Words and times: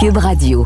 Cube 0.00 0.18
Radio. 0.18 0.64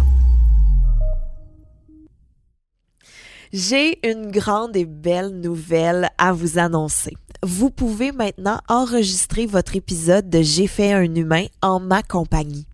J'ai 3.51 3.99
une 4.07 4.31
grande 4.31 4.77
et 4.77 4.85
belle 4.85 5.31
nouvelle 5.41 6.11
à 6.19 6.35
vous 6.35 6.59
annoncer. 6.59 7.17
Vous 7.43 7.71
pouvez 7.71 8.13
maintenant 8.13 8.61
enregistrer 8.69 9.47
votre 9.47 9.75
épisode 9.75 10.29
de 10.29 10.43
J'ai 10.43 10.67
fait 10.67 10.93
un 10.93 11.15
humain 11.15 11.47
en 11.63 11.81
ma 11.81 12.03
compagnie. 12.03 12.67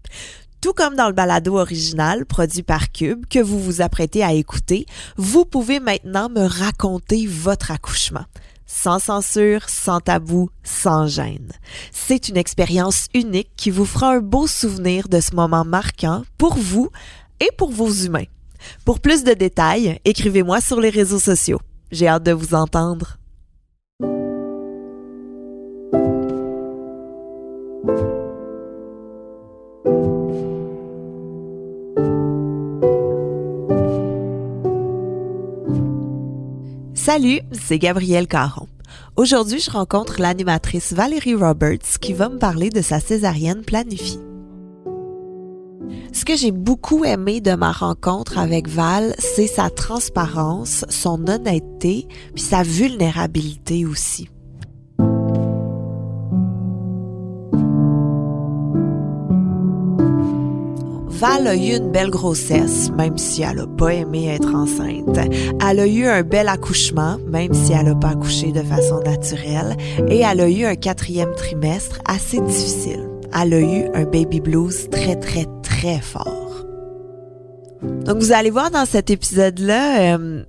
Tout 0.61 0.73
comme 0.73 0.97
dans 0.97 1.07
le 1.07 1.13
balado 1.13 1.57
original 1.57 2.27
produit 2.27 2.65
par 2.65 2.91
Cube 2.91 3.27
que 3.31 3.39
vous 3.39 3.61
vous 3.61 3.81
apprêtez 3.81 4.25
à 4.25 4.33
écouter, 4.33 4.87
vous 5.17 5.45
pouvez 5.45 5.79
maintenant 5.79 6.29
me 6.29 6.45
raconter 6.45 7.29
votre 7.29 7.71
accouchement. 7.71 8.25
Sans 8.71 8.99
censure, 8.99 9.69
sans 9.69 9.99
tabou, 10.01 10.51
sans 10.63 11.07
gêne. 11.07 11.51
C'est 11.91 12.29
une 12.29 12.37
expérience 12.37 13.07
unique 13.15 13.51
qui 13.57 13.71
vous 13.71 13.87
fera 13.87 14.13
un 14.13 14.21
beau 14.21 14.47
souvenir 14.47 15.09
de 15.09 15.21
ce 15.21 15.35
moment 15.35 15.65
marquant 15.65 16.23
pour 16.37 16.55
vous 16.55 16.91
et 17.41 17.51
pour 17.57 17.71
vos 17.71 17.91
humains. 17.91 18.27
Pour 18.85 19.01
plus 19.01 19.25
de 19.25 19.33
détails, 19.33 19.99
écrivez-moi 20.05 20.61
sur 20.61 20.81
les 20.81 20.91
réseaux 20.91 21.19
sociaux. 21.19 21.61
J'ai 21.91 22.09
hâte 22.09 22.25
de 22.25 22.33
vous 22.33 22.55
entendre. 22.55 23.17
Salut, 37.11 37.41
c'est 37.53 37.79
Gabrielle 37.79 38.27
Caron. 38.27 38.67
Aujourd'hui, 39.17 39.61
je 39.61 39.71
rencontre 39.71 40.21
l'animatrice 40.21 40.93
Valérie 40.93 41.35
Roberts 41.35 41.99
qui 42.03 42.13
va 42.13 42.29
me 42.29 42.37
parler 42.37 42.69
de 42.69 42.83
sa 42.83 43.01
césarienne 43.01 43.63
planifiée. 43.63 44.21
Ce 46.13 46.27
que 46.27 46.37
j'ai 46.37 46.51
beaucoup 46.51 47.07
aimé 47.07 47.41
de 47.41 47.55
ma 47.55 47.73
rencontre 47.73 48.37
avec 48.37 48.69
Val, 48.69 49.15
c'est 49.19 49.47
sa 49.47 49.71
transparence, 49.71 50.85
son 50.91 51.27
honnêteté, 51.29 52.09
puis 52.35 52.45
sa 52.45 52.63
vulnérabilité 52.63 53.87
aussi. 53.87 54.29
Val 61.19 61.49
a 61.49 61.57
eu 61.57 61.77
une 61.77 61.91
belle 61.91 62.11
grossesse, 62.11 62.93
même 62.97 63.19
si 63.19 63.43
elle 63.43 63.59
a 63.59 63.67
pas 63.67 63.93
aimé 63.93 64.29
être 64.29 64.55
enceinte. 64.55 65.19
Elle 65.69 65.81
a 65.81 65.87
eu 65.89 66.07
un 66.07 66.23
bel 66.23 66.47
accouchement, 66.47 67.19
même 67.27 67.53
si 67.55 67.73
elle 67.73 67.89
a 67.89 67.97
pas 67.97 68.11
accouché 68.11 68.53
de 68.53 68.63
façon 68.63 69.01
naturelle. 69.01 69.77
Et 70.07 70.19
elle 70.19 70.41
a 70.41 70.49
eu 70.49 70.65
un 70.65 70.77
quatrième 70.77 71.35
trimestre 71.35 71.99
assez 72.07 72.41
difficile. 72.41 73.09
Elle 73.35 73.53
a 73.53 73.61
eu 73.61 73.87
un 73.95 74.05
baby 74.05 74.41
blues 74.41 74.89
très, 74.91 75.17
très, 75.17 75.47
très 75.65 75.99
fort. 76.01 76.65
Donc, 78.05 78.19
vous 78.19 78.31
allez 78.31 78.51
voir 78.51 78.71
dans 78.71 78.87
cet 78.87 79.11
épisode-là, 79.11 80.15
euh, 80.15 80.45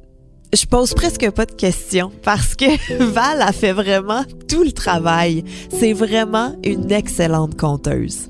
je 0.54 0.66
pose 0.68 0.94
presque 0.94 1.32
pas 1.32 1.48
de 1.48 1.52
questions 1.52 2.12
parce 2.22 2.56
que 2.56 2.66
Val 3.12 3.42
a 3.42 3.54
fait 3.54 3.74
vraiment 3.74 4.24
tout 4.48 4.64
le 4.64 4.72
travail. 4.72 5.44
C'est 5.72 5.94
vraiment 5.94 6.54
une 6.64 6.92
excellente 6.92 7.60
conteuse. 7.60 8.30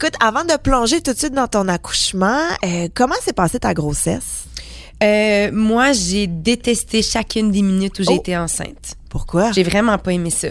Écoute, 0.00 0.14
avant 0.20 0.44
de 0.44 0.56
plonger 0.56 1.00
tout 1.00 1.12
de 1.12 1.18
suite 1.18 1.32
dans 1.34 1.48
ton 1.48 1.66
accouchement, 1.66 2.38
euh, 2.64 2.86
comment 2.94 3.16
s'est 3.20 3.32
passée 3.32 3.58
ta 3.58 3.74
grossesse? 3.74 4.44
Euh, 5.02 5.50
moi, 5.52 5.90
j'ai 5.92 6.28
détesté 6.28 7.02
chacune 7.02 7.50
des 7.50 7.62
minutes 7.62 7.98
où 7.98 8.04
j'ai 8.04 8.12
Oh. 8.12 8.20
été 8.20 8.36
enceinte. 8.36 8.94
Pourquoi? 9.10 9.50
J'ai 9.50 9.64
vraiment 9.64 9.98
pas 9.98 10.12
aimé 10.12 10.30
ça. 10.30 10.46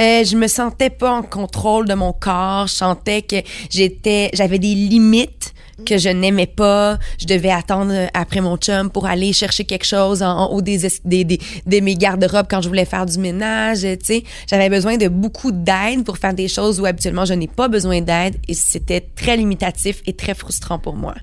Euh, 0.00 0.24
je 0.24 0.36
me 0.38 0.46
sentais 0.46 0.88
pas 0.88 1.12
en 1.12 1.22
contrôle 1.22 1.86
de 1.86 1.92
mon 1.92 2.14
corps. 2.14 2.66
Je 2.66 2.72
sentais 2.72 3.20
que 3.20 3.36
j'étais, 3.68 4.30
j'avais 4.32 4.58
des 4.58 4.74
limites 4.74 5.51
que 5.86 5.98
je 5.98 6.08
n'aimais 6.08 6.46
pas. 6.46 6.98
Je 7.18 7.26
devais 7.26 7.50
attendre 7.50 7.92
après 8.14 8.40
mon 8.40 8.56
chum 8.56 8.90
pour 8.90 9.06
aller 9.06 9.32
chercher 9.32 9.64
quelque 9.64 9.84
chose 9.86 10.22
en, 10.22 10.30
en 10.36 10.46
haut 10.52 10.62
des, 10.62 10.86
es- 10.86 11.00
des, 11.04 11.24
des, 11.24 11.40
de 11.66 11.80
mes 11.80 11.94
garde-robes 11.96 12.46
quand 12.48 12.60
je 12.60 12.68
voulais 12.68 12.84
faire 12.84 13.06
du 13.06 13.18
ménage. 13.18 13.80
Tu 13.82 13.96
sais, 14.04 14.24
j'avais 14.48 14.68
besoin 14.68 14.96
de 14.96 15.08
beaucoup 15.08 15.52
d'aide 15.52 16.04
pour 16.04 16.18
faire 16.18 16.34
des 16.34 16.48
choses 16.48 16.80
où 16.80 16.86
habituellement 16.86 17.24
je 17.24 17.34
n'ai 17.34 17.48
pas 17.48 17.68
besoin 17.68 18.00
d'aide 18.00 18.36
et 18.48 18.54
c'était 18.54 19.00
très 19.00 19.36
limitatif 19.36 20.02
et 20.06 20.12
très 20.14 20.34
frustrant 20.34 20.78
pour 20.78 20.94
moi. 20.96 21.14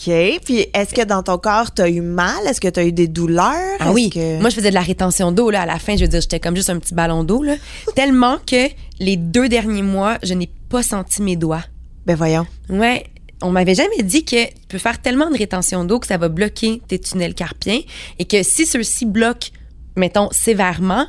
OK. 0.00 0.14
Puis, 0.44 0.66
est-ce 0.74 0.94
que 0.94 1.04
dans 1.04 1.24
ton 1.24 1.38
corps, 1.38 1.72
t'as 1.74 1.88
eu 1.88 2.00
mal? 2.00 2.46
Est-ce 2.48 2.60
que 2.60 2.68
t'as 2.68 2.84
eu 2.84 2.92
des 2.92 3.08
douleurs? 3.08 3.76
Ah 3.80 3.90
oui. 3.90 4.10
que- 4.10 4.40
Moi, 4.40 4.48
je 4.50 4.54
faisais 4.54 4.68
de 4.70 4.74
la 4.74 4.80
rétention 4.80 5.32
d'eau, 5.32 5.50
là. 5.50 5.62
À 5.62 5.66
la 5.66 5.80
fin, 5.80 5.96
je 5.96 6.02
veux 6.02 6.08
dire, 6.08 6.20
j'étais 6.20 6.38
comme 6.38 6.54
juste 6.54 6.70
un 6.70 6.78
petit 6.78 6.94
ballon 6.94 7.24
d'eau, 7.24 7.42
là. 7.42 7.54
Tellement 7.96 8.36
que 8.46 8.68
les 9.00 9.16
deux 9.16 9.48
derniers 9.48 9.82
mois, 9.82 10.18
je 10.22 10.34
n'ai 10.34 10.48
pas 10.68 10.84
senti 10.84 11.20
mes 11.20 11.34
doigts. 11.34 11.64
Ben 12.06 12.14
voyons. 12.14 12.46
Ouais. 12.70 13.06
On 13.40 13.50
m'avait 13.50 13.74
jamais 13.74 14.02
dit 14.02 14.24
que 14.24 14.46
tu 14.46 14.66
peux 14.68 14.78
faire 14.78 15.00
tellement 15.00 15.30
de 15.30 15.36
rétention 15.36 15.84
d'eau 15.84 16.00
que 16.00 16.06
ça 16.06 16.16
va 16.16 16.28
bloquer 16.28 16.82
tes 16.88 16.98
tunnels 16.98 17.34
carpiens 17.34 17.80
et 18.18 18.24
que 18.24 18.42
si 18.42 18.66
ceux-ci 18.66 19.06
bloquent, 19.06 19.48
mettons, 19.96 20.28
sévèrement, 20.32 21.06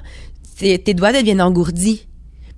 tes, 0.58 0.94
doigts 0.94 1.14
deviennent 1.14 1.42
engourdis. 1.42 2.08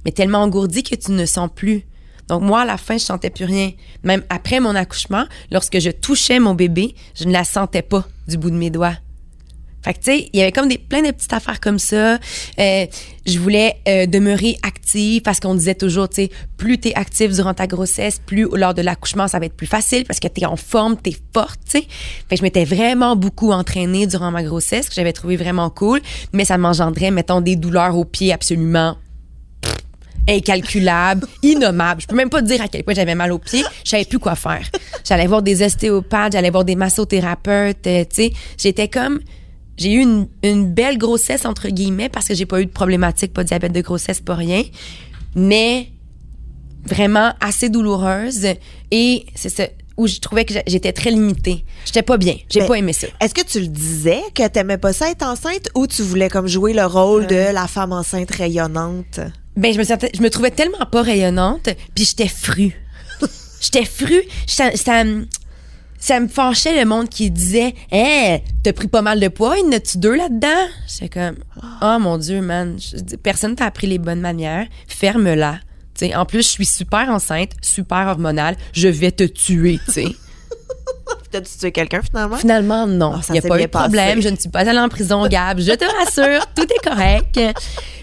Mais 0.04 0.12
tellement 0.12 0.40
engourdis 0.40 0.84
que 0.84 0.96
tu 0.96 1.12
ne 1.12 1.26
sens 1.26 1.50
plus. 1.54 1.86
Donc 2.28 2.42
moi, 2.42 2.62
à 2.62 2.66
la 2.66 2.78
fin, 2.78 2.98
je 2.98 3.04
sentais 3.04 3.30
plus 3.30 3.46
rien. 3.46 3.72
Même 4.04 4.24
après 4.30 4.60
mon 4.60 4.76
accouchement, 4.76 5.26
lorsque 5.52 5.80
je 5.80 5.90
touchais 5.90 6.40
mon 6.40 6.56
bébé, 6.56 6.96
je 7.16 7.26
ne 7.26 7.32
la 7.32 7.44
sentais 7.44 7.82
pas 7.82 8.06
du 8.28 8.38
bout 8.38 8.50
de 8.50 8.56
mes 8.56 8.70
doigts. 8.70 8.96
Fait 9.84 9.94
que, 9.94 10.00
tu 10.00 10.06
sais, 10.06 10.30
il 10.34 10.40
y 10.40 10.44
avait 10.44 10.52
comme 10.52 10.68
des, 10.68 10.78
plein 10.78 11.02
de 11.02 11.12
petites 11.12 11.34
affaires 11.34 11.60
comme 11.60 11.80
ça. 11.80 12.20
Euh, 12.60 12.86
je 13.26 13.40
voulais 13.40 13.78
euh, 13.88 14.06
demeurer 14.06 14.58
active 14.64 15.22
parce 15.22 15.40
qu'on 15.40 15.56
disait 15.56 15.76
toujours, 15.76 16.10
tu 16.10 16.24
sais, 16.24 16.32
plus 16.58 16.78
t'es 16.78 16.94
active 16.96 17.34
durant 17.34 17.54
ta 17.54 17.68
grossesse, 17.68 18.20
plus 18.26 18.48
lors 18.54 18.74
de 18.74 18.82
l'accouchement, 18.82 19.28
ça 19.28 19.40
va 19.40 19.46
être 19.46 19.56
plus 19.56 19.68
facile 19.68 20.06
parce 20.06 20.20
que 20.20 20.28
t'es 20.28 20.46
en 20.46 20.56
forme, 20.56 20.98
t'es 20.98 21.16
forte, 21.34 21.60
tu 21.66 21.80
sais. 21.80 21.88
Fait 22.30 22.36
que 22.36 22.38
je 22.38 22.44
m'étais 22.44 22.66
vraiment 22.66 23.16
beaucoup 23.16 23.52
entraînée 23.52 24.08
durant 24.08 24.32
ma 24.32 24.44
grossesse, 24.44 24.90
que 24.90 24.96
j'avais 24.96 25.14
trouvé 25.14 25.38
vraiment 25.38 25.70
cool, 25.70 26.02
mais 26.34 26.46
ça 26.46 26.58
m'engendrait, 26.58 27.12
mettons, 27.12 27.42
des 27.42 27.56
douleurs 27.56 27.98
aux 27.98 28.06
pieds 28.06 28.34
absolument 28.34 28.98
pff, 29.62 29.76
incalculables, 30.30 31.28
innommables. 31.44 32.02
Je 32.02 32.08
peux 32.08 32.16
même 32.16 32.30
pas 32.30 32.42
te 32.42 32.48
dire 32.48 32.62
à 32.62 32.68
quel 32.68 32.84
point 32.84 32.94
j'avais 32.94 33.16
mal 33.16 33.32
aux 33.32 33.40
pieds. 33.40 33.64
Je 33.84 33.90
savais 33.90 34.06
plus 34.06 34.20
quoi 34.20 34.36
faire. 34.36 34.68
J'allais 35.04 35.28
voir 35.28 35.42
des 35.42 35.64
ostéopathes, 35.64 36.34
j'allais 36.34 36.52
voir 36.52 36.66
des 36.66 36.76
massothérapeutes, 36.76 37.88
euh, 37.88 38.04
tu 38.04 38.16
sais. 38.16 38.34
J'étais 38.58 38.88
comme 38.88 39.20
j'ai 39.78 39.94
eu 39.94 40.02
une, 40.02 40.28
une 40.44 40.72
belle 40.72 40.98
grossesse 40.98 41.46
entre 41.46 41.70
guillemets 41.70 42.10
parce 42.10 42.28
que 42.28 42.34
j'ai 42.36 42.46
pas 42.46 42.62
eu 42.62 42.66
de 42.66 42.72
problématique, 42.72 43.34
pas 43.34 43.44
de 43.44 43.48
diabète 43.48 43.72
de 43.72 43.82
grossesse, 43.82 44.20
pas 44.20 44.36
rien, 44.36 44.64
mais 45.36 45.90
vraiment 46.86 47.34
assez 47.40 47.70
douloureuse 47.70 48.48
et 48.92 49.26
c'est 49.36 49.50
ça 49.50 49.68
où 49.98 50.08
je 50.08 50.20
trouvais 50.20 50.46
que 50.46 50.54
j'étais 50.66 50.94
très 50.94 51.12
limitée. 51.12 51.64
J'étais 51.86 52.02
pas 52.02 52.18
bien, 52.18 52.36
j'ai 52.50 52.66
pas 52.66 52.76
aimé 52.76 52.94
ça. 52.94 53.08
Est-ce 53.20 53.34
que 53.34 53.46
tu 53.46 53.60
le 53.60 53.68
disais 53.68 54.22
que 54.34 54.48
t'aimais 54.48 54.78
pas 54.78 54.94
ça 54.94 55.12
être 55.12 55.24
enceinte 55.24 55.70
ou 55.76 55.86
tu 55.86 56.02
voulais 56.02 56.30
comme 56.30 56.48
jouer 56.48 56.74
le 56.74 56.86
rôle 56.86 57.28
de 57.28 57.54
la 57.54 57.68
femme 57.68 57.92
enceinte 57.92 58.32
rayonnante? 58.32 59.20
Ben 59.58 59.74
je 59.74 59.78
me 59.78 59.84
sentais, 59.84 60.10
je 60.16 60.22
me 60.22 60.30
trouvais 60.30 60.52
tellement 60.52 60.86
pas 60.92 61.02
rayonnante, 61.02 61.70
puis 61.94 62.06
j'étais 62.06 62.30
fru. 62.30 62.74
j'étais 63.62 63.86
fru, 63.86 64.22
ça, 64.48 64.72
ça 66.02 66.20
me 66.20 66.28
fâchait 66.28 66.78
le 66.78 66.86
monde 66.86 67.08
qui 67.08 67.32
disait 67.32 67.74
"Eh, 67.94 68.40
t'as 68.64 68.74
pris 68.74 68.90
pas 68.90 69.02
mal 69.02 69.22
de 69.22 69.30
poids, 69.30 69.56
il 69.58 69.66
y 69.66 69.68
en 69.70 69.72
a-tu 69.72 69.98
deux 70.00 70.16
là-dedans 70.16 70.68
J'étais 70.88 71.08
comme 71.08 71.38
"Oh 71.82 71.98
mon 72.00 72.18
dieu, 72.18 72.42
man, 72.42 72.78
personne 73.24 73.56
t'a 73.56 73.68
appris 73.68 73.88
les 73.88 74.00
bonnes 74.00 74.20
manières, 74.20 74.68
ferme-la." 74.88 75.60
En 76.16 76.26
plus, 76.26 76.42
je 76.42 76.48
suis 76.48 76.66
super 76.66 77.10
enceinte, 77.10 77.52
super 77.62 78.08
hormonale, 78.08 78.58
je 78.74 78.88
vais 78.88 79.12
te 79.12 79.24
tuer, 79.24 79.80
tu. 79.94 80.02
T'as-tu 81.32 81.58
tué 81.58 81.72
quelqu'un 81.72 82.02
finalement? 82.02 82.36
Finalement, 82.38 82.86
non. 82.88 83.14
Ah, 83.16 83.22
Il 83.30 83.34
n'y 83.34 83.40
a 83.40 83.42
pas 83.42 83.58
eu 83.60 83.62
de 83.64 83.68
problème. 83.68 84.10
passé. 84.16 84.22
Je 84.22 84.30
ne 84.30 84.36
suis 84.36 84.50
pas 84.50 84.68
allée 84.68 84.78
en 84.80 84.90
prison, 84.90 85.26
Gab. 85.28 85.60
Je 85.60 85.72
te 85.72 85.86
rassure, 85.86 86.46
tout 86.56 86.64
est 86.64 86.88
correct. 86.90 87.40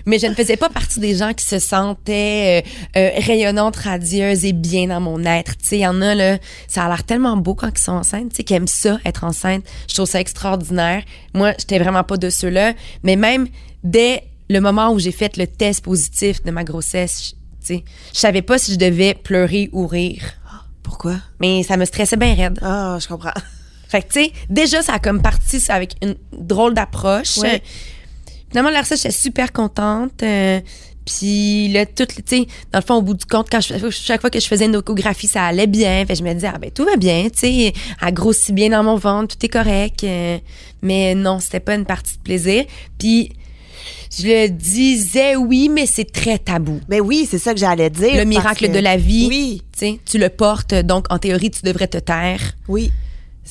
Mais 0.07 0.19
je 0.19 0.27
ne 0.27 0.35
faisais 0.35 0.57
pas 0.57 0.71
partie 0.71 1.01
des 1.01 1.15
gens 1.15 1.35
qui 1.35 1.45
se 1.45 1.59
sentaient 1.59 2.65
euh, 2.97 2.99
euh, 2.99 3.11
rayonnantes, 3.19 3.77
radieuses 3.77 4.45
et 4.47 4.53
bien 4.55 4.87
dans 4.87 5.01
mon 5.01 5.23
être. 5.25 5.57
Tu 5.59 5.67
sais, 5.67 5.77
il 5.77 5.83
y 5.83 5.87
en 5.87 6.01
a, 6.01 6.15
là, 6.15 6.39
ça 6.67 6.85
a 6.85 6.89
l'air 6.89 7.05
tellement 7.05 7.37
beau 7.37 7.55
quand 7.55 7.69
ils 7.69 7.79
sont 7.83 7.93
enceintes, 7.93 8.31
tu 8.31 8.37
sais, 8.37 8.45
qui 8.45 8.55
aiment 8.55 8.67
ça, 8.67 8.99
être 9.05 9.25
enceinte. 9.25 9.65
Je 9.89 9.95
trouve 9.95 10.09
ça 10.09 10.21
extraordinaire. 10.21 11.03
Moi, 11.35 11.53
j'étais 11.59 11.79
vraiment 11.79 12.05
pas 12.05 12.17
de 12.17 12.31
ceux-là. 12.31 12.73
Mais 13.03 13.17
même 13.17 13.47
dès 13.85 14.23
le 14.49 14.61
moment 14.61 14.91
où 14.93 14.99
j'ai 14.99 15.13
fait 15.13 15.37
le 15.37 15.47
test 15.47 15.85
positif 15.85 16.43
de 16.43 16.51
ma 16.51 16.65
grossesse, 16.65 17.35
je- 17.69 17.75
je 17.75 18.19
savais 18.19 18.41
pas 18.41 18.57
si 18.57 18.73
je 18.73 18.79
devais 18.79 19.13
pleurer 19.13 19.69
ou 19.73 19.87
rire. 19.87 20.23
Pourquoi? 20.89 21.17
Mais 21.41 21.63
ça 21.63 21.77
me 21.77 21.85
stressait 21.85 22.17
bien 22.17 22.35
raide. 22.35 22.59
Ah, 22.63 22.97
je 23.01 23.07
comprends. 23.07 23.33
Fait 23.89 24.03
que, 24.03 24.13
tu 24.13 24.25
sais, 24.25 24.33
déjà, 24.51 24.83
ça 24.83 24.95
a 24.95 24.99
comme 24.99 25.21
parti 25.23 25.61
ça, 25.61 25.75
avec 25.75 25.95
une 26.03 26.15
drôle 26.33 26.75
d'approche. 26.75 27.37
Ouais. 27.39 27.63
Finalement, 28.51 28.71
la 28.71 28.81
recette, 28.81 28.99
j'étais 29.03 29.15
super 29.15 29.53
contente. 29.53 30.23
euh, 30.23 30.61
Puis 31.07 31.69
là, 31.69 31.87
tout, 31.87 32.05
tu 32.07 32.23
sais, 32.25 32.47
dans 32.73 32.79
le 32.81 32.85
fond, 32.85 32.95
au 32.97 33.03
bout 33.03 33.15
du 33.15 33.25
compte, 33.27 33.49
quand 33.51 33.61
je, 33.61 33.91
chaque 33.91 34.21
fois 34.21 34.31
que 34.31 34.41
je 34.41 34.47
faisais 34.47 34.67
une 34.67 34.75
échographie, 34.75 35.27
ça 35.29 35.45
allait 35.45 35.67
bien. 35.67 36.05
Fait 36.07 36.15
que 36.15 36.19
je 36.19 36.25
me 36.25 36.33
disais, 36.35 36.51
ah 36.55 36.59
ben 36.59 36.71
tout 36.71 36.85
va 36.85 36.97
bien, 36.97 37.25
tu 37.25 37.39
sais, 37.39 37.73
elle 38.03 38.15
grossit 38.15 38.55
bien 38.55 38.71
dans 38.71 38.83
mon 38.83 38.97
ventre, 38.97 39.37
tout 39.37 39.45
est 39.47 39.49
correct. 39.51 40.05
Euh, 40.05 40.39
mais 40.83 41.15
non, 41.15 41.41
c'était 41.41 41.61
pas 41.61 41.75
une 41.75 41.87
partie 41.87 42.17
de 42.17 42.23
plaisir. 42.23 42.65
Puis 42.99 43.33
je 44.17 44.27
le 44.27 44.49
disais 44.49 45.37
oui, 45.37 45.69
mais 45.69 45.87
c'est 45.87 46.11
très 46.11 46.39
tabou. 46.39 46.81
Mais 46.89 47.01
oui, 47.01 47.27
c'est 47.31 47.39
ça 47.39 47.53
que 47.55 47.61
j'allais 47.61 47.91
dire. 47.91 48.15
Le 48.17 48.25
miracle 48.25 48.67
que- 48.69 48.73
de 48.73 48.79
la 48.79 48.97
vie, 48.97 49.27
Oui, 49.29 49.63
tu 50.05 50.19
le 50.19 50.29
portes, 50.29 50.75
donc 50.75 51.07
en 51.11 51.19
théorie, 51.19 51.51
tu 51.51 51.63
devrais 51.63 51.89
te 51.89 51.99
taire. 51.99 52.41
oui. 52.69 52.91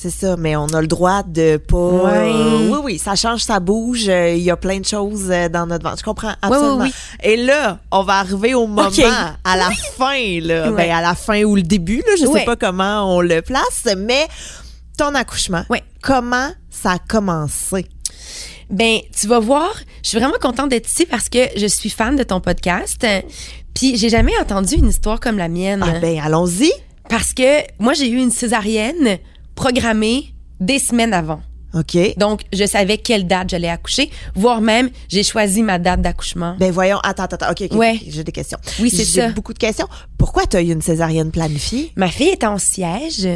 C'est 0.00 0.10
ça, 0.10 0.36
mais 0.36 0.54
on 0.54 0.66
a 0.66 0.80
le 0.80 0.86
droit 0.86 1.24
de 1.24 1.56
pas. 1.56 1.76
Ouais. 1.76 2.30
euh, 2.32 2.68
oui, 2.70 2.78
oui, 2.84 2.98
ça 3.00 3.16
change, 3.16 3.40
ça 3.40 3.58
bouge. 3.58 4.08
euh, 4.08 4.32
Il 4.32 4.44
y 4.44 4.48
a 4.52 4.56
plein 4.56 4.78
de 4.78 4.84
choses 4.84 5.26
euh, 5.28 5.48
dans 5.48 5.66
notre 5.66 5.82
ventre. 5.82 5.98
Je 5.98 6.04
comprends 6.04 6.34
absolument. 6.40 6.84
oui, 6.84 6.92
Et 7.20 7.36
là, 7.36 7.80
on 7.90 8.04
va 8.04 8.18
arriver 8.20 8.54
au 8.54 8.68
moment, 8.68 8.88
à 9.42 9.56
la 9.56 9.70
fin, 9.96 10.38
là. 10.40 10.70
Ben, 10.70 10.88
à 10.92 11.02
la 11.02 11.16
fin 11.16 11.42
ou 11.42 11.56
le 11.56 11.62
début, 11.62 11.96
là. 12.06 12.12
Je 12.16 12.26
sais 12.26 12.44
pas 12.44 12.54
comment 12.54 13.12
on 13.16 13.20
le 13.20 13.42
place, 13.42 13.88
mais 13.96 14.28
ton 14.96 15.16
accouchement. 15.16 15.64
Comment 16.00 16.50
ça 16.70 16.92
a 16.92 16.98
commencé? 17.00 17.86
Ben, 18.70 18.98
tu 19.18 19.26
vas 19.26 19.38
voir, 19.38 19.72
je 20.02 20.08
suis 20.10 20.18
vraiment 20.18 20.36
contente 20.40 20.68
d'être 20.70 20.88
ici 20.88 21.06
parce 21.06 21.28
que 21.28 21.38
je 21.56 21.66
suis 21.66 21.90
fan 21.90 22.16
de 22.16 22.22
ton 22.22 22.40
podcast. 22.40 23.06
Puis 23.74 23.96
j'ai 23.96 24.08
jamais 24.08 24.32
entendu 24.40 24.74
une 24.74 24.88
histoire 24.88 25.20
comme 25.20 25.38
la 25.38 25.48
mienne. 25.48 25.82
Ah, 25.86 25.98
ben, 26.00 26.18
allons-y. 26.20 26.70
Parce 27.08 27.32
que 27.32 27.62
moi, 27.78 27.94
j'ai 27.94 28.08
eu 28.08 28.18
une 28.18 28.30
césarienne 28.30 29.18
programmée 29.54 30.26
des 30.60 30.78
semaines 30.78 31.14
avant. 31.14 31.40
OK. 31.74 31.96
Donc, 32.16 32.42
je 32.52 32.64
savais 32.66 32.96
quelle 32.98 33.26
date 33.26 33.50
j'allais 33.50 33.68
accoucher, 33.68 34.10
voire 34.34 34.60
même, 34.62 34.88
j'ai 35.08 35.22
choisi 35.22 35.62
ma 35.62 35.78
date 35.78 36.00
d'accouchement. 36.00 36.56
Ben 36.58 36.72
voyons, 36.72 36.98
attends, 37.02 37.24
attends, 37.24 37.36
attends. 37.36 37.50
OK, 37.50 37.68
OK, 37.70 37.78
Ouais. 37.78 37.94
ok, 38.00 38.06
j'ai 38.08 38.24
des 38.24 38.32
questions. 38.32 38.58
Oui, 38.80 38.88
c'est 38.90 39.04
J'ai 39.04 39.20
ça. 39.20 39.28
beaucoup 39.30 39.52
de 39.52 39.58
questions. 39.58 39.86
Pourquoi 40.16 40.46
tu 40.46 40.56
as 40.56 40.62
eu 40.62 40.72
une 40.72 40.80
césarienne 40.82 41.30
planifiée? 41.30 41.92
Ma 41.96 42.08
fille 42.08 42.28
était 42.30 42.46
en 42.46 42.58
siège. 42.58 43.28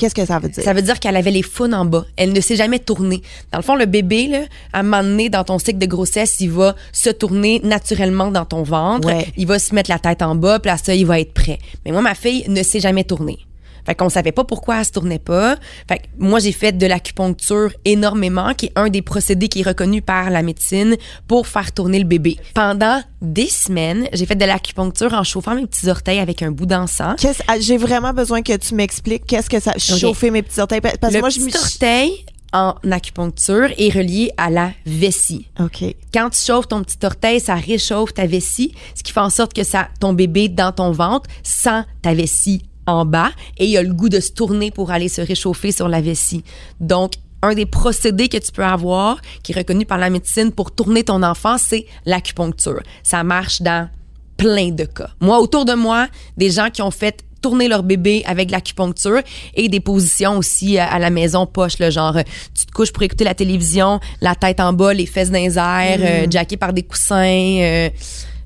Qu'est-ce 0.00 0.14
que 0.14 0.24
ça 0.24 0.38
veut 0.38 0.48
dire? 0.48 0.64
Ça 0.64 0.72
veut 0.72 0.80
dire 0.80 0.98
qu'elle 0.98 1.16
avait 1.16 1.30
les 1.30 1.42
faunes 1.42 1.74
en 1.74 1.84
bas. 1.84 2.06
Elle 2.16 2.32
ne 2.32 2.40
s'est 2.40 2.56
jamais 2.56 2.78
tournée. 2.78 3.20
Dans 3.52 3.58
le 3.58 3.62
fond, 3.62 3.76
le 3.76 3.84
bébé, 3.84 4.28
là, 4.28 4.38
à 4.72 4.80
un 4.80 4.82
moment 4.82 5.02
donné, 5.02 5.28
dans 5.28 5.44
ton 5.44 5.58
cycle 5.58 5.76
de 5.78 5.84
grossesse, 5.84 6.40
il 6.40 6.50
va 6.50 6.74
se 6.90 7.10
tourner 7.10 7.60
naturellement 7.62 8.30
dans 8.30 8.46
ton 8.46 8.62
ventre. 8.62 9.06
Ouais. 9.08 9.26
Il 9.36 9.46
va 9.46 9.58
se 9.58 9.74
mettre 9.74 9.90
la 9.90 9.98
tête 9.98 10.22
en 10.22 10.34
bas, 10.34 10.58
puis 10.58 10.70
là, 10.70 10.78
ça, 10.78 10.94
il 10.94 11.04
va 11.04 11.20
être 11.20 11.34
prêt. 11.34 11.58
Mais 11.84 11.92
moi, 11.92 12.00
ma 12.00 12.14
fille 12.14 12.46
ne 12.48 12.62
s'est 12.62 12.80
jamais 12.80 13.04
tournée. 13.04 13.40
Fait 13.86 13.94
qu'on 13.94 14.08
savait 14.08 14.32
pas 14.32 14.44
pourquoi 14.44 14.78
elle 14.78 14.84
se 14.84 14.92
tournait 14.92 15.18
pas. 15.18 15.56
Fait 15.88 15.98
que 15.98 16.04
moi, 16.18 16.38
j'ai 16.38 16.52
fait 16.52 16.72
de 16.76 16.86
l'acupuncture 16.86 17.72
énormément, 17.84 18.54
qui 18.54 18.66
est 18.66 18.72
un 18.76 18.88
des 18.88 19.02
procédés 19.02 19.48
qui 19.48 19.60
est 19.60 19.66
reconnu 19.66 20.02
par 20.02 20.30
la 20.30 20.42
médecine 20.42 20.96
pour 21.28 21.46
faire 21.46 21.72
tourner 21.72 21.98
le 21.98 22.04
bébé. 22.04 22.36
Pendant 22.54 23.02
des 23.22 23.48
semaines, 23.48 24.08
j'ai 24.12 24.26
fait 24.26 24.36
de 24.36 24.44
l'acupuncture 24.44 25.12
en 25.14 25.24
chauffant 25.24 25.54
mes 25.54 25.66
petits 25.66 25.88
orteils 25.88 26.18
avec 26.18 26.42
un 26.42 26.50
bout 26.50 26.66
d'encens. 26.66 27.16
Qu'est-ce- 27.20 27.42
ah, 27.48 27.58
J'ai 27.60 27.76
vraiment 27.76 28.12
besoin 28.12 28.42
que 28.42 28.56
tu 28.56 28.74
m'expliques 28.74 29.26
qu'est-ce 29.26 29.50
que 29.50 29.60
ça. 29.60 29.72
Chauffer 29.78 30.30
mes 30.30 30.42
petits 30.42 30.60
orteils. 30.60 30.80
Parce 30.80 30.96
que 30.98 31.12
le 31.14 31.20
moi, 31.20 31.28
je 31.30 31.38
petit 31.40 31.46
me. 31.46 31.58
orteil 31.58 32.24
en 32.52 32.74
acupuncture 32.90 33.70
est 33.78 33.90
relié 33.94 34.30
à 34.36 34.50
la 34.50 34.72
vessie. 34.86 35.46
OK. 35.60 35.84
Quand 36.12 36.30
tu 36.30 36.38
chauffes 36.44 36.68
ton 36.68 36.82
petit 36.82 36.98
orteil, 37.04 37.40
ça 37.40 37.54
réchauffe 37.54 38.12
ta 38.14 38.26
vessie, 38.26 38.72
ce 38.94 39.02
qui 39.02 39.12
fait 39.12 39.20
en 39.20 39.30
sorte 39.30 39.52
que 39.54 39.62
ça, 39.64 39.88
ton 40.00 40.12
bébé 40.12 40.48
dans 40.48 40.72
ton 40.72 40.90
ventre 40.90 41.28
sent 41.42 41.82
ta 42.02 42.12
vessie 42.14 42.62
en 42.90 43.04
bas 43.04 43.30
et 43.58 43.66
il 43.66 43.76
a 43.76 43.82
le 43.82 43.92
goût 43.92 44.08
de 44.08 44.20
se 44.20 44.32
tourner 44.32 44.70
pour 44.70 44.90
aller 44.90 45.08
se 45.08 45.20
réchauffer 45.20 45.72
sur 45.72 45.88
la 45.88 46.00
vessie. 46.00 46.44
Donc, 46.80 47.12
un 47.42 47.54
des 47.54 47.66
procédés 47.66 48.28
que 48.28 48.36
tu 48.36 48.52
peux 48.52 48.64
avoir, 48.64 49.20
qui 49.42 49.52
est 49.52 49.56
reconnu 49.56 49.86
par 49.86 49.98
la 49.98 50.10
médecine 50.10 50.52
pour 50.52 50.72
tourner 50.72 51.04
ton 51.04 51.22
enfant, 51.22 51.56
c'est 51.58 51.86
l'acupuncture. 52.04 52.82
Ça 53.02 53.24
marche 53.24 53.62
dans 53.62 53.88
plein 54.36 54.70
de 54.70 54.84
cas. 54.84 55.10
Moi, 55.20 55.38
autour 55.40 55.64
de 55.64 55.74
moi, 55.74 56.08
des 56.36 56.50
gens 56.50 56.70
qui 56.70 56.82
ont 56.82 56.90
fait 56.90 57.24
tourner 57.40 57.68
leur 57.68 57.82
bébé 57.82 58.22
avec 58.26 58.50
l'acupuncture 58.50 59.22
et 59.54 59.68
des 59.68 59.80
positions 59.80 60.36
aussi 60.36 60.78
à, 60.78 60.92
à 60.92 60.98
la 60.98 61.10
maison 61.10 61.46
poche 61.46 61.78
le 61.78 61.90
genre 61.90 62.18
euh, 62.18 62.22
tu 62.54 62.66
te 62.66 62.72
couches 62.72 62.92
pour 62.92 63.02
écouter 63.02 63.24
la 63.24 63.34
télévision 63.34 63.98
la 64.20 64.34
tête 64.34 64.60
en 64.60 64.74
bas 64.74 64.92
les 64.92 65.06
fesses 65.06 65.30
dans 65.30 65.38
les 65.38 65.56
airs 65.56 66.00
euh, 66.00 66.26
jacké 66.30 66.58
par 66.58 66.74
des 66.74 66.82
coussins 66.82 67.16
euh, 67.60 67.88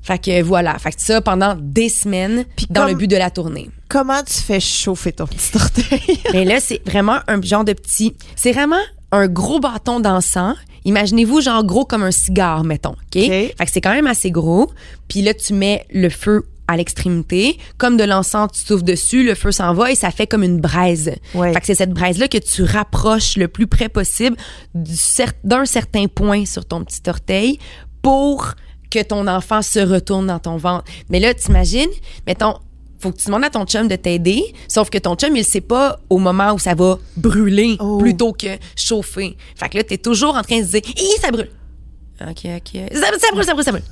fait 0.05 0.19
que 0.23 0.41
voilà 0.43 0.77
fait 0.77 0.91
que 0.91 1.01
ça 1.01 1.19
pendant 1.19 1.57
des 1.59 1.89
semaines 1.89 2.45
Puis 2.55 2.67
dans 2.69 2.81
comme- 2.81 2.91
le 2.91 2.95
but 2.95 3.07
de 3.07 3.17
la 3.17 3.29
tournée 3.31 3.69
Comment 3.89 4.23
tu 4.23 4.33
fais 4.33 4.59
chauffer 4.59 5.11
ton 5.13 5.25
petit 5.27 5.51
orteil? 5.55 6.19
mais 6.33 6.43
là, 6.43 6.59
c'est 6.59 6.81
vraiment 6.87 7.19
un 7.27 7.39
genre 7.41 7.63
de 7.63 7.71
petit. 7.73 8.15
C'est 8.35 8.51
vraiment 8.51 8.79
un 9.11 9.27
gros 9.27 9.59
bâton 9.59 9.99
d'encens. 9.99 10.55
Imaginez-vous, 10.85 11.39
genre 11.41 11.63
gros 11.63 11.85
comme 11.85 12.01
un 12.01 12.09
cigare, 12.11 12.63
mettons. 12.63 12.93
OK? 12.93 13.13
Fait 13.13 13.53
que 13.57 13.71
c'est 13.71 13.81
quand 13.81 13.93
même 13.93 14.07
assez 14.07 14.31
gros. 14.31 14.71
Puis 15.07 15.21
là, 15.21 15.35
tu 15.35 15.53
mets 15.53 15.85
le 15.93 16.09
feu 16.09 16.45
à 16.67 16.77
l'extrémité. 16.77 17.59
Comme 17.77 17.95
de 17.95 18.03
l'encens, 18.03 18.51
tu 18.53 18.61
souffles 18.65 18.83
dessus, 18.83 19.23
le 19.23 19.35
feu 19.35 19.51
s'en 19.51 19.73
va 19.75 19.91
et 19.91 19.95
ça 19.95 20.09
fait 20.09 20.25
comme 20.25 20.43
une 20.43 20.59
braise. 20.59 21.13
Ouais. 21.35 21.53
Fait 21.53 21.59
que 21.59 21.65
c'est 21.67 21.75
cette 21.75 21.93
braise-là 21.93 22.27
que 22.27 22.39
tu 22.39 22.63
rapproches 22.63 23.37
le 23.37 23.47
plus 23.47 23.67
près 23.67 23.87
possible 23.87 24.35
d'un 24.73 25.65
certain 25.65 26.07
point 26.07 26.45
sur 26.45 26.65
ton 26.65 26.83
petit 26.83 27.07
orteil 27.07 27.59
pour 28.01 28.55
que 28.95 29.03
ton 29.03 29.27
enfant 29.27 29.61
se 29.61 29.79
retourne 29.79 30.27
dans 30.27 30.39
ton 30.39 30.57
ventre. 30.57 30.85
Mais 31.09 31.19
là, 31.19 31.33
t'imagines, 31.33 31.89
mettons, 32.25 32.55
faut 32.99 33.11
que 33.11 33.17
tu 33.17 33.25
demandes 33.25 33.43
à 33.43 33.49
ton 33.49 33.65
chum 33.65 33.87
de 33.87 33.95
t'aider, 33.95 34.41
sauf 34.67 34.89
que 34.89 34.97
ton 34.97 35.15
chum, 35.15 35.35
il 35.35 35.43
sait 35.43 35.61
pas 35.61 35.99
au 36.09 36.17
moment 36.17 36.53
où 36.53 36.59
ça 36.59 36.73
va 36.75 36.97
brûler 37.17 37.75
Oh. 37.79 37.97
plutôt 37.97 38.31
que 38.33 38.47
chauffer. 38.75 39.35
Fait 39.55 39.69
que 39.69 39.77
là, 39.77 39.83
t'es 39.83 39.97
toujours 39.97 40.35
en 40.35 40.41
train 40.41 40.59
de 40.61 40.65
se 40.65 40.71
dire, 40.71 40.81
Hi, 40.97 41.09
ça 41.21 41.29
brûle. 41.31 41.49
OK, 42.21 42.45
OK. 42.45 42.81
Ça, 42.93 42.99
ça 43.19 43.31
brûle, 43.33 43.43
ça 43.45 43.53
brûle, 43.53 43.65
ça 43.65 43.71
brûle. 43.71 43.83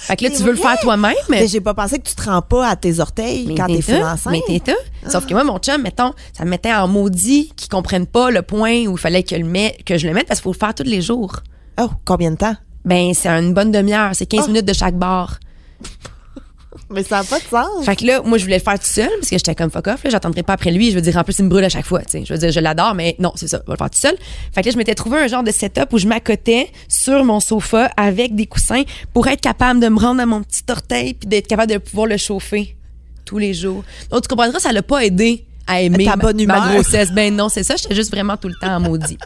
Fait 0.00 0.14
que 0.16 0.24
là, 0.24 0.30
tu 0.30 0.44
veux 0.44 0.52
le 0.52 0.56
faire 0.56 0.78
toi-même. 0.80 1.12
Mais 1.28 1.48
j'ai 1.48 1.60
pas 1.60 1.74
pensé 1.74 1.98
que 1.98 2.08
tu 2.08 2.14
te 2.14 2.22
rends 2.22 2.40
pas 2.40 2.68
à 2.68 2.76
tes 2.76 3.00
orteils 3.00 3.52
quand 3.56 3.66
t'es 3.66 3.82
full 3.82 3.96
enceinte. 3.96 4.32
Mais 4.32 4.42
t'es 4.60 4.62
ça. 5.04 5.10
Sauf 5.10 5.26
que 5.26 5.34
moi, 5.34 5.42
mon 5.42 5.58
chum, 5.58 5.82
mettons, 5.82 6.12
ça 6.32 6.44
me 6.44 6.50
mettait 6.50 6.72
en 6.72 6.86
maudit 6.86 7.50
qu'ils 7.56 7.68
comprennent 7.68 8.06
pas 8.06 8.30
le 8.30 8.42
point 8.42 8.86
où 8.86 8.92
il 8.92 8.98
fallait 8.98 9.24
que, 9.24 9.34
le 9.34 9.44
met- 9.44 9.76
que 9.84 9.98
je 9.98 10.06
le 10.06 10.14
mette 10.14 10.28
parce 10.28 10.38
qu'il 10.38 10.44
faut 10.44 10.52
le 10.52 10.58
faire 10.58 10.72
tous 10.74 10.84
les 10.84 11.02
jours. 11.02 11.40
Oh, 11.80 11.88
combien 12.04 12.30
de 12.30 12.36
temps? 12.36 12.54
Ben, 12.84 13.12
c'est 13.14 13.28
une 13.28 13.52
bonne 13.54 13.70
demi-heure. 13.72 14.10
C'est 14.14 14.26
15 14.26 14.44
Ah. 14.44 14.48
minutes 14.48 14.66
de 14.66 14.72
chaque 14.72 14.96
barre. 14.96 15.38
Mais 16.90 17.02
ça 17.02 17.18
n'a 17.18 17.24
pas 17.24 17.38
de 17.38 17.44
sens. 17.44 17.84
Fait 17.84 17.96
que 17.96 18.04
là, 18.06 18.22
moi, 18.22 18.38
je 18.38 18.44
voulais 18.44 18.56
le 18.58 18.62
faire 18.62 18.78
tout 18.78 18.86
seul 18.86 19.10
parce 19.20 19.28
que 19.28 19.36
j'étais 19.36 19.54
comme 19.54 19.70
fuck 19.70 19.86
off. 19.88 20.00
J'attendrai 20.08 20.42
pas 20.42 20.54
après 20.54 20.70
lui. 20.70 20.90
Je 20.90 20.94
veux 20.94 21.02
dire, 21.02 21.16
en 21.18 21.22
plus, 21.24 21.38
il 21.38 21.44
me 21.44 21.50
brûle 21.50 21.64
à 21.64 21.68
chaque 21.68 21.84
fois. 21.84 22.00
Tu 22.00 22.10
sais, 22.12 22.24
je 22.24 22.32
veux 22.32 22.38
dire, 22.38 22.50
je 22.50 22.60
l'adore, 22.60 22.94
mais 22.94 23.14
non, 23.18 23.32
c'est 23.36 23.48
ça. 23.48 23.58
Je 23.58 23.66
vais 23.66 23.72
le 23.74 23.76
faire 23.76 23.90
tout 23.90 23.98
seul. 23.98 24.16
Fait 24.54 24.62
que 24.62 24.66
là, 24.68 24.72
je 24.72 24.78
m'étais 24.78 24.94
trouvé 24.94 25.18
un 25.18 25.26
genre 25.26 25.42
de 25.42 25.50
setup 25.50 25.92
où 25.92 25.98
je 25.98 26.06
m'accotais 26.06 26.70
sur 26.88 27.24
mon 27.24 27.40
sofa 27.40 27.90
avec 27.98 28.34
des 28.34 28.46
coussins 28.46 28.84
pour 29.12 29.26
être 29.28 29.40
capable 29.42 29.80
de 29.80 29.88
me 29.88 29.98
rendre 29.98 30.22
à 30.22 30.26
mon 30.26 30.42
petit 30.42 30.62
orteil 30.70 31.12
puis 31.14 31.28
d'être 31.28 31.46
capable 31.46 31.72
de 31.72 31.78
pouvoir 31.78 32.06
le 32.06 32.16
chauffer 32.16 32.74
tous 33.26 33.36
les 33.38 33.52
jours. 33.52 33.84
Donc, 34.10 34.22
tu 34.22 34.28
comprendras, 34.28 34.58
ça 34.58 34.72
l'a 34.72 34.82
pas 34.82 35.04
aidé 35.04 35.44
à 35.66 35.82
aimer 35.82 36.04
Ta 36.06 36.16
ma, 36.16 36.22
bonne 36.22 36.36
ma 36.38 36.42
humeur. 36.58 36.72
grossesse. 36.72 37.10
Ben 37.12 37.34
non, 37.34 37.50
c'est 37.50 37.64
ça. 37.64 37.76
J'étais 37.76 37.94
juste 37.94 38.10
vraiment 38.12 38.38
tout 38.38 38.48
le 38.48 38.54
temps 38.58 38.76
en 38.76 38.80
maudit. 38.80 39.18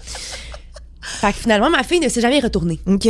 fait 1.01 1.33
que 1.33 1.39
finalement, 1.39 1.71
ma 1.71 1.85
fille 1.85 2.01
ne 2.01 2.09
s'est 2.09 2.21
jamais 2.21 2.41
retournée. 2.41 2.81
OK. 2.87 3.09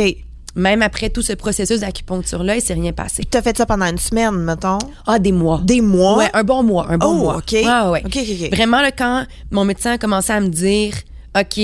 Même 0.55 0.81
après 0.83 1.09
tout 1.09 1.21
ce 1.23 1.33
processus 1.33 1.79
d'acupuncture-là, 1.79 2.55
il 2.57 2.61
s'est 2.61 2.75
rien 2.75 2.91
passé. 2.93 3.23
Tu 3.29 3.37
as 3.37 3.41
fait 3.41 3.57
ça 3.57 3.65
pendant 3.65 3.85
une 3.87 3.97
semaine, 3.97 4.35
mettons? 4.35 4.77
Ah, 5.07 5.17
des 5.17 5.31
mois. 5.31 5.61
Des 5.63 5.81
mois? 5.81 6.17
Ouais, 6.17 6.29
un 6.33 6.43
bon 6.43 6.61
mois, 6.61 6.85
un 6.89 6.97
bon 6.99 7.07
Oh, 7.07 7.13
mois. 7.15 7.37
OK. 7.37 7.53
Ouais, 7.53 7.63
ouais, 7.65 7.89
ouais. 7.89 8.03
OK, 8.05 8.17
OK, 8.17 8.27
OK. 8.43 8.51
Vraiment, 8.55 8.81
là, 8.81 8.91
quand 8.91 9.25
mon 9.51 9.65
médecin 9.65 9.93
a 9.93 9.97
commencé 9.97 10.31
à 10.31 10.39
me 10.39 10.49
dire, 10.49 10.93
OK, 11.35 11.59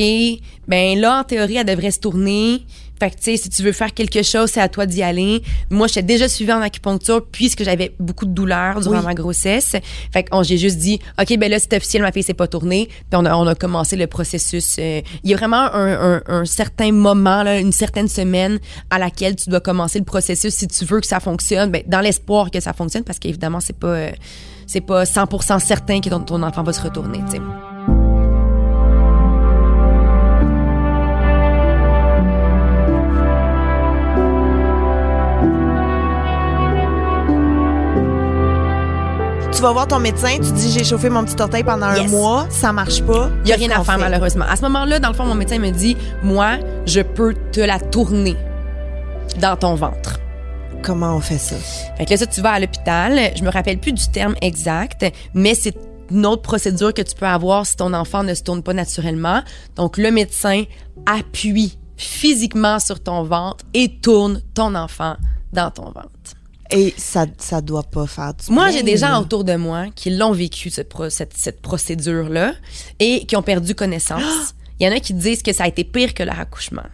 ben 0.68 1.00
là, 1.00 1.20
en 1.20 1.24
théorie, 1.24 1.58
elle 1.58 1.66
devrait 1.68 1.92
se 1.92 2.00
tourner. 2.00 2.66
Fait 3.00 3.12
que, 3.12 3.16
tu 3.16 3.24
sais, 3.24 3.38
si 3.38 3.50
tu 3.50 3.64
veux 3.64 3.72
faire 3.72 3.94
quelque 3.94 4.24
chose, 4.24 4.50
c'est 4.52 4.60
à 4.62 4.68
toi 4.70 4.86
d'y 4.86 5.02
aller. 5.04 5.42
Moi, 5.70 5.88
j'étais 5.88 6.02
déjà 6.04 6.28
suivie 6.28 6.52
en 6.52 6.62
acupuncture 6.62 7.26
puisque 7.32 7.64
j'avais 7.64 7.96
beaucoup 8.00 8.26
de 8.26 8.32
douleurs 8.34 8.82
durant 8.82 8.98
Oui. 9.00 9.06
ma 9.06 9.14
grossesse. 9.14 9.76
Fait 10.12 10.24
qu'on, 10.24 10.44
j'ai 10.44 10.58
juste 10.58 10.78
dit, 10.78 11.00
OK, 11.20 11.38
ben 11.38 11.50
là, 11.50 11.60
c'est 11.60 11.74
officiel, 11.76 12.02
ma 12.02 12.12
fille 12.12 12.24
s'est 12.24 12.34
pas 12.34 12.48
tournée. 12.48 12.88
Puis 12.90 13.06
on 13.14 13.26
a, 13.26 13.36
on 13.36 13.48
a 13.48 13.56
commencé 13.56 13.96
le 13.96 14.08
processus. 14.08 14.76
euh, 14.80 15.02
il 15.24 15.30
y 15.30 15.34
a 15.34 15.38
vraiment 15.38 15.74
un, 15.74 16.16
un, 16.18 16.22
un 16.28 16.46
certain 16.46 16.92
moment, 16.92 17.44
là, 17.44 17.58
une 17.60 17.72
certaine 17.72 18.08
semaine 18.08 18.60
à 18.90 19.00
laquelle 19.00 19.36
tu 19.36 19.50
dois 19.50 19.60
commencer 19.62 20.00
le 20.00 20.06
processus 20.06 20.54
si 20.54 20.68
tu 20.68 20.86
veux 20.86 21.00
que 21.00 21.08
ça 21.08 21.20
fonctionne, 21.20 21.72
ben, 21.72 21.84
dans 21.88 22.02
l'espoir 22.02 22.52
que 22.52 22.60
ça 22.60 22.74
fonctionne 22.74 23.04
parce 23.04 23.20
qu'évidemment, 23.20 23.60
c'est 23.60 23.78
pas, 23.78 23.88
euh, 23.88 24.12
c'est 24.68 24.82
pas 24.82 25.04
100% 25.06 25.60
certain 25.60 26.02
que 26.02 26.10
ton, 26.10 26.20
ton 26.22 26.44
enfant 26.44 26.64
va 26.64 26.74
se 26.74 26.82
retourner, 26.82 27.20
tu 27.26 27.38
sais. 27.38 27.69
Tu 39.52 39.64
vas 39.64 39.72
voir 39.74 39.88
ton 39.88 40.00
médecin, 40.00 40.38
tu 40.38 40.52
dis 40.54 40.72
j'ai 40.72 40.84
chauffé 40.84 41.10
mon 41.10 41.26
petit 41.26 41.42
orteil 41.42 41.64
pendant 41.64 41.88
un 41.88 42.08
mois, 42.08 42.48
ça 42.50 42.72
marche 42.72 43.02
pas. 43.02 43.30
Il 43.44 43.50
y 43.50 43.54
a 43.54 43.56
rien 43.56 43.72
à 43.72 43.84
faire 43.84 43.96
fait? 43.96 44.00
malheureusement. 44.00 44.46
À 44.48 44.56
ce 44.56 44.62
moment-là, 44.62 45.00
dans 45.00 45.10
le 45.10 45.16
fond, 45.16 45.26
mon 45.26 45.36
médecin 45.36 45.60
me 45.60 45.72
dit, 45.72 45.98
moi, 46.24 46.58
je 46.86 47.02
peux 47.02 47.34
te 47.52 47.60
la 47.60 47.80
tourner 47.80 48.36
dans 49.42 49.58
ton 49.58 49.76
ventre. 49.76 50.20
Comment 50.82 51.16
on 51.16 51.20
fait 51.20 51.40
ça? 51.40 51.56
Fait 51.98 52.06
que 52.06 52.12
là, 52.12 52.18
ça, 52.18 52.26
tu 52.28 52.42
vas 52.42 52.52
à 52.52 52.60
l'hôpital. 52.60 53.32
Je 53.36 53.44
me 53.44 53.50
rappelle 53.50 53.80
plus 53.80 53.92
du 53.92 54.08
terme 54.08 54.36
exact, 54.42 55.06
mais 55.34 55.56
c'est 55.56 55.76
une 56.12 56.26
autre 56.26 56.44
procédure 56.44 56.94
que 56.94 57.02
tu 57.02 57.16
peux 57.16 57.26
avoir 57.26 57.66
si 57.66 57.76
ton 57.76 57.94
enfant 57.94 58.24
ne 58.24 58.34
se 58.34 58.44
tourne 58.44 58.64
pas 58.64 58.74
naturellement. 58.74 59.42
Donc, 59.76 59.98
le 59.98 60.12
médecin 60.12 60.64
appuie 61.06 61.78
physiquement 61.98 62.80
sur 62.80 63.02
ton 63.02 63.24
ventre 63.24 63.66
et 63.74 64.00
tourne 64.00 64.42
ton 64.54 64.76
enfant 64.76 65.18
dans 65.52 65.72
ton 65.72 65.86
ventre. 65.86 66.39
Et 66.72 66.94
ça, 66.98 67.26
ça 67.40 67.62
doit 67.62 67.84
pas 67.84 68.06
faire 68.06 68.34
du 68.36 68.52
Moi, 68.52 68.70
j'ai 68.70 68.84
des 68.84 68.98
gens 68.98 69.20
autour 69.22 69.44
de 69.44 69.56
moi 69.56 69.88
qui 69.96 70.12
l'ont 70.12 70.32
vécu, 70.34 70.70
cette, 70.70 70.90
pro- 70.90 71.10
cette, 71.10 71.36
cette 71.36 71.62
procédure-là, 71.62 72.54
et 73.00 73.26
qui 73.26 73.36
ont 73.36 73.42
perdu 73.42 73.74
connaissance. 73.74 74.54
Il 74.80 74.86
y 74.86 74.90
en 74.90 74.96
a 74.96 75.00
qui 75.00 75.14
disent 75.14 75.42
que 75.42 75.52
ça 75.52 75.64
a 75.64 75.68
été 75.68 75.84
pire 75.84 76.14
que 76.14 76.22
leur 76.24 76.40
accouchement. 76.40 76.86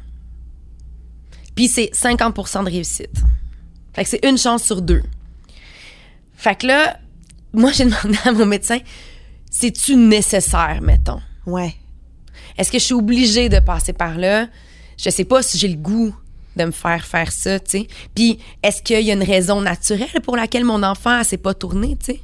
Puis 1.55 1.67
c'est 1.67 1.91
50% 1.93 2.63
de 2.65 2.69
réussite. 2.69 3.11
Fait 3.93 4.03
que 4.03 4.09
c'est 4.09 4.25
une 4.25 4.37
chance 4.37 4.63
sur 4.63 4.81
deux. 4.81 5.03
Fait 6.35 6.55
que 6.55 6.67
là, 6.67 6.97
moi, 7.53 7.71
j'ai 7.71 7.85
demandé 7.85 8.17
à 8.25 8.31
mon 8.31 8.45
médecin, 8.45 8.79
c'est-tu 9.49 9.95
nécessaire, 9.95 10.79
mettons? 10.81 11.21
Ouais. 11.45 11.75
Est-ce 12.57 12.71
que 12.71 12.79
je 12.79 12.83
suis 12.85 12.93
obligée 12.93 13.49
de 13.49 13.59
passer 13.59 13.93
par 13.93 14.17
là? 14.17 14.47
Je 14.97 15.09
sais 15.09 15.25
pas 15.25 15.43
si 15.43 15.57
j'ai 15.57 15.67
le 15.67 15.75
goût 15.77 16.15
de 16.55 16.65
me 16.65 16.71
faire 16.71 17.05
faire 17.05 17.31
ça, 17.31 17.59
tu 17.59 17.79
sais. 17.79 17.87
Puis, 18.13 18.39
est-ce 18.63 18.81
qu'il 18.81 19.01
y 19.01 19.11
a 19.11 19.13
une 19.13 19.23
raison 19.23 19.61
naturelle 19.61 20.21
pour 20.23 20.35
laquelle 20.35 20.65
mon 20.65 20.83
enfant, 20.83 21.23
s'est 21.23 21.37
pas 21.37 21.53
tournée, 21.53 21.97
tu 21.97 22.13
sais? 22.13 22.19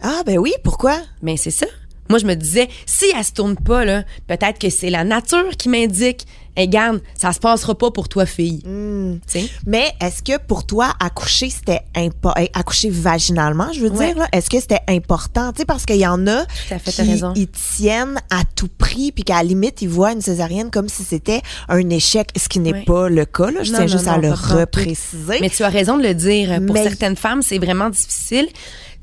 Ah, 0.00 0.22
ben 0.26 0.38
oui, 0.38 0.52
pourquoi? 0.62 0.98
Mais 1.22 1.36
c'est 1.36 1.50
ça. 1.50 1.66
Moi, 2.08 2.18
je 2.18 2.26
me 2.26 2.34
disais, 2.34 2.68
si 2.86 3.04
elle 3.16 3.24
se 3.24 3.32
tourne 3.32 3.56
pas, 3.56 3.84
là, 3.84 4.04
peut-être 4.26 4.58
que 4.58 4.70
c'est 4.70 4.90
la 4.90 5.04
nature 5.04 5.50
qui 5.58 5.68
m'indique, 5.68 6.26
hey, 6.56 6.68
garde, 6.68 7.02
ça 7.20 7.32
se 7.32 7.38
passera 7.38 7.74
pas 7.76 7.90
pour 7.90 8.08
toi, 8.08 8.24
fille. 8.24 8.62
Hmm. 8.64 9.18
Mais 9.66 9.92
est-ce 10.00 10.22
que 10.22 10.38
pour 10.38 10.64
toi, 10.66 10.94
accoucher, 11.00 11.50
c'était 11.50 11.80
important, 11.94 12.40
accoucher 12.54 12.88
vaginalement, 12.90 13.70
je 13.74 13.80
veux 13.80 13.90
Ouais. 13.90 14.06
dire, 14.06 14.18
là, 14.18 14.28
est-ce 14.32 14.48
que 14.48 14.58
c'était 14.58 14.80
important? 14.88 15.52
Parce 15.66 15.84
qu'il 15.84 15.96
y 15.96 16.06
en 16.06 16.26
a 16.26 16.46
fait, 16.48 16.78
qui 16.82 16.96
t'as 16.96 17.02
raison. 17.04 17.32
ils 17.36 17.48
tiennent 17.48 18.18
à 18.30 18.42
tout 18.54 18.68
prix, 18.78 19.12
puis 19.12 19.22
qu'à 19.24 19.36
la 19.36 19.42
limite, 19.42 19.82
ils 19.82 19.88
voient 19.88 20.12
une 20.12 20.22
césarienne 20.22 20.70
comme 20.70 20.88
si 20.88 21.04
c'était 21.04 21.42
un 21.68 21.90
échec, 21.90 22.28
ce 22.36 22.48
qui 22.48 22.58
n'est 22.60 22.72
Ouais. 22.72 22.84
pas 22.84 23.08
le 23.10 23.24
cas, 23.26 23.50
là. 23.50 23.62
Je 23.62 23.72
Non, 23.72 23.78
tiens 23.78 23.86
non, 23.86 23.92
juste 23.92 24.08
à 24.08 24.16
le 24.16 24.32
repréciser. 24.32 25.38
Mais 25.40 25.50
tu 25.50 25.62
as 25.62 25.68
raison 25.68 25.98
de 25.98 26.02
le 26.02 26.14
dire. 26.14 26.60
Pour 26.66 26.74
Mais- 26.74 26.84
certaines 26.84 27.16
femmes, 27.16 27.42
c'est 27.42 27.58
vraiment 27.58 27.90
difficile. 27.90 28.48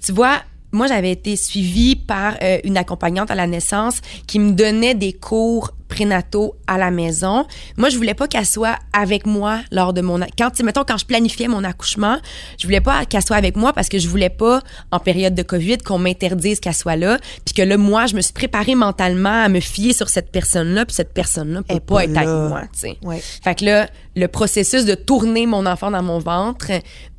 Tu 0.03 0.11
vois, 0.11 0.41
moi, 0.73 0.87
j'avais 0.87 1.11
été 1.11 1.35
suivie 1.35 1.95
par 1.95 2.35
euh, 2.41 2.57
une 2.63 2.77
accompagnante 2.77 3.29
à 3.31 3.35
la 3.35 3.47
naissance 3.47 4.01
qui 4.27 4.39
me 4.39 4.51
donnait 4.51 4.95
des 4.95 5.13
cours 5.13 5.71
prénataux 5.87 6.55
à 6.67 6.77
la 6.77 6.91
maison. 6.91 7.45
Moi, 7.77 7.89
je 7.89 7.97
voulais 7.97 8.13
pas 8.13 8.27
qu'elle 8.27 8.45
soit 8.45 8.77
avec 8.93 9.25
moi 9.25 9.59
lors 9.71 9.93
de 9.93 10.01
mon 10.01 10.19
quand 10.37 10.61
mettons 10.63 10.83
quand 10.83 10.97
je 10.97 11.05
planifiais 11.05 11.47
mon 11.47 11.63
accouchement, 11.63 12.17
je 12.57 12.65
voulais 12.65 12.81
pas 12.81 13.05
qu'elle 13.05 13.23
soit 13.23 13.37
avec 13.37 13.55
moi 13.55 13.73
parce 13.73 13.89
que 13.89 13.99
je 13.99 14.07
voulais 14.07 14.29
pas 14.29 14.61
en 14.91 14.99
période 14.99 15.35
de 15.35 15.43
Covid 15.43 15.79
qu'on 15.79 15.97
m'interdise 15.97 16.59
qu'elle 16.59 16.73
soit 16.73 16.95
là, 16.95 17.17
puis 17.45 17.53
que 17.53 17.61
là 17.61 17.77
moi, 17.77 18.05
je 18.05 18.15
me 18.15 18.21
suis 18.21 18.33
préparée 18.33 18.75
mentalement 18.75 19.43
à 19.43 19.49
me 19.49 19.59
fier 19.59 19.93
sur 19.93 20.09
cette 20.09 20.31
personne-là, 20.31 20.85
puis 20.85 20.95
cette 20.95 21.13
personne-là 21.13 21.61
peut 21.63 21.79
pas, 21.79 21.95
pas 21.95 22.03
être 22.05 22.13
là. 22.13 22.21
avec 22.21 22.49
moi, 22.49 22.61
tu 22.73 22.79
sais. 22.79 22.97
Ouais. 23.03 23.21
Fait 23.43 23.55
que 23.55 23.65
là, 23.65 23.89
le 24.15 24.27
processus 24.27 24.85
de 24.85 24.95
tourner 24.95 25.45
mon 25.45 25.65
enfant 25.65 25.91
dans 25.91 26.03
mon 26.03 26.19
ventre, 26.19 26.71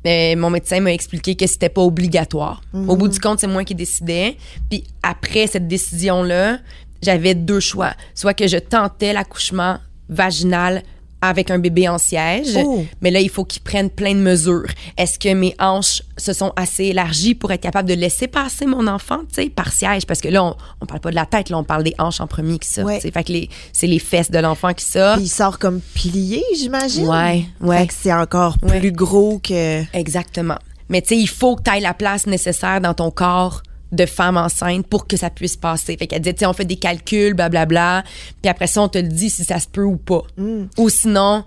euh, 0.05 0.35
mon 0.35 0.49
médecin 0.49 0.79
m'a 0.79 0.93
expliqué 0.93 1.35
que 1.35 1.47
c'était 1.47 1.69
pas 1.69 1.81
obligatoire. 1.81 2.61
Au 2.73 2.95
bout 2.95 3.07
du 3.07 3.19
compte, 3.19 3.39
c'est 3.39 3.47
moi 3.47 3.63
qui 3.63 3.75
décidais. 3.75 4.37
Puis 4.69 4.83
après 5.03 5.47
cette 5.47 5.67
décision-là, 5.67 6.59
j'avais 7.01 7.33
deux 7.35 7.59
choix. 7.59 7.93
Soit 8.13 8.33
que 8.33 8.47
je 8.47 8.57
tentais 8.57 9.13
l'accouchement 9.13 9.77
vaginal 10.09 10.83
avec 11.21 11.49
un 11.49 11.57
bébé 11.57 11.89
en 11.89 11.97
siège, 11.97 12.55
Oh. 12.63 12.85
mais 13.01 13.09
là, 13.09 13.19
il 13.19 13.29
faut 13.29 13.45
qu'il 13.45 13.63
prenne 13.63 13.89
plein 13.89 14.13
de 14.13 14.19
mesures. 14.19 14.67
Est-ce 14.95 15.17
que 15.17 15.33
mes 15.33 15.55
hanches 15.59 16.03
se 16.17 16.33
sont 16.33 16.53
assez 16.55 16.83
élargies 16.85 17.33
pour 17.33 17.51
être 17.51 17.61
capable 17.61 17.89
de 17.89 17.95
laisser 17.95 18.27
passer 18.27 18.67
mon 18.67 18.85
enfant, 18.85 19.19
tu 19.29 19.41
sais, 19.41 19.49
par 19.49 19.71
siège? 19.73 20.05
Parce 20.05 20.21
que 20.21 20.27
là, 20.27 20.43
on, 20.43 20.55
on 20.81 20.85
parle 20.85 20.99
pas 20.99 21.09
de 21.09 21.15
la 21.15 21.25
tête, 21.25 21.49
là, 21.49 21.57
on 21.57 21.63
parle 21.63 21.83
des 21.83 21.95
hanches 21.97 22.19
en 22.21 22.27
premier 22.27 22.59
qui 22.59 22.67
sortent. 22.69 22.87
Ouais. 22.87 22.99
Fait 22.99 23.23
que 23.23 23.31
les- 23.31 23.49
c'est 23.73 23.87
les 23.87 23.97
fesses 23.97 24.29
de 24.29 24.37
l'enfant 24.37 24.73
qui 24.73 24.85
sortent. 24.85 25.19
Il 25.21 25.27
sort 25.29 25.57
comme 25.57 25.81
plié, 25.95 26.43
j'imagine. 26.55 27.07
Ouais, 27.07 27.45
ouais. 27.61 27.79
Fait 27.79 27.87
que 27.87 27.93
c'est 27.99 28.13
encore 28.13 28.57
Ouais. 28.61 28.79
plus 28.79 28.91
gros 28.91 29.39
que. 29.39 29.83
Exactement. 29.97 30.59
Mais 30.89 31.01
tu 31.01 31.09
sais, 31.15 31.17
il 31.17 31.29
faut 31.29 31.55
que 31.55 31.63
tu 31.63 31.75
aies 31.75 31.79
la 31.79 31.95
place 31.95 32.27
nécessaire 32.27 32.81
dans 32.81 32.93
ton 32.93 33.09
corps 33.09 33.63
de 33.95 34.05
femme 34.05 34.37
enceinte 34.37 34.87
pour 34.87 35.07
que 35.07 35.17
ça 35.17 35.29
puisse 35.29 35.57
passer. 35.57 35.97
Fait 35.97 36.07
qu'elle 36.07 36.21
disait, 36.21 36.45
on 36.45 36.53
fait 36.53 36.65
des 36.65 36.75
calculs, 36.75 37.33
blablabla, 37.33 38.03
puis 38.41 38.49
après 38.49 38.67
ça, 38.67 38.81
on 38.81 38.87
te 38.87 38.97
le 38.97 39.07
dit 39.07 39.29
si 39.29 39.43
ça 39.43 39.59
se 39.59 39.67
peut 39.67 39.83
ou 39.83 39.97
pas. 39.97 40.23
Ou 40.77 40.89
sinon, 40.89 41.43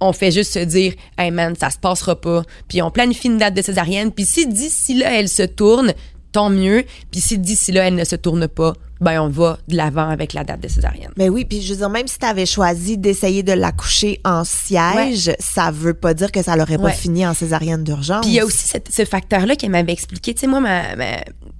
on 0.00 0.12
fait 0.12 0.30
juste 0.30 0.52
se 0.52 0.58
dire, 0.58 0.94
hey 1.16 1.30
man, 1.30 1.54
ça 1.56 1.70
se 1.70 1.78
passera 1.78 2.20
pas. 2.20 2.42
Puis 2.68 2.82
on 2.82 2.90
planifie 2.90 3.28
une 3.28 3.38
date 3.38 3.54
de 3.54 3.62
césarienne, 3.62 4.10
puis 4.12 4.24
si 4.24 4.46
d'ici 4.46 4.94
là, 4.94 5.18
elle 5.18 5.28
se 5.28 5.42
tourne, 5.42 5.94
tant 6.32 6.50
mieux. 6.50 6.84
Puis 7.10 7.20
si 7.20 7.38
d'ici 7.38 7.72
là, 7.72 7.86
elle 7.86 7.94
ne 7.94 8.04
se 8.04 8.16
tourne 8.16 8.48
pas, 8.48 8.74
ben 9.02 9.20
on 9.20 9.28
va 9.28 9.58
de 9.68 9.76
l'avant 9.76 10.08
avec 10.08 10.32
la 10.32 10.44
date 10.44 10.60
de 10.60 10.68
césarienne. 10.68 11.10
Mais 11.16 11.28
oui, 11.28 11.44
puis 11.44 11.60
je 11.60 11.72
veux 11.72 11.78
dire, 11.78 11.90
même 11.90 12.06
si 12.08 12.18
tu 12.18 12.24
avais 12.26 12.46
choisi 12.46 12.96
d'essayer 12.96 13.42
de 13.42 13.52
l'accoucher 13.52 14.20
en 14.24 14.44
siège, 14.44 15.32
ça 15.38 15.70
veut 15.70 15.94
pas 15.94 16.14
dire 16.14 16.30
que 16.32 16.42
ça 16.42 16.56
l'aurait 16.56 16.78
pas 16.78 16.84
Ouais. 16.84 16.92
fini 16.92 17.26
en 17.26 17.34
césarienne 17.34 17.84
d'urgence. 17.84 18.22
Puis 18.22 18.30
il 18.30 18.36
y 18.36 18.40
a 18.40 18.44
aussi 18.44 18.66
cette- 18.68 18.90
ce 18.92 19.04
facteur-là 19.04 19.56
qu'elle 19.56 19.70
m'avait 19.70 19.92
expliqué. 19.92 20.32
Tu 20.34 20.40
sais, 20.40 20.46
moi, 20.46 20.60
ma, 20.60 20.96
ma, 20.96 21.04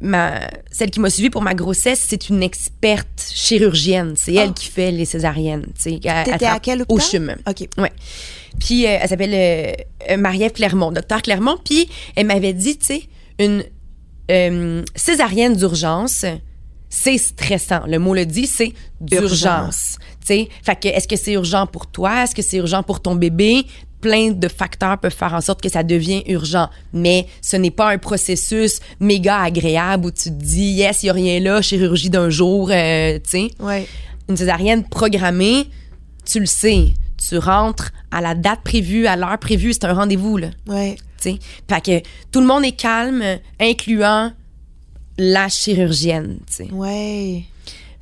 ma- 0.00 0.40
celle 0.70 0.90
qui 0.90 1.00
m'a 1.00 1.11
suivie 1.11 1.30
pour 1.30 1.42
ma 1.42 1.54
grossesse, 1.54 2.04
c'est 2.08 2.28
une 2.28 2.42
experte 2.42 3.22
chirurgienne. 3.34 4.14
C'est 4.16 4.34
elle 4.34 4.50
Ah. 4.50 4.54
qui 4.54 4.66
fait 4.68 4.90
les 4.90 5.04
césariennes. 5.04 5.66
Tu 5.75 5.99
sais, 6.00 6.08
à 6.08 6.25
tra- 6.25 6.61
quel 6.62 6.84
Au? 6.88 6.99
CHUM. 6.99 7.34
OK. 7.49 7.68
Ouais. 7.78 7.92
Puis 8.61 8.87
euh, 8.87 8.99
elle 9.00 9.08
s'appelle 9.08 9.32
euh, 9.34 9.72
euh, 10.12 10.16
Marie-Ève 10.16 10.52
Clermont, 10.52 10.92
docteur 10.92 11.22
Clermont. 11.22 11.56
Puis 11.64 11.88
elle 12.16 12.26
m'avait 12.26 12.52
dit, 12.52 12.78
tu 12.78 12.87
sais, 12.87 13.02
une 13.38 13.64
euh, 14.30 14.82
césarienne 14.94 15.56
d'urgence, 15.56 16.25
c'est 16.94 17.16
stressant. 17.16 17.80
Le 17.87 17.99
mot 17.99 18.12
le 18.14 18.26
dit, 18.26 18.46
c'est 18.46 18.75
d'urgence. 19.00 19.96
Tu 20.20 20.26
sais, 20.26 20.49
fait 20.62 20.76
que 20.76 20.88
est-ce 20.88 21.08
que 21.08 21.16
c'est 21.16 21.32
urgent 21.32 21.66
pour 21.66 21.87
toi? 21.87 22.25
Est-ce 22.25 22.34
que 22.34 22.42
c'est 22.42 22.58
urgent 22.58 22.82
pour 22.82 23.00
ton 23.00 23.14
bébé? 23.14 23.64
Plein 24.02 24.32
de 24.32 24.46
facteurs 24.49 24.99
peuvent 24.99 25.14
faire 25.14 25.32
en 25.32 25.40
sorte 25.40 25.62
que 25.62 25.70
ça 25.70 25.82
devient 25.82 26.22
urgent. 26.26 26.68
Mais 26.92 27.26
ce 27.40 27.56
n'est 27.56 27.70
pas 27.70 27.90
un 27.92 27.99
processus 27.99 28.80
méga 29.00 29.38
agréable 29.40 30.06
où 30.06 30.11
tu 30.11 30.25
te 30.25 30.28
dis, 30.44 30.72
yes, 30.72 31.02
il 31.02 31.06
n'y 31.06 31.11
a 31.11 31.12
rien 31.14 31.40
là, 31.40 31.62
chirurgie 31.62 32.11
d'un 32.11 32.28
jour, 32.28 32.68
euh, 32.70 33.14
tu 33.25 33.30
sais 33.30 33.50
Ouais. 33.58 33.87
une 34.28 34.37
césarienne 34.37 34.84
programmée, 34.87 35.68
tu 36.26 36.40
le 36.40 36.46
sais. 36.46 36.88
Tu 37.16 37.38
rentres 37.38 37.90
à 38.11 38.20
la 38.20 38.34
date 38.34 38.61
prévue, 38.64 39.06
à 39.06 39.16
l'heure 39.16 39.38
prévue, 39.38 39.72
c'est 39.72 39.84
un 39.87 39.94
rendez-vous, 39.94 40.37
là. 40.37 40.49
Ouais. 40.66 40.96
tu 41.22 41.30
sais. 41.30 41.38
Fait 41.70 41.80
que 41.80 42.08
tout 42.32 42.40
le 42.40 42.46
monde 42.46 42.64
est 42.64 42.72
calme, 42.76 43.22
incluant 43.61 44.32
la 45.19 45.49
chirurgienne, 45.49 46.38
tu 46.47 46.64
sais. 46.64 46.73
Ouais. 46.73 47.45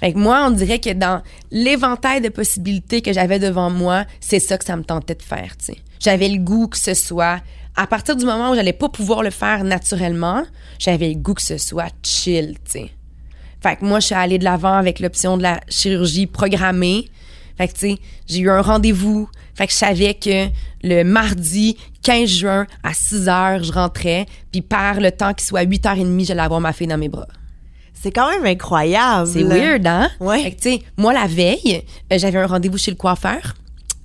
Fait 0.00 0.12
que 0.12 0.18
moi, 0.18 0.46
on 0.46 0.50
dirait 0.50 0.78
que 0.78 0.92
dans 0.92 1.22
l'éventail 1.50 2.20
de 2.20 2.30
possibilités 2.30 3.02
que 3.02 3.12
j'avais 3.12 3.38
devant 3.38 3.70
moi, 3.70 4.06
c'est 4.20 4.38
ça 4.38 4.56
que 4.56 4.64
ça 4.64 4.76
me 4.76 4.82
tentait 4.82 5.14
de 5.14 5.22
faire, 5.22 5.56
tu 5.58 5.66
sais. 5.66 5.76
J'avais 5.98 6.28
le 6.28 6.38
goût 6.38 6.68
que 6.68 6.78
ce 6.78 6.94
soit, 6.94 7.40
à 7.76 7.86
partir 7.86 8.16
du 8.16 8.24
moment 8.24 8.50
où 8.50 8.54
j'allais 8.54 8.72
pas 8.72 8.88
pouvoir 8.88 9.22
le 9.22 9.30
faire 9.30 9.62
naturellement, 9.64 10.44
j'avais 10.78 11.08
le 11.08 11.16
goût 11.16 11.34
que 11.34 11.42
ce 11.42 11.58
soit 11.58 11.92
chill, 12.02 12.54
tu 12.64 12.70
sais. 12.70 12.90
Fait 13.62 13.76
que 13.76 13.84
moi, 13.84 14.00
je 14.00 14.06
suis 14.06 14.14
allée 14.14 14.38
de 14.38 14.44
l'avant 14.44 14.72
avec 14.72 15.00
l'option 15.00 15.36
de 15.36 15.42
la 15.42 15.60
chirurgie 15.68 16.26
programmée. 16.26 17.08
Fait 17.60 17.68
que, 17.68 17.72
tu 17.74 17.78
sais, 17.80 17.98
j'ai 18.26 18.38
eu 18.38 18.50
un 18.50 18.62
rendez-vous. 18.62 19.28
Fait 19.54 19.66
que 19.66 19.72
je 19.74 19.76
savais 19.76 20.14
que 20.14 20.46
le 20.82 21.02
mardi 21.02 21.76
15 22.02 22.26
juin 22.26 22.66
à 22.82 22.94
6 22.94 23.28
heures, 23.28 23.62
je 23.62 23.70
rentrais. 23.70 24.24
Puis 24.50 24.62
par 24.62 24.98
le 24.98 25.12
temps 25.12 25.34
qu'il 25.34 25.46
soit 25.46 25.64
8h30, 25.64 26.24
j'allais 26.24 26.40
avoir 26.40 26.62
ma 26.62 26.72
fille 26.72 26.86
dans 26.86 26.96
mes 26.96 27.10
bras. 27.10 27.26
C'est 27.92 28.12
quand 28.12 28.30
même 28.30 28.46
incroyable. 28.46 29.28
C'est 29.30 29.42
weird, 29.42 29.86
hein? 29.86 30.08
Ouais. 30.20 30.42
Fait 30.42 30.52
que, 30.52 30.56
tu 30.56 30.70
sais, 30.70 30.82
moi, 30.96 31.12
la 31.12 31.26
veille, 31.26 31.82
euh, 32.10 32.18
j'avais 32.18 32.38
un 32.38 32.46
rendez-vous 32.46 32.78
chez 32.78 32.92
le 32.92 32.96
coiffeur 32.96 33.54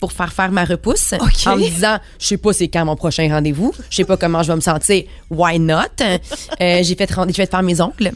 pour 0.01 0.11
faire 0.11 0.33
faire 0.33 0.51
ma 0.51 0.65
repousse. 0.65 1.13
En 1.45 1.55
me 1.55 1.69
disant, 1.69 1.97
je 2.19 2.25
sais 2.25 2.37
pas 2.37 2.51
c'est 2.51 2.67
quand 2.67 2.83
mon 2.83 2.97
prochain 2.97 3.29
rendez-vous. 3.29 3.73
Je 3.89 3.95
sais 3.95 4.03
pas 4.03 4.17
comment 4.17 4.43
je 4.43 4.49
vais 4.49 4.57
me 4.57 4.61
sentir. 4.61 5.03
Why 5.29 5.59
not? 5.59 5.75
Euh, 6.01 6.17
j'ai 6.59 6.95
fait, 6.95 7.09
j'ai 7.27 7.33
fait 7.33 7.49
faire 7.49 7.63
mes 7.63 7.79
ongles 7.79 8.11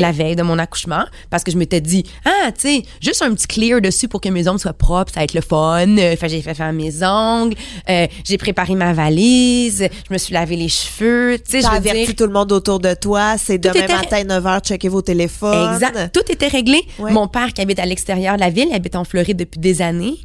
La 0.00 0.10
veille 0.10 0.34
de 0.34 0.42
mon 0.42 0.58
accouchement 0.58 1.04
parce 1.30 1.44
que 1.44 1.52
je 1.52 1.56
m'étais 1.56 1.80
dit 1.80 2.04
ah 2.24 2.50
tu 2.52 2.60
sais 2.62 2.82
juste 3.00 3.22
un 3.22 3.32
petit 3.32 3.46
clear 3.46 3.80
dessus 3.80 4.08
pour 4.08 4.20
que 4.20 4.28
mes 4.28 4.48
ongles 4.48 4.58
soient 4.58 4.72
propres 4.72 5.12
ça 5.12 5.20
va 5.20 5.24
être 5.24 5.34
le 5.34 5.40
fun 5.40 5.86
Euh, 5.98 6.16
fait 6.16 6.26
que 6.26 6.28
j'ai 6.28 6.42
fait 6.42 6.54
faire 6.54 6.72
mes 6.72 6.92
ongles 7.04 7.54
euh, 7.88 8.06
j'ai 8.24 8.38
préparé 8.38 8.74
ma 8.74 8.92
valise 8.92 9.88
je 10.08 10.12
me 10.12 10.18
suis 10.18 10.34
lavé 10.34 10.56
les 10.56 10.68
cheveux 10.68 11.38
tu 11.44 11.50
sais 11.52 11.60
je 11.60 11.66
averti 11.68 12.06
dire 12.06 12.16
tout 12.16 12.26
le 12.26 12.32
monde 12.32 12.50
autour 12.52 12.80
de 12.80 12.94
toi. 12.94 13.36
C'est 13.38 13.58
demain 13.58 13.84
était- 13.84 13.94
matin, 13.94 14.24
9h, 14.24 14.60
checkez 14.64 14.88
vos 14.88 15.02
téléphones. 15.02 15.74
Exact. 15.74 16.12
Tout 16.12 16.30
était 16.32 16.48
réglé. 16.48 16.80
Ouais. 16.98 17.10
Mon 17.12 17.28
père, 17.28 17.52
qui 17.52 17.60
habite 17.60 17.78
à 17.78 17.86
l'extérieur 17.86 18.34
de 18.36 18.40
la 18.40 18.50
ville, 18.50 18.68
il 18.70 18.74
habite 18.74 18.96
en 18.96 19.04
Floride 19.04 19.36
depuis 19.36 19.58
des 19.60 19.80
années. 19.82 20.16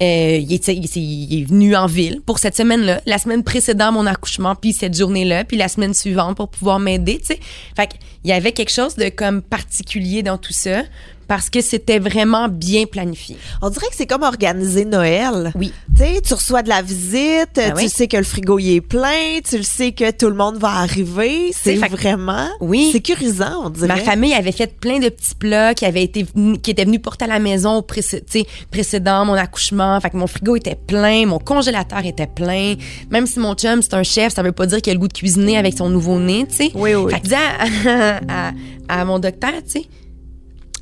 Euh, 0.00 0.38
il, 0.40 0.52
était- 0.52 0.76
il 0.76 0.86
il 0.96 1.42
est 1.42 1.44
venu 1.44 1.74
en 1.74 1.86
ville 1.86 2.20
pour 2.24 2.38
cette 2.38 2.56
semaine-là, 2.56 3.00
la 3.04 3.18
semaine 3.18 3.42
précédente 3.42 3.94
mon 3.94 4.06
accouchement, 4.06 4.54
puis 4.54 4.72
cette 4.72 4.96
journée-là, 4.96 5.42
puis 5.44 5.56
la 5.56 5.66
semaine 5.68 5.92
suivante 5.92 6.36
pour 6.36 6.48
pouvoir 6.48 6.78
m'aider, 6.78 7.18
tu 7.18 7.26
sais. 7.34 7.40
Fait 7.76 7.88
qu'il 7.88 7.98
y 8.24 8.32
avait 8.32 8.52
quelque 8.52 8.70
chose 8.72 8.94
de 8.94 9.08
comme 9.08 9.42
particulier 9.42 10.22
dans 10.22 10.38
tout 10.38 10.52
ça. 10.52 10.82
Parce 11.28 11.50
que 11.50 11.60
c'était 11.60 11.98
vraiment 12.00 12.48
bien 12.48 12.86
planifié. 12.86 13.36
On 13.62 13.70
dirait 13.70 13.86
que 13.88 13.94
c'est 13.94 14.06
comme 14.06 14.22
organiser 14.22 14.84
Noël. 14.84 15.52
Oui. 15.54 15.72
Tu 15.96 16.02
sais, 16.04 16.20
tu 16.22 16.34
reçois 16.34 16.62
de 16.62 16.68
la 16.68 16.82
visite, 16.82 17.50
Ben 17.54 17.74
tu 17.74 17.82
oui. 17.84 17.88
sais 17.88 18.08
que 18.08 18.16
le 18.16 18.22
frigo 18.24 18.58
il 18.58 18.76
est 18.76 18.80
plein, 18.80 19.38
tu 19.48 19.58
le 19.58 19.62
sais 19.62 19.92
que 19.92 20.10
tout 20.10 20.28
le 20.28 20.34
monde 20.34 20.56
va 20.56 20.68
arriver. 20.78 21.50
C'est 21.52 21.74
vraiment 21.76 22.48
Oui. 22.60 22.90
sécurisant, 22.92 23.62
on 23.66 23.70
dirait. 23.70 23.88
Ma 23.88 23.96
famille 23.98 24.32
avait 24.34 24.52
fait 24.52 24.78
plein 24.80 24.98
de 24.98 25.08
petits 25.08 25.34
plats 25.34 25.74
qui 25.74 25.84
avaient 25.84 26.02
été 26.04 26.26
qui 26.62 26.70
étaient 26.70 26.84
venus 26.84 27.00
porter 27.02 27.26
à 27.26 27.28
la 27.28 27.38
maison 27.38 27.76
au 27.76 27.82
précédent 27.82 29.24
mon 29.24 29.34
accouchement. 29.34 30.00
Fait 30.00 30.10
que 30.10 30.16
mon 30.16 30.26
frigo 30.26 30.56
était 30.56 30.76
plein, 30.76 31.26
mon 31.26 31.38
congélateur 31.38 32.04
était 32.06 32.26
plein. 32.26 32.74
Même 33.10 33.26
si 33.26 33.38
mon 33.38 33.54
chum 33.54 33.82
c'est 33.82 33.94
un 33.94 34.02
chef, 34.02 34.34
ça 34.34 34.42
veut 34.42 34.52
pas 34.52 34.66
dire 34.66 34.80
qu'il 34.80 34.90
a 34.92 34.94
le 34.94 35.00
goût 35.00 35.08
de 35.08 35.12
cuisiner 35.12 35.58
avec 35.58 35.76
son 35.76 35.88
nouveau-né, 35.90 36.46
tu 36.48 36.56
sais. 36.56 36.70
Oui, 36.74 36.94
oui. 36.94 37.12
Fait 37.12 37.20
que 37.20 37.28
à- 38.28 38.52
à 38.88 39.04
mon 39.04 39.18
docteur, 39.18 39.52
tu 39.64 39.82
sais, 39.82 39.84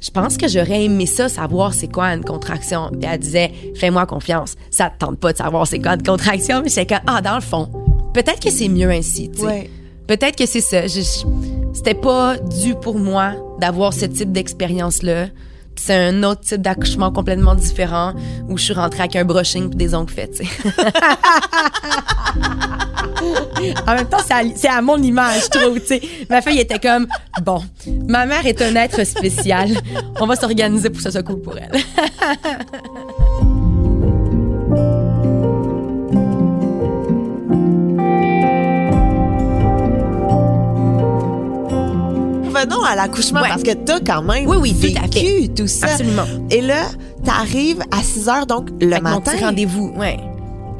je 0.07 0.11
pense 0.13 0.37
que 0.37 0.47
j'aurais 0.47 0.85
aimé 0.85 1.05
ça, 1.07 1.29
savoir 1.29 1.75
c'est 1.75 1.89
quoi 1.91 2.07
une 2.15 2.23
contraction. 2.25 2.91
Puis 2.93 3.09
elle 3.11 3.19
disait, 3.19 3.51
fais-moi 3.75 4.07
confiance. 4.07 4.55
Ça 4.71 4.89
te 4.91 4.99
tente 5.05 5.19
pas 5.19 5.33
de 5.33 5.39
savoir 5.39 5.67
c'est 5.67 5.81
quoi 5.81 5.95
une 5.95 6.03
contraction. 6.03 6.61
Mais 6.63 6.69
j'étais 6.69 6.87
comme, 6.95 7.05
ah, 7.09 7.21
dans 7.21 7.35
le 7.35 7.41
fond, 7.41 7.69
peut-être 8.15 8.41
que 8.41 8.51
c'est 8.51 8.69
mieux 8.69 8.91
ainsi, 8.91 9.31
tu 9.31 9.41
sais. 9.41 9.45
Ouais. 9.47 9.71
Peut-être 10.07 10.37
que 10.37 10.47
c'est 10.47 10.61
ça. 10.61 10.87
Je- 10.87 11.01
je- 11.01 11.27
C'était 11.75 11.95
pas 11.95 12.37
dû 12.39 12.75
pour 12.75 12.99
moi 12.99 13.33
d'avoir 13.61 13.93
ce 13.93 14.05
type 14.07 14.31
d'expérience-là. 14.33 15.27
C'est 15.77 15.95
un 15.95 16.23
autre 16.23 16.41
type 16.41 16.63
d'accouchement 16.63 17.13
complètement 17.13 17.55
différent 17.55 18.13
où 18.49 18.59
je 18.59 18.65
suis 18.65 18.75
rentrée 18.75 19.01
avec 19.01 19.17
un 19.17 19.25
brushing 19.25 19.69
puis 19.69 19.77
des 19.77 19.95
ongles 19.95 20.13
faits, 20.13 20.43
en 23.87 23.95
même 23.95 24.09
temps, 24.09 24.19
c'est 24.25 24.69
à, 24.69 24.77
à 24.77 24.83
mon 24.83 24.97
image, 25.03 25.43
je 25.45 25.59
trouve, 25.59 25.81
tu 25.81 25.87
sais. 25.87 26.03
Ma 26.29 26.43
fille 26.43 26.59
était 26.61 26.79
comme, 26.79 27.07
bon, 27.43 27.63
ma 28.09 28.27
mère 28.27 28.47
est 28.47 28.61
un 28.63 28.75
être 28.77 29.05
spécial. 29.05 29.71
On 30.21 30.27
va 30.27 30.37
s'organiser 30.37 30.91
pour 30.91 30.99
que 30.99 31.03
ça 31.03 31.11
soit 31.11 31.23
cool 31.23 31.41
pour 31.41 31.57
elle. 31.57 31.73
Revenons 42.69 42.85
à 42.85 42.95
l'accouchement 42.97 43.41
Ouais. 43.43 43.49
parce 43.49 43.63
que 43.63 43.73
t'as 43.73 44.01
quand 44.01 44.23
même 44.23 44.47
Oui, 44.47 44.57
oui, 44.61 44.75
tout 44.75 44.81
vécu 45.13 45.49
tout 45.51 45.67
ça. 45.67 45.87
Absolument. 45.87 46.25
Et 46.51 46.61
là, 46.61 46.83
t'arrives 47.25 47.81
à 47.91 48.03
6 48.03 48.29
heures, 48.29 48.47
donc 48.47 48.69
le 48.81 48.89
Avec 48.93 49.03
matin. 49.03 49.33
rendez-vous, 49.41 49.93
ouais. 49.97 50.19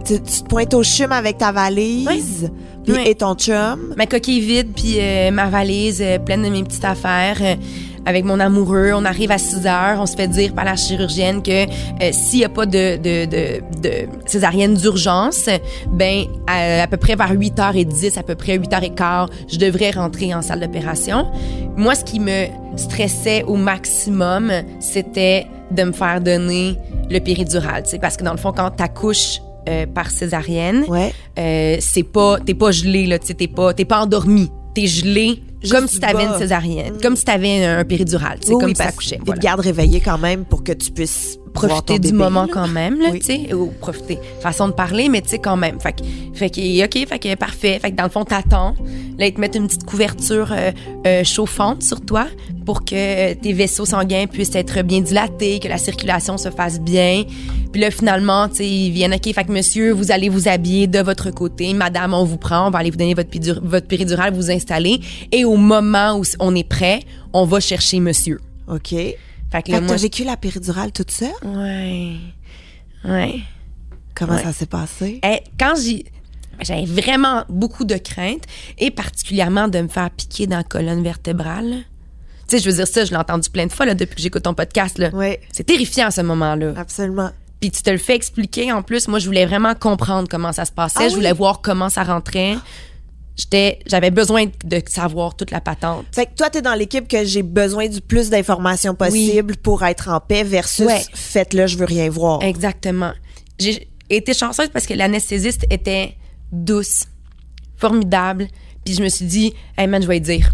Tu, 0.05 0.15
tu 0.23 0.43
te 0.43 0.49
pointes 0.49 0.73
au 0.75 0.85
chum 0.85 1.11
avec 1.13 1.39
ta 1.39 1.51
valise 1.53 2.51
puis- 2.85 2.95
et 3.09 3.15
ton 3.17 3.35
chum. 3.35 3.93
ma 3.97 4.07
coquille 4.07 4.41
vide 4.41 4.69
puis 4.75 4.97
euh, 5.01 5.33
ma 5.33 5.47
valise 5.47 6.01
euh, 6.01 6.19
pleine 6.21 6.43
de 6.45 6.49
mes 6.49 6.63
petites 6.63 6.85
affaires 6.85 7.39
euh, 7.41 7.57
avec 8.07 8.25
mon 8.25 8.41
amoureux. 8.41 8.93
On 8.95 9.05
arrive 9.05 9.31
à 9.31 9.39
6 9.39 9.67
heures, 9.67 9.99
on 10.01 10.07
se 10.07 10.17
fait 10.17 10.29
dire 10.29 10.55
par 10.55 10.65
la 10.65 10.77
chirurgienne 10.77 11.43
que 11.43 11.65
euh, 11.67 12.13
s'il 12.13 12.39
y 12.39 12.45
a 12.45 12.49
pas 12.49 12.65
de, 12.65 12.97
de, 12.97 13.25
de, 13.27 13.61
de 13.83 14.09
césarienne 14.27 14.75
d'urgence, 14.75 15.49
ben 15.91 16.25
à, 16.47 16.83
à 16.83 16.87
peu 16.87 16.97
près 16.97 17.17
vers 17.17 17.35
8h10, 17.35 18.19
à 18.19 18.23
peu 18.23 18.35
près 18.35 18.57
8h15, 18.59 19.29
je 19.49 19.59
devrais 19.59 19.91
rentrer 19.91 20.33
en 20.35 20.41
salle 20.43 20.61
d'opération. 20.61 21.27
Moi, 21.77 21.95
ce 21.95 22.05
qui 22.05 22.21
me 22.21 22.47
stressait 22.77 23.43
au 23.45 23.57
maximum, 23.57 24.51
c'était 24.81 25.47
de 25.71 25.83
me 25.83 25.93
faire 25.93 26.21
donner 26.21 26.77
le 27.11 27.19
péridural, 27.19 27.83
parce 28.01 28.17
que 28.17 28.25
dans 28.25 28.33
le 28.33 28.39
fond, 28.39 28.53
quand 28.57 28.71
t'accouches 28.71 29.41
euh, 29.69 29.85
par 29.87 30.11
césarienne, 30.13 30.85
Ouais. 30.89 31.13
euh, 31.41 31.77
c'est 31.81 32.05
pas 32.05 32.39
t'es 32.45 32.55
pas 32.55 32.71
gelé 32.71 33.07
là 33.07 33.19
t'es 33.19 33.49
pas 33.49 33.75
t'es 33.75 33.85
pas 33.85 33.99
endormi 34.01 34.49
t'es 34.75 34.87
gelé 34.87 35.43
comme 35.71 35.89
si 35.89 36.01
t'avais 36.01 36.25
une 36.25 36.39
césarienne 36.39 36.95
comme 37.03 37.17
si 37.17 37.25
t'avais 37.25 37.65
un, 37.65 37.79
un 37.79 37.85
péridural 37.85 38.39
c'est 38.41 38.53
Oui, 38.53 38.61
comme 38.61 38.71
oui, 38.71 38.77
si 38.77 38.83
t'accouchais 38.83 39.19
voilà. 39.25 39.39
te 39.41 39.45
gardent 39.45 39.61
réveillé 39.61 40.01
quand 40.01 40.19
même 40.19 40.45
pour 40.45 40.63
que 40.65 40.73
tu 40.73 40.91
puisses 40.93 41.39
profiter 41.57 41.99
du 41.99 42.09
bébé, 42.09 42.19
moment 42.19 42.43
là. 42.43 42.49
quand 42.53 42.69
même 42.69 43.01
là 43.01 43.09
Oui. 43.13 43.19
tu 43.21 43.27
sais 43.27 43.55
ou 43.55 43.67
profiter 43.81 44.19
façon 44.41 44.69
de 44.69 44.73
parler 44.73 45.09
mais 45.09 45.21
tu 45.23 45.29
sais 45.31 45.39
quand 45.39 45.57
même 45.57 45.81
fait 45.81 45.93
que 45.93 46.03
fait 46.35 46.51
que 46.51 46.85
ok 46.85 47.09
fait 47.09 47.19
que 47.19 47.35
parfait 47.35 47.79
fait 47.81 47.91
que 47.91 47.97
dans 47.97 48.05
le 48.05 48.11
fond 48.11 48.25
t'attends 48.25 48.75
là 49.19 49.27
ils 49.27 49.35
te 49.35 49.41
mettent 49.41 49.55
une 49.57 49.67
petite 49.67 49.85
couverture 49.85 50.53
euh, 50.53 50.71
euh, 51.07 51.25
chauffante 51.25 51.83
sur 51.83 52.01
toi 52.01 52.27
pour 52.65 52.85
que 52.85 53.33
tes 53.35 53.53
vaisseaux 53.53 53.87
sanguins 53.87 54.27
puissent 54.27 54.55
être 54.55 54.83
bien 54.83 55.01
dilatés 55.01 55.61
que 55.61 55.69
la 55.69 55.79
circulation 55.79 56.37
se 56.39 56.51
fasse 56.51 56.81
bien 56.81 57.25
puis 57.73 57.81
là 57.81 57.91
finalement 57.91 58.49
tu 58.49 58.57
sais 58.57 58.69
ils 58.69 58.91
viennent 58.91 59.15
ok 59.15 59.33
fait 59.35 59.45
que 59.45 59.53
monsieur 59.53 59.93
vous 59.93 60.11
allez 60.11 60.29
vous 60.29 60.49
habiller 60.49 60.87
de 60.87 60.99
votre 61.01 61.31
côté 61.31 61.73
madame 61.75 62.13
on 62.15 62.25
vous 62.25 62.37
prend 62.39 62.67
on 62.69 62.71
va 62.71 62.81
aller 62.81 62.91
vous 62.91 62.97
donner 62.99 63.15
votre 63.15 63.31
pédur- 63.31 63.61
votre 63.63 63.87
péridurale 63.87 64.35
vous 64.35 64.51
installer 64.51 65.01
et 65.33 65.45
au 65.45 65.57
moment 65.57 66.19
où 66.19 66.23
on 66.41 66.55
est 66.55 66.69
prêt 66.69 67.01
on 67.33 67.45
va 67.45 67.61
chercher 67.61 68.01
monsieur 68.01 68.41
OK. 68.69 68.95
Fait 69.53 69.63
que 69.63 69.67
Fait 69.67 69.73
là 69.73 69.79
que 69.81 69.85
moi 69.85 69.97
t'as 69.97 70.03
vécu 70.03 70.25
la 70.25 70.37
péridurale 70.37 70.93
toute 70.93 71.11
seule? 71.11 71.31
ouais 71.45 72.17
ouais 73.05 73.41
Comment 74.15 74.35
Ouais. 74.35 74.43
ça 74.43 74.53
s'est 74.53 74.67
passé? 74.67 75.21
Eh, 75.25 75.41
quand 75.61 75.75
j'ai 75.83 76.05
j'avais 76.63 76.87
vraiment 76.87 77.45
beaucoup 77.51 77.85
de 77.85 77.97
crainte 77.97 78.45
et 78.79 78.91
particulièrement 78.91 79.69
de 79.69 79.79
me 79.83 79.89
faire 79.89 80.09
piquer 80.11 80.47
dans 80.47 80.57
la 80.57 80.65
colonne 80.65 81.03
vertébrale. 81.03 81.85
Tu 82.49 82.57
sais, 82.57 82.63
je 82.63 82.71
veux 82.71 82.77
dire 82.77 82.89
ça, 82.89 83.05
je 83.05 83.11
l'ai 83.11 83.17
entendu 83.19 83.51
plein 83.51 83.67
de 83.67 83.73
fois 83.73 83.85
là, 83.85 83.95
depuis 83.95 84.15
que 84.17 84.23
j'écoute 84.23 84.45
ton 84.45 84.55
podcast. 84.55 84.97
Là. 84.97 85.11
Oui, 85.13 85.37
C'est 85.53 85.65
terrifiant 85.65 86.07
à 86.07 86.11
ce 86.11 86.23
moment-là. 86.23 86.73
absolument. 86.77 87.29
Puis 87.61 87.71
tu 87.71 87.83
te 87.83 87.91
le 87.91 87.99
fais 87.99 88.15
expliquer 88.15 88.73
en 88.73 88.83
plus. 88.83 89.07
Moi, 89.09 89.19
je 89.19 89.27
voulais 89.27 89.45
vraiment 89.45 89.75
comprendre 89.75 90.29
comment 90.31 90.53
ça 90.53 90.65
se 90.65 90.73
passait. 90.73 91.01
Ah 91.05 91.09
je 91.11 91.15
voulais 91.15 91.33
oui? 91.33 91.37
voir 91.39 91.61
comment 91.61 91.91
ça 91.91 92.05
rentrait. 92.05 92.55
J'étais, 93.37 93.81
j'avais 93.87 94.11
besoin 94.11 94.47
de 94.65 94.83
savoir 94.89 95.37
toute 95.37 95.51
la 95.51 95.61
patente. 95.61 96.07
Fait 96.15 96.25
que 96.27 96.35
toi, 96.37 96.49
t'es 96.49 96.63
dans 96.63 96.75
l'équipe 96.75 97.07
que 97.07 97.25
j'ai 97.25 97.43
besoin 97.43 97.87
du 97.89 98.01
plus 98.01 98.31
d'informations 98.31 98.95
possible 98.95 99.57
pour 99.59 99.85
être 99.85 100.09
en 100.09 100.21
paix 100.21 100.43
versus 100.43 100.87
Ouais. 100.87 101.03
faites-le, 101.13 101.67
je 101.67 101.77
veux 101.77 101.85
rien 101.85 102.09
voir. 102.09 102.43
Exactement. 102.43 103.13
J'ai 103.59 103.89
été 104.09 104.33
chanceuse 104.33 104.69
parce 104.73 104.87
que 104.87 104.95
l'anesthésiste 104.95 105.67
était 105.71 106.17
douce, 106.51 107.05
formidable. 107.77 108.49
Puis 108.85 108.95
je 108.95 109.03
me 109.03 109.09
suis 109.09 109.27
dit, 109.27 109.53
hey 109.77 109.87
man, 109.87 110.01
je 110.03 110.09
vais 110.09 110.21
dire. 110.21 110.53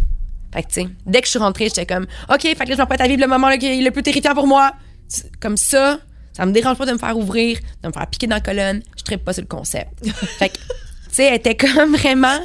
Fait 0.53 0.63
que, 0.63 0.69
tu 0.69 0.83
sais, 0.83 0.89
dès 1.07 1.21
que 1.21 1.27
je 1.27 1.31
suis 1.31 1.39
rentrée, 1.39 1.67
j'étais 1.69 1.87
comme, 1.87 2.07
OK, 2.33 2.43
fait 2.43 2.55
que 2.57 2.69
là, 2.69 2.75
je 2.75 2.79
m'apprête 2.79 3.01
à 3.01 3.07
vivre 3.07 3.21
le 3.21 3.29
moment 3.29 3.49
là, 3.49 3.59
qui 3.59 3.67
est 3.67 3.81
le 3.81 3.91
plus 3.91 4.03
terrifiant 4.03 4.35
pour 4.35 4.47
moi. 4.47 4.73
Comme 5.41 5.57
ça, 5.57 6.01
ça 6.33 6.47
me 6.47 6.53
dérange 6.53 6.79
pas 6.79 6.87
de 6.87 6.93
me 6.93 6.99
faire 6.99 7.17
ouvrir, 7.17 7.59
de 7.83 7.89
me 7.89 7.93
faire 7.93 8.07
piquer 8.09 8.27
dans 8.27 8.37
la 8.37 8.41
colonne. 8.41 8.83
Je 8.99 9.03
tripe 9.03 9.25
pas 9.25 9.33
sur 9.33 9.43
le 9.43 9.49
concept. 9.49 10.05
fait 10.39 10.49
que, 10.49 10.57
tu 10.57 10.63
sais, 11.13 11.25
elle 11.27 11.35
était 11.35 11.57
comme 11.57 11.95
vraiment 11.95 12.39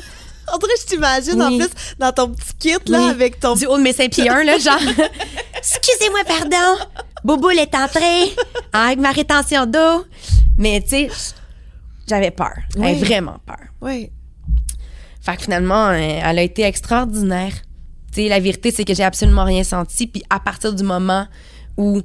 André, 0.54 0.70
je 0.82 0.86
t'imagine 0.86 1.42
en 1.42 1.58
plus 1.58 1.70
dans 2.00 2.12
ton 2.12 2.30
petit 2.30 2.54
kit 2.60 2.90
là 2.92 3.00
Oui. 3.02 3.10
avec 3.10 3.40
ton 3.40 3.56
du 3.56 3.66
haut 3.66 3.78
de 3.78 3.84
mes 3.84 3.94
seins 3.94 4.08
pieds 4.10 4.30
un, 4.30 4.44
là, 4.44 4.58
genre. 4.58 4.80
Excusez-moi, 5.58 6.22
pardon. 6.26 6.84
Boboule 7.24 7.58
est 7.60 7.76
entrée 7.76 8.34
avec 8.74 9.00
ma 9.00 9.12
rétention 9.12 9.66
d'eau. 9.66 10.06
Mais, 10.58 10.82
tu 10.82 10.90
sais, 10.90 11.10
j'avais 12.08 12.32
peur. 12.32 12.54
J'avais 12.76 12.94
Oui. 12.94 13.00
vraiment 13.04 13.38
peur. 13.46 13.58
Oui. 13.82 14.10
Fait 15.22 15.36
que 15.36 15.44
finalement, 15.44 15.88
euh, 15.90 15.98
elle 16.24 16.40
a 16.40 16.42
été 16.44 16.64
extraordinaire. 16.64 17.52
Tu 18.14 18.22
sais, 18.24 18.30
la 18.30 18.40
vérité, 18.40 18.72
c'est 18.72 18.86
que 18.86 18.94
j'ai 18.94 19.04
absolument 19.04 19.44
rien 19.44 19.64
senti. 19.64 20.08
Puis 20.08 20.24
à 20.30 20.40
partir 20.40 20.74
du 20.74 20.84
moment 20.84 21.28
où 21.76 22.02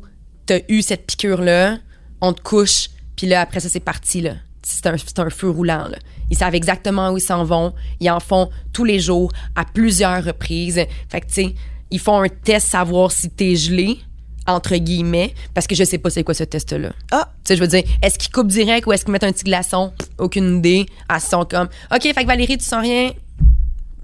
t'as 0.47 0.59
eu 0.69 0.83
cette 0.83 1.07
piqûre-là, 1.07 1.79
on 2.21 2.33
te 2.33 2.43
couche, 2.43 2.89
puis 3.17 3.27
là, 3.29 3.41
après 3.43 3.61
ça, 3.61 3.69
c'est 3.69 3.81
parti, 3.81 4.21
là. 4.23 4.33
C'est 4.63 4.87
un, 4.87 4.95
un 4.95 5.31
feu 5.31 5.51
roulant, 5.51 5.89
là. 5.89 5.99
Ils 6.31 6.37
savent 6.37 6.55
exactement 6.55 7.11
où 7.11 7.19
ils 7.19 7.23
s'en 7.23 7.45
vont. 7.45 7.75
Ils 8.01 8.11
en 8.11 8.21
font 8.21 8.49
tous 8.73 8.85
les 8.85 9.01
jours, 9.01 9.31
à 9.57 9.65
plusieurs 9.65 10.25
reprises. 10.25 10.81
Fait 11.09 11.21
que, 11.21 11.27
tu 11.27 11.33
sais, 11.35 11.55
ils 11.91 11.99
font 12.01 12.23
un 12.23 12.29
test 12.29 12.69
savoir 12.69 13.11
si 13.13 13.29
t'es 13.29 13.55
gelé, 13.57 13.99
entre 14.47 14.77
guillemets, 14.77 15.35
parce 15.55 15.67
que 15.67 15.75
je 15.75 15.85
sais 15.85 15.99
pas 15.99 16.11
c'est 16.11 16.25
quoi 16.25 16.35
ce 16.35 16.45
test-là. 16.45 16.93
Ah, 17.11 17.29
Tu 17.45 17.49
sais, 17.49 17.57
je 17.57 17.61
veux 17.61 17.69
dire, 17.69 17.83
est-ce 18.03 18.19
qu'ils 18.19 18.33
coupent 18.33 18.49
direct 18.49 18.87
ou 18.87 18.93
est-ce 18.93 19.05
qu'ils 19.05 19.13
mettent 19.13 19.25
un 19.25 19.33
petit 19.33 19.45
glaçon? 19.45 19.93
Pff, 19.99 20.09
Aucune 20.19 20.59
idée. 20.59 20.87
Elles 21.13 21.21
sont 21.21 21.45
comme, 21.45 21.69
OK, 21.95 22.03
fait 22.03 22.15
que 22.15 22.27
Valérie, 22.27 22.57
tu 22.59 22.65
sens 22.65 22.81
rien? 22.81 23.13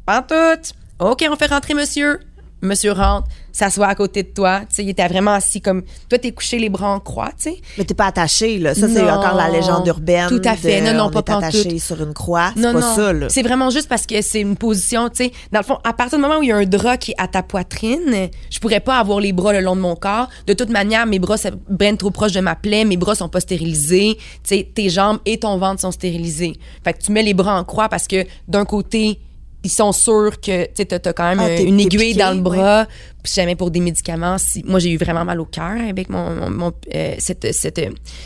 Pas 0.05 0.21
en 0.21 0.23
tout. 0.23 0.73
OK, 0.99 1.25
on 1.31 1.37
fait 1.37 1.47
rentrer 1.47 1.75
monsieur. 1.75 2.21
Monsieur 2.63 2.93
rentre, 2.93 3.29
s'assoit 3.53 3.87
à 3.87 3.95
côté 3.95 4.23
de 4.25 4.29
toi. 4.29 4.61
Tu 4.69 4.75
sais, 4.77 4.85
il 4.85 4.89
était 4.91 5.07
vraiment 5.07 5.33
assis 5.33 5.61
comme, 5.61 5.83
toi, 6.09 6.19
t'es 6.19 6.33
couché 6.33 6.59
les 6.59 6.69
bras 6.69 6.91
en 6.91 7.01
croix, 7.01 7.29
tu 7.39 7.51
sais. 7.51 7.57
mais 7.77 7.85
t'es 7.85 7.95
pas 7.95 8.07
attaché 8.07 8.59
là. 8.59 8.75
Ça 8.75 8.89
c'est 8.89 9.09
encore 9.09 9.35
la 9.37 9.49
légende 9.49 9.87
urbaine. 9.87 10.29
Tout 10.29 10.41
à 10.45 10.57
fait. 10.57 10.81
de- 10.81 10.87
Non, 10.87 10.95
non, 10.95 11.05
on 11.05 11.11
pas 11.11 11.19
est 11.21 11.31
attaché 11.37 11.65
pantoute. 11.65 11.79
sur 11.81 12.03
une 12.03 12.15
croix. 12.15 12.51
C'est 12.57 12.63
Non, 12.63 12.73
pas 12.73 12.81
non. 12.81 12.97
ça 12.97 13.13
là. 13.13 13.29
C'est 13.29 13.43
vraiment 13.43 13.71
juste 13.71 13.89
parce 13.89 14.07
que 14.07 14.21
c'est 14.23 14.41
une 14.41 14.57
position, 14.57 15.09
tu 15.09 15.25
sais. 15.25 15.33
Dans 15.53 15.61
le 15.61 15.65
fond, 15.65 15.79
à 15.85 15.93
partir 15.93 16.19
du 16.19 16.23
moment 16.23 16.39
où 16.39 16.43
il 16.43 16.49
y 16.49 16.53
a 16.53 16.57
un 16.57 16.65
drap 16.65 16.97
qui 16.99 17.13
est 17.13 17.15
à 17.19 17.29
ta 17.29 17.43
poitrine, 17.43 18.29
je 18.51 18.59
pourrais 18.59 18.81
pas 18.81 18.99
avoir 18.99 19.21
les 19.21 19.33
bras 19.33 19.53
le 19.53 19.61
long 19.61 19.77
de 19.77 19.81
mon 19.81 19.95
corps. 19.97 20.29
De 20.47 20.53
toute 20.53 20.71
manière, 20.71 21.07
mes 21.07 21.19
bras 21.19 21.37
se 21.37 21.49
prennent 21.79 21.97
trop 21.97 22.11
proche 22.11 22.33
de 22.33 22.41
ma 22.41 22.55
plaie, 22.57 22.85
mes 22.85 22.97
bras 22.97 23.15
sont 23.15 23.29
pas 23.29 23.41
stérilisés. 23.41 24.17
Tu 24.19 24.57
sais, 24.57 24.69
tes 24.75 24.89
jambes 24.89 25.19
et 25.27 25.39
ton 25.39 25.59
ventre 25.59 25.81
sont 25.81 25.93
stérilisés. 25.93 26.55
Fait 26.85 26.93
que 26.93 27.03
tu 27.03 27.13
mets 27.13 27.23
les 27.23 27.35
bras 27.35 27.59
en 27.59 27.65
croix 27.65 27.89
parce 27.89 28.07
que 28.07 28.25
d'un 28.49 28.65
côté, 28.65 29.21
ils 29.65 29.71
sont 29.71 29.93
sûrs 29.93 30.41
que 30.41 30.67
tu 30.73 30.87
t'as 30.87 31.13
quand 31.13 31.35
même 31.35 31.41
Ah, 31.41 31.61
une 31.61 31.81
aiguille 31.81 32.13
piqué, 32.13 32.15
dans 32.21 32.33
le 32.33 32.41
bras. 32.41 32.87
Puis 33.23 33.33
jamais 33.35 33.57
pour 33.57 33.71
des 33.73 33.81
médicaments. 33.81 34.39
Si, 34.39 34.63
moi, 34.65 34.79
j'ai 34.79 34.91
eu 34.93 34.97
vraiment 34.97 35.25
mal 35.25 35.41
au 35.41 35.45
cœur 35.45 35.77
avec 35.89 36.09
mon, 36.09 36.31
mon- 36.35 36.51
mon, 36.51 36.73
euh, 36.95 37.15
cette, 37.19 37.53
cette, 37.53 37.81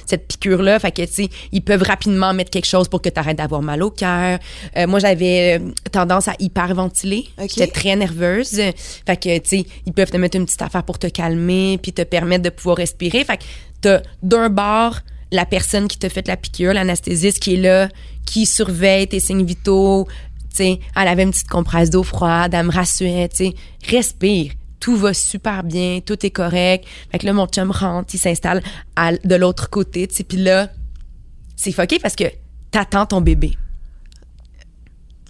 cette 0.06 0.28
piqûre-là. 0.28 0.78
Fait 0.78 0.92
que, 0.92 1.02
tu 1.02 1.12
sais, 1.12 1.28
ils 1.50 1.62
peuvent 1.62 1.82
rapidement 1.82 2.34
mettre 2.34 2.50
quelque 2.50 2.66
chose 2.66 2.88
pour 2.88 3.00
que 3.00 3.08
tu 3.08 3.18
arrêtes 3.18 3.38
d'avoir 3.38 3.62
mal 3.62 3.82
au 3.82 3.90
cœur. 3.90 4.38
Euh, 4.76 4.86
moi, 4.86 4.98
j'avais 4.98 5.58
euh, 5.58 5.70
tendance 5.90 6.28
à 6.28 6.34
hyperventiler. 6.38 7.24
Ok. 7.40 7.48
J'étais 7.48 7.66
très 7.72 7.96
nerveuse. 7.96 8.60
Fait 9.06 9.16
que, 9.16 9.38
tu 9.38 9.48
sais, 9.48 9.66
ils 9.86 9.92
peuvent 9.94 10.10
te 10.10 10.18
mettre 10.18 10.36
une 10.36 10.44
petite 10.44 10.62
affaire 10.62 10.82
pour 10.84 10.98
te 10.98 11.06
calmer 11.06 11.78
puis 11.82 11.92
te 11.94 12.02
permettre 12.02 12.42
de 12.44 12.50
pouvoir 12.50 12.76
respirer. 12.76 13.24
Fait 13.24 13.38
que 13.38 13.44
t'as 13.80 14.00
d'un 14.22 14.50
bord 14.50 14.98
la 15.34 15.46
personne 15.46 15.88
qui 15.88 15.98
te 15.98 16.10
fait 16.10 16.28
la 16.28 16.36
piqûre, 16.36 16.74
l'anesthésiste 16.74 17.38
qui 17.38 17.54
est 17.54 17.56
là, 17.56 17.88
qui 18.26 18.44
surveille 18.44 19.08
tes 19.08 19.18
signes 19.18 19.46
vitaux. 19.46 20.06
Elle 20.60 21.08
avait 21.08 21.22
une 21.22 21.30
petite 21.30 21.48
compresse 21.48 21.90
d'eau 21.90 22.02
froide, 22.02 22.54
elle 22.54 22.66
me 22.66 22.72
rassurait, 22.72 23.28
tu 23.28 23.36
sais, 23.36 23.54
respire. 23.88 24.52
Tout 24.80 24.96
va 24.96 25.14
super 25.14 25.62
bien, 25.62 26.00
tout 26.04 26.26
est 26.26 26.30
correct. 26.30 26.86
Fait 27.10 27.18
que 27.18 27.26
là, 27.26 27.32
mon 27.32 27.46
chum 27.46 27.70
rentre, 27.70 28.14
il 28.14 28.18
s'installe 28.18 28.62
de 29.24 29.34
l'autre 29.36 29.70
côté, 29.70 30.08
tu 30.08 30.16
sais, 30.16 30.24
puis 30.24 30.38
là, 30.38 30.70
c'est 31.56 31.72
fucké 31.72 31.98
parce 32.00 32.16
que 32.16 32.24
t'attends 32.70 33.06
ton 33.06 33.20
bébé. 33.20 33.56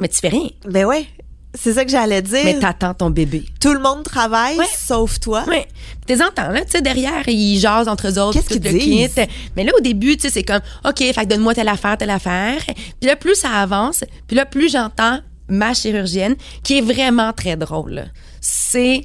Mais 0.01 0.09
tu 0.09 0.19
fais 0.21 0.29
rien. 0.29 0.49
Ben 0.67 0.87
ouais, 0.87 1.07
c'est 1.55 1.75
ça 1.75 1.85
que 1.85 1.91
j'allais 1.91 2.23
dire. 2.23 2.41
Mais 2.45 2.59
t'attends 2.59 2.95
ton 2.95 3.11
bébé. 3.11 3.45
Tout 3.61 3.73
le 3.75 3.81
monde 3.81 4.03
travaille, 4.05 4.57
Ouais. 4.59 4.65
sauf 4.79 5.21
toi. 5.21 5.45
Puis 5.47 5.61
T'es 6.07 6.23
entends, 6.23 6.49
là, 6.51 6.65
tu 6.65 6.71
sais, 6.73 6.83
derrière, 6.83 7.29
ils 7.29 7.59
jasent 7.59 7.89
entre 7.89 8.09
eux 8.09 8.19
autres. 8.19 8.33
Qu'est-ce 8.41 8.49
qu'ils 8.49 8.61
disent? 8.61 9.15
kit. 9.15 9.21
Mais 9.57 9.65
là, 9.65 9.73
au 9.77 9.81
début, 9.81 10.17
tu 10.17 10.23
sais, 10.23 10.31
c'est 10.31 10.43
comme, 10.43 10.61
OK, 10.85 10.99
fait 10.99 11.13
que 11.15 11.25
donne-moi 11.27 11.55
telle 11.55 11.69
affaire, 11.69 11.97
telle 11.99 12.11
affaire. 12.11 12.59
Puis 12.67 13.09
là, 13.09 13.17
plus 13.17 13.35
ça 13.37 13.51
avance, 13.51 14.05
puis 14.27 14.37
là, 14.37 14.45
plus 14.47 14.71
j'entends 14.73 15.21
ma 15.49 15.75
chirurgienne, 15.75 16.35
qui 16.65 16.79
est 16.79 16.81
vraiment 16.81 17.33
très 17.33 17.57
drôle. 17.57 18.05
C'est 18.41 19.03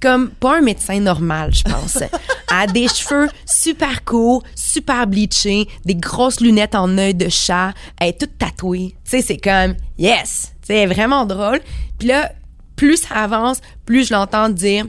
comme 0.00 0.30
pas 0.30 0.58
un 0.58 0.60
médecin 0.60 1.00
normal, 1.00 1.52
je 1.52 1.62
pense. 1.62 1.96
Elle 2.50 2.56
a 2.56 2.66
des 2.66 2.88
cheveux 2.88 3.28
super 3.46 4.04
courts, 4.04 4.42
super 4.54 5.06
bleachés, 5.06 5.68
des 5.84 5.94
grosses 5.94 6.40
lunettes 6.40 6.74
en 6.74 6.98
œil 6.98 7.14
de 7.14 7.28
chat, 7.28 7.72
elle 8.00 8.08
est 8.08 8.18
toute 8.18 8.36
tatouée. 8.38 8.96
Tu 9.04 9.10
sais, 9.10 9.22
c'est 9.22 9.36
comme 9.36 9.76
yes, 9.98 10.52
c'est 10.62 10.86
vraiment 10.86 11.26
drôle. 11.26 11.60
Puis 11.98 12.08
là, 12.08 12.32
plus 12.74 12.96
ça 12.96 13.14
avance, 13.14 13.60
plus 13.86 14.08
je 14.08 14.12
l'entends 14.12 14.48
dire 14.48 14.86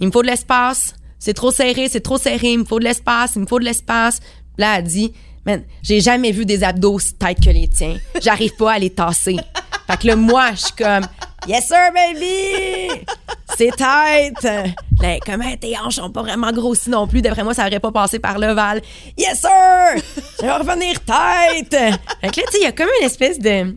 il 0.00 0.06
me 0.06 0.12
faut 0.12 0.22
de 0.22 0.28
l'espace, 0.28 0.94
c'est 1.18 1.34
trop 1.34 1.50
serré, 1.50 1.88
c'est 1.88 2.00
trop 2.00 2.18
serré, 2.18 2.52
il 2.52 2.58
me 2.58 2.64
faut 2.64 2.78
de 2.78 2.84
l'espace, 2.84 3.32
il 3.36 3.42
me 3.42 3.46
faut 3.46 3.58
de 3.58 3.64
l'espace. 3.64 4.20
Là, 4.58 4.78
elle 4.78 4.84
dit 4.84 5.12
man, 5.46 5.62
j'ai 5.82 6.00
jamais 6.00 6.30
vu 6.30 6.44
des 6.44 6.62
abdos 6.62 6.94
aussi 6.94 7.14
tight 7.14 7.42
que 7.42 7.50
les 7.50 7.68
tiens. 7.68 7.96
J'arrive 8.22 8.54
pas 8.56 8.72
à 8.72 8.78
les 8.78 8.90
tasser. 8.90 9.36
Fait 9.88 9.96
que 9.96 10.06
là, 10.06 10.16
moi, 10.16 10.50
je 10.52 10.56
suis 10.60 10.72
comme 10.72 11.06
Yes 11.46 11.66
sir, 11.68 11.76
baby! 11.94 13.04
C'est 13.56 13.70
tête! 13.74 14.42
Là, 15.00 15.16
comment 15.24 15.56
tes 15.56 15.76
hanches 15.78 15.94
sont 15.96 16.10
pas 16.10 16.22
vraiment 16.22 16.52
grossies 16.52 16.90
non 16.90 17.06
plus. 17.06 17.22
D'après 17.22 17.42
moi, 17.44 17.54
ça 17.54 17.66
aurait 17.66 17.80
pas 17.80 17.92
passé 17.92 18.18
par 18.18 18.38
l'ovale. 18.38 18.82
Yes 19.16 19.40
sir! 19.40 20.02
Je 20.40 20.44
vais 20.46 20.52
revenir 20.52 21.00
tête! 21.04 21.70
Fait 22.20 22.30
que 22.30 22.40
là, 22.40 22.46
tu 22.46 22.52
sais, 22.52 22.58
il 22.60 22.64
y 22.64 22.66
a 22.66 22.72
comme 22.72 22.88
une 23.00 23.06
espèce 23.06 23.38
de, 23.38 23.74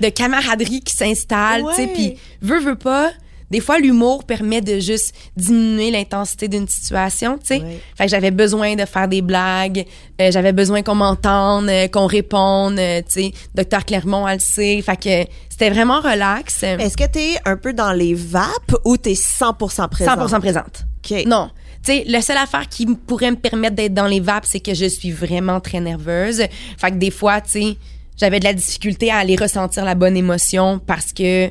de 0.00 0.08
camaraderie 0.08 0.80
qui 0.80 0.94
s'installe, 0.94 1.62
tu 1.70 1.74
sais, 1.74 1.82
Ouais. 1.82 1.92
puis 1.94 2.18
veut, 2.40 2.60
veut 2.60 2.78
pas. 2.78 3.10
Des 3.50 3.60
fois, 3.60 3.78
l'humour 3.78 4.24
permet 4.24 4.60
de 4.60 4.78
juste 4.78 5.14
diminuer 5.36 5.90
l'intensité 5.90 6.48
d'une 6.48 6.68
situation, 6.68 7.38
tu 7.38 7.46
sais. 7.46 7.62
Fait 7.96 8.04
que 8.04 8.10
j'avais 8.10 8.30
besoin 8.30 8.76
de 8.76 8.84
faire 8.84 9.08
des 9.08 9.22
blagues, 9.22 9.86
euh, 10.20 10.30
j'avais 10.30 10.52
besoin 10.52 10.82
qu'on 10.82 10.94
m'entende, 10.94 11.68
euh, 11.68 11.88
qu'on 11.88 12.06
réponde, 12.06 12.78
euh, 12.78 13.00
tu 13.00 13.22
sais. 13.22 13.32
Docteur 13.54 13.84
Clermont, 13.84 14.28
elle 14.28 14.34
le 14.34 14.40
sait. 14.40 14.82
Fait 14.82 14.96
que 14.96 15.30
c'était 15.48 15.70
vraiment 15.70 16.00
relax. 16.00 16.62
Est-ce 16.62 16.96
que 16.96 17.06
t'es 17.06 17.38
un 17.44 17.56
peu 17.56 17.72
dans 17.72 17.92
les 17.92 18.14
vapes 18.14 18.76
ou 18.84 18.96
t'es 18.96 19.14
100% 19.14 19.88
présent? 19.88 20.14
100% 20.14 20.40
présente. 20.40 20.84
OK. 21.04 21.24
Non. 21.26 21.50
Tu 21.84 21.92
sais, 21.92 22.04
la 22.06 22.20
seule 22.20 22.36
affaire 22.36 22.68
qui 22.68 22.86
pourrait 22.86 23.30
me 23.30 23.36
permettre 23.36 23.76
d'être 23.76 23.94
dans 23.94 24.06
les 24.06 24.20
vapes, 24.20 24.44
c'est 24.46 24.60
que 24.60 24.74
je 24.74 24.86
suis 24.86 25.10
vraiment 25.10 25.60
très 25.60 25.80
nerveuse. 25.80 26.42
Fait 26.76 26.90
que 26.90 26.96
des 26.96 27.10
fois, 27.10 27.40
tu 27.40 27.50
sais, 27.50 27.76
j'avais 28.18 28.40
de 28.40 28.44
la 28.44 28.52
difficulté 28.52 29.10
à 29.10 29.18
aller 29.18 29.36
ressentir 29.36 29.84
la 29.84 29.94
bonne 29.94 30.16
émotion 30.16 30.80
parce 30.84 31.12
que 31.12 31.48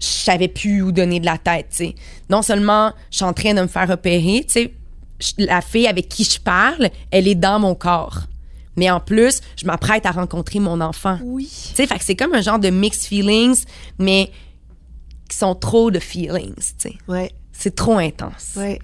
je 0.00 0.06
savais 0.06 0.48
plus 0.48 0.82
où 0.82 0.92
donner 0.92 1.20
de 1.20 1.26
la 1.26 1.38
tête, 1.38 1.68
tu 1.70 1.76
sais. 1.76 1.94
Non 2.30 2.42
seulement 2.42 2.92
je 3.10 3.16
suis 3.16 3.24
en 3.24 3.32
train 3.32 3.54
de 3.54 3.62
me 3.62 3.66
faire 3.66 3.88
opérer, 3.90 4.44
tu 4.46 4.52
sais, 4.52 4.74
la 5.38 5.60
fille 5.60 5.86
avec 5.86 6.08
qui 6.08 6.24
je 6.24 6.40
parle, 6.40 6.90
elle 7.10 7.28
est 7.28 7.34
dans 7.34 7.58
mon 7.58 7.74
corps. 7.74 8.22
Mais 8.76 8.90
en 8.90 9.00
plus, 9.00 9.40
je 9.56 9.64
m'apprête 9.64 10.04
à 10.04 10.10
rencontrer 10.10 10.60
mon 10.60 10.80
enfant. 10.82 11.18
Oui. 11.22 11.48
Tu 11.50 11.74
sais, 11.76 11.86
fait 11.86 11.98
que 11.98 12.04
c'est 12.04 12.16
comme 12.16 12.34
un 12.34 12.42
genre 12.42 12.58
de 12.58 12.68
mixed 12.68 13.06
feelings, 13.06 13.64
mais 13.98 14.30
qui 15.30 15.36
sont 15.36 15.54
trop 15.54 15.90
de 15.90 15.98
feelings, 15.98 16.54
tu 16.54 16.90
sais. 16.90 16.94
Ouais. 17.08 17.32
C'est 17.52 17.74
trop 17.74 17.96
intense. 17.96 18.52
Ouais. 18.56 18.78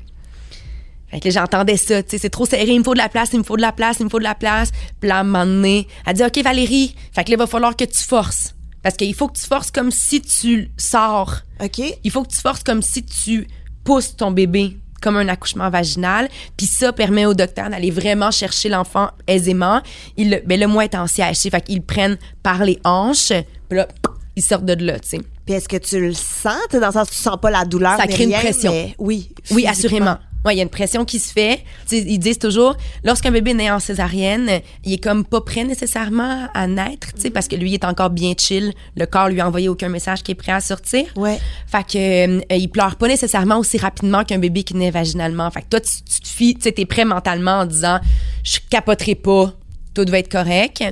Fait 1.10 1.20
que 1.20 1.30
j'entendais 1.30 1.76
ça, 1.76 2.02
tu 2.02 2.10
sais, 2.10 2.18
c'est 2.18 2.30
trop 2.30 2.46
serré, 2.46 2.72
il 2.72 2.78
me 2.78 2.84
faut 2.84 2.94
de 2.94 2.98
la 2.98 3.10
place, 3.10 3.30
il 3.34 3.38
me 3.38 3.44
faut 3.44 3.56
de 3.56 3.60
la 3.60 3.72
place, 3.72 3.98
il 4.00 4.04
me 4.04 4.08
faut 4.08 4.18
de 4.18 4.24
la 4.24 4.34
place. 4.34 4.70
Puis 4.98 5.10
là, 5.10 5.18
à 5.18 5.20
un 5.20 5.24
moment 5.24 5.44
donné, 5.44 5.86
elle 6.06 6.14
dit, 6.14 6.24
OK, 6.24 6.38
Valérie, 6.42 6.94
fait 7.12 7.24
que 7.24 7.30
là, 7.30 7.34
il 7.34 7.38
va 7.38 7.46
falloir 7.46 7.76
que 7.76 7.84
tu 7.84 8.02
forces. 8.02 8.54
Parce 8.82 8.96
qu'il 8.96 9.14
faut 9.14 9.28
que 9.28 9.38
tu 9.38 9.46
forces 9.46 9.70
comme 9.70 9.90
si 9.90 10.20
tu 10.20 10.70
sors. 10.76 11.40
OK. 11.62 11.80
Il 12.02 12.10
faut 12.10 12.22
que 12.22 12.32
tu 12.32 12.40
forces 12.40 12.62
comme 12.62 12.82
si 12.82 13.04
tu 13.04 13.46
pousses 13.84 14.16
ton 14.16 14.30
bébé 14.30 14.76
comme 15.02 15.16
un 15.16 15.28
accouchement 15.28 15.68
vaginal. 15.68 16.28
Puis 16.56 16.66
ça 16.66 16.92
permet 16.92 17.26
au 17.26 17.34
docteur 17.34 17.68
d'aller 17.68 17.90
vraiment 17.90 18.30
chercher 18.30 18.68
l'enfant 18.70 19.10
aisément. 19.26 19.82
Il, 20.16 20.42
ben, 20.46 20.58
le 20.58 20.66
moi 20.66 20.84
est 20.84 20.94
en 20.94 21.06
siège, 21.06 21.38
fait 21.38 21.60
qu'ils 21.60 21.78
le 21.78 21.82
prennent 21.82 22.16
par 22.42 22.64
les 22.64 22.78
hanches. 22.84 23.32
Puis 23.68 23.78
là, 23.78 23.88
ils 24.36 24.42
sortent 24.42 24.64
de 24.64 24.84
là, 24.84 24.98
tu 24.98 25.08
sais. 25.08 25.20
Puis 25.44 25.54
est-ce 25.54 25.68
que 25.68 25.76
tu 25.76 26.00
le 26.00 26.14
sens? 26.14 26.56
T'es 26.70 26.80
dans 26.80 26.86
le 26.86 26.92
sens 26.92 27.10
tu 27.10 27.16
sens 27.16 27.36
pas 27.40 27.50
la 27.50 27.64
douleur? 27.64 27.96
Ça 27.96 28.06
crée 28.06 28.24
une 28.24 28.32
pression. 28.32 28.70
mais 28.70 28.94
oui. 28.98 29.30
Oui, 29.50 29.66
assurément. 29.66 30.18
Ouais, 30.44 30.54
il 30.54 30.56
y 30.56 30.60
a 30.60 30.64
une 30.64 30.70
pression 30.70 31.04
qui 31.04 31.18
se 31.18 31.32
fait. 31.32 31.62
Ils 31.90 32.18
disent 32.18 32.38
toujours, 32.38 32.76
lorsqu'un 33.04 33.30
bébé 33.30 33.54
naît 33.54 33.70
en 33.70 33.78
césarienne, 33.78 34.60
il 34.84 34.94
est 34.94 35.02
comme 35.02 35.24
pas 35.24 35.40
prêt 35.40 35.64
nécessairement 35.64 36.48
à 36.52 36.66
naître, 36.66 37.12
tu 37.14 37.20
sais, 37.20 37.30
parce 37.30 37.46
que 37.46 37.54
lui 37.54 37.70
il 37.70 37.74
est 37.74 37.84
encore 37.84 38.10
bien 38.10 38.34
chill. 38.36 38.72
Le 38.96 39.06
corps 39.06 39.28
lui 39.28 39.40
a 39.40 39.46
envoyé 39.46 39.68
aucun 39.68 39.88
message 39.88 40.22
qui 40.22 40.32
est 40.32 40.36
prêt 40.36 40.52
à 40.52 40.60
sortir. 40.60 41.04
Ouais. 41.16 41.38
Fait 41.66 41.84
que 41.84 42.38
euh, 42.38 42.56
il 42.56 42.68
pleure 42.68 42.96
pas 42.96 43.08
nécessairement 43.08 43.58
aussi 43.58 43.78
rapidement 43.78 44.24
qu'un 44.24 44.38
bébé 44.38 44.64
qui 44.64 44.74
naît 44.74 44.90
vaginalement. 44.90 45.50
Fait 45.50 45.62
que 45.62 45.68
toi, 45.68 45.80
tu, 45.80 46.02
tu 46.02 46.20
te 46.20 46.28
fies, 46.28 46.54
tu 46.54 46.62
sais, 46.62 46.72
t'es 46.72 46.86
prêt 46.86 47.04
mentalement 47.04 47.60
en 47.60 47.66
disant, 47.66 48.00
je 48.42 48.58
capoterai 48.68 49.14
pas, 49.14 49.52
tout 49.94 50.04
va 50.08 50.18
être 50.18 50.30
correct. 50.30 50.82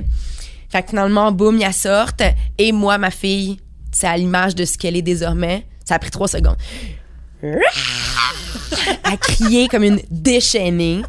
Fait 0.69 0.83
que 0.83 0.89
finalement, 0.89 1.31
boum, 1.33 1.57
il 1.57 1.61
y 1.61 1.65
a 1.65 1.73
sorte. 1.73 2.23
Et 2.57 2.71
moi, 2.71 2.97
ma 2.97 3.11
fille, 3.11 3.57
c'est 3.91 4.07
à 4.07 4.15
l'image 4.15 4.55
de 4.55 4.63
ce 4.63 4.77
qu'elle 4.77 4.95
est 4.95 5.01
désormais. 5.01 5.65
Ça 5.83 5.95
a 5.95 5.99
pris 5.99 6.11
trois 6.11 6.29
secondes 6.29 6.55
à 9.03 9.17
crier 9.17 9.67
comme 9.67 9.83
une 9.83 9.99
déchaînée. 10.09 11.01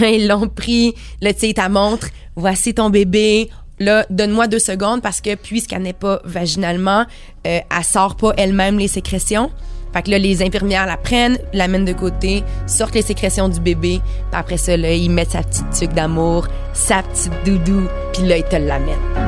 Là, 0.00 0.10
ils 0.10 0.28
l'ont 0.28 0.48
pris. 0.48 0.94
Là, 1.20 1.32
tu 1.32 1.40
sais, 1.40 1.54
t'a 1.54 1.68
montre, 1.68 2.08
voici 2.36 2.74
ton 2.74 2.90
bébé. 2.90 3.50
Là, 3.80 4.04
donne-moi 4.10 4.48
deux 4.48 4.58
secondes 4.58 5.02
parce 5.02 5.20
que 5.20 5.34
puisqu'elle 5.36 5.82
n'est 5.82 5.92
pas 5.92 6.20
vaginalement, 6.24 7.06
euh, 7.46 7.60
elle 7.70 7.84
sort 7.84 8.16
pas 8.16 8.32
elle-même 8.36 8.78
les 8.78 8.88
sécrétions. 8.88 9.50
Fait 9.92 10.02
que 10.02 10.10
là, 10.10 10.18
les 10.18 10.42
infirmières 10.42 10.86
la 10.86 10.96
prennent, 10.96 11.38
l'amènent 11.52 11.84
de 11.84 11.92
côté, 11.92 12.42
sortent 12.66 12.94
les 12.94 13.02
sécrétions 13.02 13.48
du 13.48 13.60
bébé. 13.60 14.00
Puis 14.30 14.40
après 14.40 14.58
ça, 14.58 14.76
là, 14.76 14.92
ils 14.92 15.10
mettent 15.10 15.30
sa 15.30 15.42
petite 15.42 15.70
tuque 15.70 15.94
d'amour, 15.94 16.48
sa 16.74 17.02
petite 17.02 17.32
doudou, 17.44 17.88
puis 18.12 18.26
là, 18.26 18.36
ils 18.36 18.44
te 18.44 18.56
l'amènent. 18.56 19.27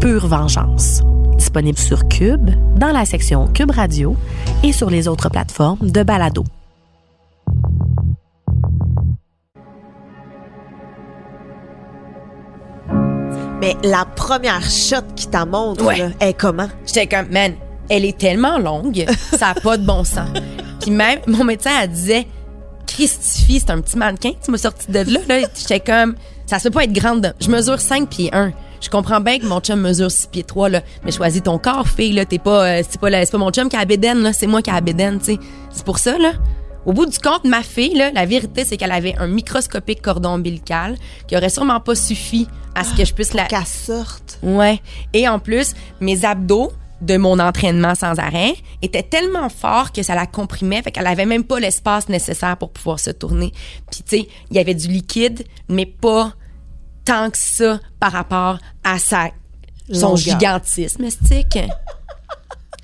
pure 0.00 0.26
vengeance. 0.26 1.02
Disponible 1.36 1.78
sur 1.78 2.06
Cube, 2.08 2.50
dans 2.76 2.90
la 2.92 3.04
section 3.04 3.46
Cube 3.48 3.70
Radio 3.70 4.16
et 4.62 4.72
sur 4.72 4.90
les 4.90 5.08
autres 5.08 5.28
plateformes 5.28 5.90
de 5.90 6.02
Balado. 6.02 6.44
Mais 13.60 13.76
la 13.82 14.04
première 14.04 14.62
shot 14.70 15.02
qui 15.16 15.26
t'en 15.26 15.46
montre, 15.46 15.84
Ouais. 15.84 15.98
là, 15.98 16.08
est 16.20 16.32
comment? 16.34 16.68
J'étais 16.86 17.06
comme, 17.08 17.28
man, 17.30 17.52
elle 17.88 18.04
est 18.04 18.16
tellement 18.16 18.58
longue, 18.58 19.04
ça 19.36 19.48
a 19.48 19.54
pas 19.54 19.76
de 19.76 19.84
bon 19.84 20.04
sens. 20.04 20.28
Puis 20.80 20.90
même, 20.92 21.18
mon 21.26 21.42
médecin, 21.44 21.70
elle 21.82 21.90
disait, 21.90 22.26
Christifie, 22.86 23.60
c'est 23.60 23.70
un 23.70 23.80
petit 23.80 23.98
mannequin, 23.98 24.30
tu 24.42 24.50
m'as 24.50 24.58
sorti 24.58 24.90
de 24.92 25.00
là, 25.00 25.20
là. 25.28 25.48
J'étais 25.58 25.80
comme, 25.80 26.14
ça 26.46 26.58
se 26.58 26.68
peut 26.68 26.74
pas 26.74 26.84
être 26.84 26.92
grande. 26.92 27.34
Je 27.40 27.50
mesure 27.50 27.80
5 27.80 28.08
pieds 28.08 28.30
1. 28.32 28.52
Je 28.80 28.88
comprends 28.88 29.20
bien 29.20 29.38
que 29.38 29.46
mon 29.46 29.60
chum 29.60 29.80
mesure 29.80 30.10
6 30.10 30.28
pieds 30.28 30.44
3, 30.44 30.68
là. 30.68 30.82
Mais 31.04 31.12
choisis 31.12 31.42
ton 31.42 31.58
corps, 31.58 31.88
fille, 31.88 32.12
là. 32.12 32.24
T'es 32.24 32.38
pas, 32.38 32.64
euh, 32.64 32.82
c'est 32.88 33.00
pas, 33.00 33.10
la- 33.10 33.26
pas 33.26 33.38
mon 33.38 33.50
chum 33.50 33.68
qui 33.68 33.76
a 33.76 33.80
la 33.80 33.84
bédaine, 33.84 34.18
là. 34.18 34.32
C'est 34.32 34.46
moi 34.46 34.62
qui 34.62 34.70
a 34.70 34.74
la 34.74 34.80
bédaine, 34.80 35.18
tu 35.18 35.26
sais. 35.34 35.38
C'est 35.72 35.84
pour 35.84 35.98
ça, 35.98 36.16
là. 36.18 36.32
Au 36.86 36.92
bout 36.92 37.06
du 37.06 37.18
compte, 37.18 37.44
ma 37.44 37.62
fille, 37.62 37.94
là, 37.94 38.10
la 38.12 38.24
vérité, 38.24 38.64
c'est 38.64 38.76
qu'elle 38.76 38.92
avait 38.92 39.14
un 39.18 39.26
microscopique 39.26 40.00
cordon 40.00 40.30
ombilical 40.34 40.96
qui 41.26 41.36
aurait 41.36 41.50
sûrement 41.50 41.80
pas 41.80 41.94
suffi 41.94 42.46
à 42.74 42.84
ce 42.84 42.94
que 42.94 43.04
je 43.04 43.12
puisse 43.12 43.34
la, 43.34 43.44
Qu'elle 43.44 43.66
sorte. 43.66 44.38
Ouais. 44.42 44.80
Et 45.12 45.28
en 45.28 45.38
plus, 45.38 45.74
mes 46.00 46.24
abdos 46.24 46.72
de 47.02 47.16
mon 47.16 47.38
entraînement 47.40 47.94
sans 47.94 48.18
arrêt 48.18 48.54
étaient 48.80 49.02
tellement 49.02 49.48
forts 49.50 49.92
que 49.92 50.02
ça 50.02 50.14
la 50.14 50.26
comprimait, 50.26 50.80
fait 50.82 50.90
qu'elle 50.90 51.06
avait 51.06 51.26
même 51.26 51.44
pas 51.44 51.60
l'espace 51.60 52.08
nécessaire 52.08 52.56
pour 52.56 52.70
pouvoir 52.70 52.98
se 53.00 53.10
tourner. 53.10 53.52
Puis 53.90 54.02
tu 54.08 54.16
sais, 54.20 54.28
il 54.50 54.56
y 54.56 54.60
avait 54.60 54.74
du 54.74 54.88
liquide, 54.88 55.44
mais 55.68 55.86
pas 55.86 56.32
tant 57.08 57.30
que 57.30 57.38
ça 57.38 57.80
par 57.98 58.12
rapport 58.12 58.58
à 58.84 58.98
sa 58.98 59.30
son 59.90 60.10
Longueur. 60.10 60.16
gigantisme, 60.16 61.08
stick. 61.08 61.58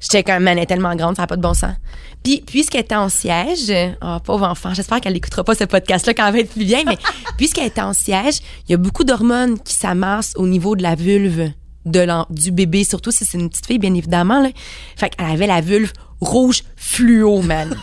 J'étais 0.01 0.23
comme, 0.23 0.49
elle 0.49 0.59
est 0.59 0.67
tellement 0.67 0.97
grande, 0.97 1.17
ça 1.17 1.23
n'a 1.23 1.27
pas 1.27 1.37
de 1.37 1.43
bon 1.43 1.53
sens. 1.53 1.75
Puis, 2.23 2.43
puisqu'elle 2.47 2.81
était 2.81 2.95
en 2.95 3.11
siège, 3.11 3.71
oh, 4.03 4.17
pauvre 4.25 4.47
enfant, 4.47 4.73
j'espère 4.73 5.03
qu'elle 5.03 5.13
n'écoutera 5.13 5.45
pas 5.45 5.55
ce 5.55 5.65
podcast-là 5.65 6.15
quand 6.15 6.27
elle 6.27 6.33
va 6.33 6.39
être 6.41 6.53
plus 6.53 6.65
vieille, 6.65 6.85
mais 6.87 6.97
puisqu'elle 7.37 7.67
était 7.67 7.83
en 7.83 7.93
siège, 7.93 8.37
il 8.67 8.73
y 8.73 8.75
a 8.75 8.79
beaucoup 8.79 9.05
d'hormones 9.05 9.59
qui 9.61 9.75
s'amassent 9.75 10.33
au 10.37 10.47
niveau 10.47 10.75
de 10.75 10.83
la 10.83 10.95
vulve 10.95 11.51
de 11.85 12.33
du 12.33 12.51
bébé, 12.51 12.83
surtout 12.85 13.11
si 13.11 13.27
c'est 13.27 13.37
une 13.37 13.51
petite 13.51 13.67
fille, 13.67 13.79
bien 13.79 13.93
évidemment. 13.93 14.41
Là. 14.41 14.49
Fait 14.97 15.11
qu'elle 15.11 15.27
avait 15.27 15.47
la 15.47 15.61
vulve 15.61 15.93
rouge 16.23 16.63
fluo, 16.77 17.43
man. 17.43 17.77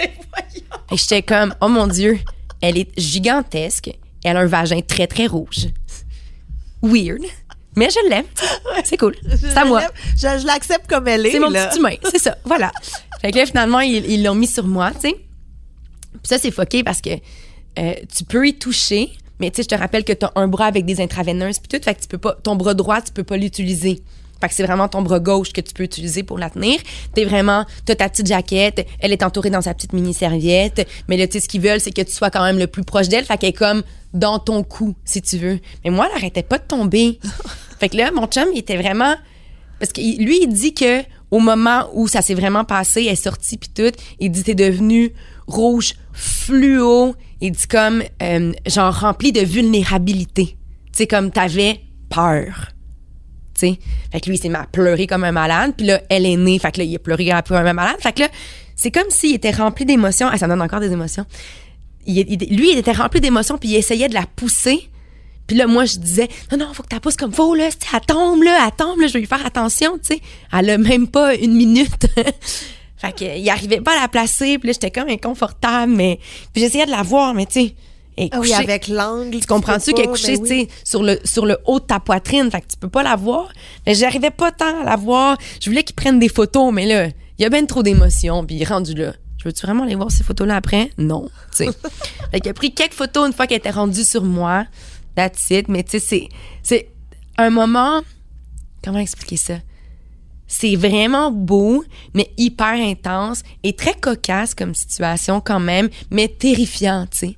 Et 0.00 0.96
j'étais 0.96 1.22
comme, 1.22 1.54
oh 1.60 1.68
mon 1.68 1.86
Dieu, 1.86 2.18
elle 2.60 2.76
est 2.76 2.90
gigantesque. 2.98 3.92
Elle 4.24 4.36
a 4.36 4.40
un 4.40 4.46
vagin 4.46 4.80
très, 4.80 5.06
très 5.06 5.26
rouge. 5.26 5.68
Weird. 6.82 7.22
Mais 7.76 7.88
je 7.90 8.08
l'aime. 8.08 8.24
C'est 8.84 8.96
cool. 8.96 9.14
C'est 9.36 9.56
à 9.56 9.64
moi. 9.64 9.82
Je, 10.16 10.38
je 10.38 10.46
l'accepte 10.46 10.88
comme 10.88 11.08
elle 11.08 11.26
est. 11.26 11.32
C'est 11.32 11.40
mon 11.40 11.50
là. 11.50 11.66
petit 11.66 11.78
humain, 11.78 11.94
c'est 12.10 12.18
ça. 12.18 12.36
Voilà. 12.44 12.72
Fait 13.20 13.30
que 13.32 13.38
là, 13.38 13.46
finalement, 13.46 13.80
ils 13.80 14.22
l'ont 14.22 14.34
mis 14.34 14.46
sur 14.46 14.66
moi, 14.66 14.90
tu 14.92 15.08
sais. 15.08 15.12
Puis 15.12 16.28
ça, 16.28 16.38
c'est 16.38 16.50
fucké 16.50 16.82
parce 16.82 17.00
que 17.00 17.10
euh, 17.78 17.94
tu 18.16 18.24
peux 18.24 18.46
y 18.46 18.54
toucher, 18.54 19.10
mais 19.40 19.50
tu 19.50 19.56
sais, 19.56 19.62
je 19.64 19.68
te 19.68 19.74
rappelle 19.74 20.04
que 20.04 20.12
tu 20.12 20.24
as 20.24 20.32
un 20.36 20.48
bras 20.48 20.66
avec 20.66 20.84
des 20.84 21.00
intraveineuses 21.00 21.58
puis 21.58 21.68
tout, 21.68 21.84
fait 21.84 21.94
que 21.94 22.00
tu 22.00 22.08
peux 22.08 22.18
pas, 22.18 22.34
ton 22.42 22.56
bras 22.56 22.74
droit, 22.74 23.02
tu 23.02 23.12
peux 23.12 23.24
pas 23.24 23.36
l'utiliser. 23.36 24.02
Fait 24.40 24.48
que 24.48 24.54
c'est 24.54 24.64
vraiment 24.64 24.88
ton 24.88 25.02
bras 25.02 25.20
gauche 25.20 25.52
que 25.52 25.60
tu 25.60 25.72
peux 25.72 25.84
utiliser 25.84 26.22
pour 26.22 26.38
la 26.38 26.50
tenir. 26.50 26.80
T'es 27.14 27.24
vraiment, 27.24 27.64
t'as 27.84 27.94
ta 27.94 28.08
petite 28.08 28.26
jaquette, 28.26 28.86
elle 29.00 29.12
est 29.12 29.22
entourée 29.22 29.50
dans 29.50 29.62
sa 29.62 29.74
petite 29.74 29.92
mini 29.92 30.14
serviette, 30.14 30.86
mais 31.08 31.16
là, 31.16 31.26
tu 31.26 31.34
sais, 31.34 31.40
ce 31.40 31.48
qu'ils 31.48 31.60
veulent, 31.60 31.80
c'est 31.80 31.92
que 31.92 32.02
tu 32.02 32.12
sois 32.12 32.30
quand 32.30 32.42
même 32.42 32.58
le 32.58 32.66
plus 32.66 32.84
proche 32.84 33.08
d'elle, 33.08 33.24
fait 33.24 33.38
qu'elle 33.38 33.50
est 33.50 33.52
comme 33.52 33.82
dans 34.12 34.38
ton 34.38 34.62
cou, 34.62 34.94
si 35.04 35.22
tu 35.22 35.38
veux. 35.38 35.60
Mais 35.84 35.90
moi, 35.90 36.08
elle 36.10 36.18
arrêtait 36.18 36.42
pas 36.42 36.58
de 36.58 36.64
tomber. 36.64 37.18
fait 37.80 37.88
que 37.88 37.96
là, 37.96 38.10
mon 38.12 38.26
chum, 38.26 38.48
il 38.52 38.58
était 38.58 38.76
vraiment, 38.76 39.14
parce 39.80 39.92
que 39.92 40.00
lui, 40.00 40.40
il 40.42 40.48
dit 40.48 40.74
que 40.74 41.02
au 41.30 41.40
moment 41.40 41.88
où 41.94 42.06
ça 42.06 42.22
s'est 42.22 42.34
vraiment 42.34 42.64
passé, 42.64 43.02
elle 43.06 43.14
est 43.14 43.16
sortie 43.16 43.56
puis 43.56 43.70
tout, 43.74 43.90
il 44.20 44.30
dit 44.30 44.44
t'es 44.44 44.54
devenu 44.54 45.12
rouge 45.48 45.94
fluo. 46.12 47.16
Il 47.40 47.52
dit 47.52 47.66
comme 47.66 48.02
euh, 48.22 48.52
genre 48.66 48.94
rempli 49.00 49.32
de 49.32 49.40
vulnérabilité. 49.40 50.56
Tu 50.92 50.98
sais 50.98 51.06
comme 51.08 51.32
t'avais 51.32 51.80
peur. 52.08 52.68
Fait 53.58 54.20
que 54.20 54.28
lui, 54.28 54.36
il 54.36 54.40
s'est 54.40 54.48
mis 54.48 54.56
à 54.56 54.66
pleurer 54.70 55.06
comme 55.06 55.24
un 55.24 55.32
malade. 55.32 55.74
Puis 55.76 55.86
là, 55.86 56.00
elle 56.08 56.26
est 56.26 56.36
née. 56.36 56.58
Fait 56.58 56.72
que 56.72 56.78
là, 56.78 56.84
il 56.84 56.94
a 56.94 56.98
pleuré 56.98 57.30
comme 57.46 57.56
un 57.56 57.72
malade. 57.72 57.96
Fait 58.00 58.12
que 58.12 58.20
là, 58.20 58.28
c'est 58.76 58.90
comme 58.90 59.10
s'il 59.10 59.34
était 59.34 59.50
rempli 59.50 59.84
d'émotions. 59.84 60.28
Ah, 60.30 60.38
ça 60.38 60.46
donne 60.46 60.62
encore 60.62 60.80
des 60.80 60.92
émotions. 60.92 61.24
Lui, 62.06 62.72
il 62.72 62.78
était 62.78 62.92
rempli 62.92 63.20
d'émotions 63.20 63.56
puis 63.56 63.70
il 63.70 63.76
essayait 63.76 64.08
de 64.08 64.14
la 64.14 64.26
pousser. 64.36 64.90
Puis 65.46 65.56
là, 65.56 65.66
moi, 65.66 65.84
je 65.84 65.98
disais, 65.98 66.28
non, 66.50 66.58
non, 66.58 66.72
faut 66.72 66.82
que 66.82 66.88
tu 66.88 66.96
la 66.96 67.00
pousses 67.00 67.16
comme 67.16 67.32
faut, 67.32 67.54
là. 67.54 67.68
Elle 67.68 68.00
tombe, 68.00 68.42
là, 68.42 68.64
elle 68.64 68.76
tombe, 68.76 69.00
là, 69.00 69.06
je 69.06 69.12
vais 69.12 69.20
lui 69.20 69.26
faire 69.26 69.44
attention, 69.44 69.98
tu 69.98 70.14
sais. 70.14 70.20
Elle 70.52 70.70
a 70.70 70.78
même 70.78 71.06
pas 71.06 71.34
une 71.34 71.54
minute. 71.54 72.06
fait 72.96 73.12
que, 73.12 73.38
il 73.38 73.48
arrivait 73.50 73.80
pas 73.80 73.92
à 73.98 74.02
la 74.02 74.08
placer, 74.08 74.58
puis 74.58 74.68
là, 74.68 74.72
j'étais 74.72 74.90
comme 74.90 75.08
inconfortable, 75.08 75.92
mais. 75.92 76.18
Puis 76.52 76.62
j'essayais 76.62 76.86
de 76.86 76.90
la 76.90 77.02
voir, 77.02 77.34
mais 77.34 77.44
tu 77.44 77.60
sais. 77.60 77.74
Elle 78.16 78.24
est 78.26 78.30
Ah 78.32 78.40
oui, 78.40 78.52
avec 78.52 78.88
l'angle. 78.88 79.40
tu 79.40 79.46
comprends-tu 79.46 79.92
qu'elle 79.92 80.06
est 80.06 80.08
couchée, 80.08 80.68
sur 80.84 81.02
le, 81.02 81.18
sur 81.24 81.46
le 81.46 81.58
haut 81.66 81.80
de 81.80 81.84
ta 81.84 82.00
poitrine, 82.00 82.50
fait 82.50 82.60
que 82.60 82.68
tu 82.68 82.76
peux 82.76 82.88
pas 82.88 83.02
la 83.02 83.16
voir. 83.16 83.48
Mais 83.86 83.94
j'arrivais 83.94 84.30
pas 84.30 84.52
tant 84.52 84.82
à 84.82 84.84
la 84.84 84.96
voir. 84.96 85.36
Je 85.60 85.70
voulais 85.70 85.82
qu'il 85.82 85.96
prenne 85.96 86.18
des 86.18 86.28
photos, 86.28 86.72
mais 86.72 86.86
là, 86.86 87.08
il 87.38 87.42
y 87.42 87.44
a 87.44 87.48
bien 87.50 87.64
trop 87.66 87.82
d'émotions, 87.82 88.44
puis 88.44 88.56
il 88.56 88.62
est 88.62 88.68
rendu 88.68 88.94
là. 88.94 89.12
Je 89.38 89.44
veux-tu 89.44 89.66
vraiment 89.66 89.82
aller 89.82 89.94
voir 89.94 90.10
ces 90.10 90.24
photos-là 90.24 90.56
après? 90.56 90.90
Non, 90.96 91.28
tu 91.50 91.64
sais. 91.64 91.70
fait 92.30 92.40
qu'il 92.40 92.50
a 92.50 92.54
pris 92.54 92.72
quelques 92.72 92.94
photos 92.94 93.26
une 93.26 93.32
fois 93.32 93.46
qu'elle 93.46 93.58
était 93.58 93.70
rendue 93.70 94.04
sur 94.04 94.22
moi. 94.24 94.64
That's 95.16 95.50
it. 95.50 95.68
Mais 95.68 95.82
tu 95.82 95.92
sais, 95.92 95.98
c'est, 95.98 96.28
c'est 96.62 96.88
un 97.36 97.50
moment, 97.50 98.00
comment 98.82 98.98
expliquer 98.98 99.36
ça? 99.36 99.54
C'est 100.46 100.76
vraiment 100.76 101.30
beau, 101.30 101.84
mais 102.14 102.30
hyper 102.36 102.74
intense 102.74 103.42
et 103.62 103.74
très 103.74 103.94
cocasse 103.94 104.54
comme 104.54 104.74
situation 104.74 105.40
quand 105.40 105.60
même, 105.60 105.88
mais 106.10 106.28
terrifiant, 106.28 107.06
tu 107.10 107.18
sais. 107.18 107.36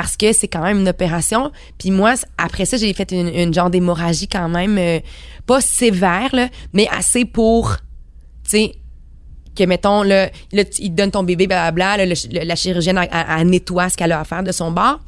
Parce 0.00 0.16
que 0.16 0.32
c'est 0.32 0.46
quand 0.46 0.62
même 0.62 0.78
une 0.78 0.88
opération. 0.88 1.50
Puis 1.76 1.90
moi, 1.90 2.14
après 2.36 2.66
ça, 2.66 2.76
j'ai 2.76 2.92
fait 2.94 3.10
une, 3.10 3.26
une 3.34 3.52
genre 3.52 3.68
d'hémorragie 3.68 4.28
quand 4.28 4.48
même, 4.48 4.78
euh, 4.78 5.00
pas 5.44 5.60
sévère, 5.60 6.32
là, 6.32 6.46
mais 6.72 6.86
assez 6.96 7.24
pour, 7.24 7.74
tu 8.44 8.50
sais, 8.50 8.74
que 9.56 9.64
mettons, 9.64 10.04
là, 10.04 10.30
il 10.52 10.64
te 10.64 10.86
donne 10.90 11.10
ton 11.10 11.24
bébé, 11.24 11.48
blablabla, 11.48 11.96
là, 11.96 12.06
le- 12.06 12.14
le- 12.32 12.44
la 12.44 12.54
chirurgienne, 12.54 12.96
elle, 13.10 13.48
nettoie 13.48 13.88
ce 13.88 13.96
qu'elle 13.96 14.12
a 14.12 14.20
à 14.20 14.24
faire 14.24 14.44
de 14.44 14.52
son 14.52 14.70
bord. 14.70 15.00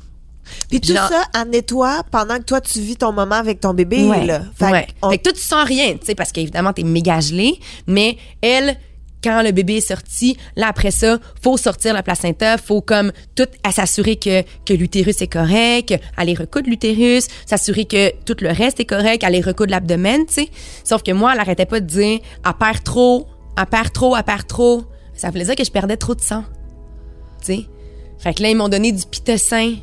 Puis 0.68 0.80
tout 0.80 0.92
Genre- 0.92 1.08
ça 1.08 1.22
en 1.40 1.44
nettoie 1.44 2.02
pendant 2.10 2.38
que 2.38 2.42
toi, 2.42 2.60
tu 2.60 2.80
vis 2.80 2.96
ton 2.96 3.12
moment 3.12 3.36
avec 3.36 3.60
ton 3.60 3.72
bébé. 3.74 4.08
Là. 4.26 4.42
Fait 4.56 4.72
ouais. 4.72 4.86
Fait 5.08 5.18
que 5.18 5.22
toi, 5.22 5.32
tu 5.32 5.40
sens 5.40 5.64
rien, 5.68 5.92
tu 5.98 6.06
sais, 6.06 6.16
parce 6.16 6.32
qu'évidemment, 6.32 6.72
t'es 6.72 6.82
méga 6.82 7.20
gelé, 7.20 7.60
mais 7.86 8.16
elle, 8.42 8.76
quand 9.22 9.42
le 9.42 9.52
bébé 9.52 9.76
est 9.76 9.88
sorti, 9.88 10.36
là, 10.56 10.68
après 10.68 10.90
ça, 10.90 11.18
faut 11.42 11.56
sortir 11.56 11.94
la 11.94 12.02
placenta, 12.02 12.56
faut 12.58 12.80
comme 12.80 13.12
tout 13.34 13.46
à 13.62 13.72
s'assurer 13.72 14.16
que, 14.16 14.42
que 14.64 14.72
l'utérus 14.72 15.20
est 15.20 15.32
correct, 15.32 15.94
aller 16.16 16.34
recoudre 16.34 16.68
l'utérus, 16.68 17.28
s'assurer 17.46 17.84
que 17.84 18.12
tout 18.24 18.36
le 18.40 18.50
reste 18.50 18.80
est 18.80 18.84
correct, 18.86 19.24
aller 19.24 19.40
recoudre 19.40 19.70
l'abdomen, 19.70 20.24
tu 20.26 20.34
sais. 20.34 20.48
Sauf 20.84 21.02
que 21.02 21.12
moi, 21.12 21.32
elle 21.34 21.40
arrêtait 21.40 21.66
pas 21.66 21.80
de 21.80 21.86
dire, 21.86 22.20
elle 22.44 22.52
perd 22.58 22.82
trop, 22.82 23.26
elle 23.58 23.66
perd 23.66 23.92
trop, 23.92 24.16
elle 24.16 24.22
perd 24.22 24.46
trop. 24.46 24.84
Ça 25.14 25.30
voulait 25.30 25.44
dire 25.44 25.56
que 25.56 25.64
je 25.64 25.70
perdais 25.70 25.96
trop 25.96 26.14
de 26.14 26.20
sang, 26.20 26.44
tu 27.40 27.54
sais. 27.54 27.66
Fait 28.18 28.34
que 28.34 28.42
là, 28.42 28.50
ils 28.50 28.56
m'ont 28.56 28.68
donné 28.68 28.92
du 28.92 29.04
pitocin 29.06 29.76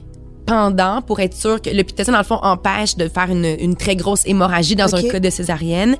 pendant 0.45 1.01
pour 1.01 1.19
être 1.19 1.35
sûr 1.35 1.61
que 1.61 1.69
le 1.69 1.83
pitocin, 1.83 2.13
dans 2.13 2.19
le 2.19 2.23
fond, 2.23 2.39
empêche 2.41 2.95
de 2.95 3.07
faire 3.09 3.29
une, 3.29 3.45
une 3.59 3.75
très 3.75 3.95
grosse 3.95 4.25
hémorragie 4.25 4.75
dans 4.75 4.95
un 4.95 5.03
cas 5.03 5.19
de 5.19 5.29
césarienne. 5.29 5.97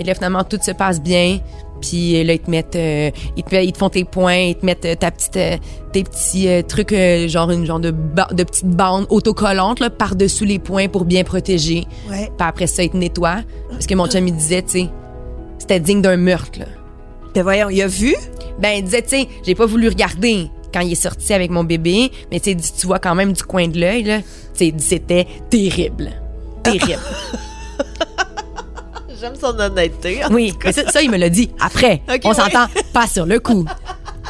Et 0.00 0.04
là, 0.04 0.14
finalement, 0.14 0.42
tout 0.44 0.58
se 0.62 0.70
passe 0.70 1.00
bien. 1.00 1.38
Puis 1.80 2.18
euh, 2.18 2.24
là, 2.24 2.32
ils 2.34 2.38
te 2.40 2.50
mettent, 2.50 2.76
euh, 2.76 3.10
ils, 3.36 3.44
te, 3.44 3.54
ils 3.54 3.72
te 3.72 3.78
font 3.78 3.88
tes 3.90 4.04
points, 4.04 4.36
ils 4.36 4.54
te 4.54 4.64
mettent 4.64 4.84
euh, 4.84 4.94
ta 4.94 5.10
petite, 5.10 5.36
euh, 5.36 5.56
tes 5.92 6.04
petits 6.04 6.48
euh, 6.48 6.62
trucs, 6.62 6.94
genre 7.28 7.50
une 7.50 7.64
genre 7.64 7.80
de, 7.80 7.90
de 7.90 8.44
petite 8.44 8.66
bande 8.68 9.06
autocollante 9.10 9.80
là, 9.80 9.90
par-dessus 9.90 10.44
les 10.44 10.58
points 10.58 10.88
pour 10.88 11.04
bien 11.04 11.22
protéger. 11.22 11.84
Ouais. 12.08 12.26
Puis 12.26 12.46
après 12.48 12.66
ça, 12.66 12.82
ils 12.82 12.90
te 12.90 12.96
nettoient. 12.96 13.42
Parce 13.70 13.86
que 13.86 13.94
mon 13.94 14.06
chum, 14.06 14.26
il 14.26 14.34
disait, 14.34 14.62
tu 14.62 14.70
sais, 14.80 14.88
c'était 15.58 15.80
digne 15.80 16.02
d'un 16.02 16.16
meurtre, 16.16 16.58
là. 16.58 16.66
Ben 17.34 17.42
voyons, 17.42 17.70
il 17.70 17.80
a 17.80 17.86
vu? 17.86 18.14
Ben, 18.58 18.70
il 18.78 18.84
disait, 18.84 19.02
tu 19.02 19.08
sais, 19.10 19.28
j'ai 19.46 19.54
pas 19.54 19.66
voulu 19.66 19.88
regarder 19.88 20.50
quand 20.74 20.80
il 20.80 20.92
est 20.92 20.96
sorti 20.96 21.32
avec 21.32 21.50
mon 21.50 21.64
bébé, 21.64 22.10
mais 22.30 22.40
tu 22.40 22.56
tu 22.56 22.86
vois 22.86 22.98
quand 22.98 23.14
même 23.14 23.32
du 23.32 23.42
coin 23.42 23.68
de 23.68 23.78
l'œil, 23.78 24.02
là. 24.02 24.20
Tu 24.56 24.72
c'était 24.78 25.26
terrible. 25.48 26.10
Terrible. 26.62 26.98
J'aime 29.20 29.34
son 29.38 29.58
honnêteté. 29.58 30.22
oui, 30.30 30.54
mais 30.64 30.72
ça, 30.72 30.88
ça, 30.90 31.02
il 31.02 31.10
me 31.10 31.18
l'a 31.18 31.28
dit 31.28 31.50
après. 31.60 32.00
On 32.24 32.28
ouais. 32.30 32.34
s'entend 32.34 32.66
pas 32.92 33.06
sur 33.06 33.26
le 33.26 33.38
coup. 33.38 33.66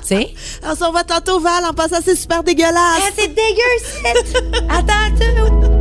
Tu 0.03 0.17
sais? 0.17 0.31
On 0.65 0.75
s'en 0.75 0.93
va 0.93 1.05
tantôt, 1.05 1.41
Val, 1.41 1.63
en 1.65 1.75
passant, 1.75 1.99
c'est 2.03 2.17
super 2.17 2.43
dégueulasse. 2.43 2.73
Ah, 2.75 3.11
c'est 3.15 3.29
dégueu, 3.29 3.63
c'est. 3.83 4.65
Attends, 4.71 5.15
tu. 5.19 5.80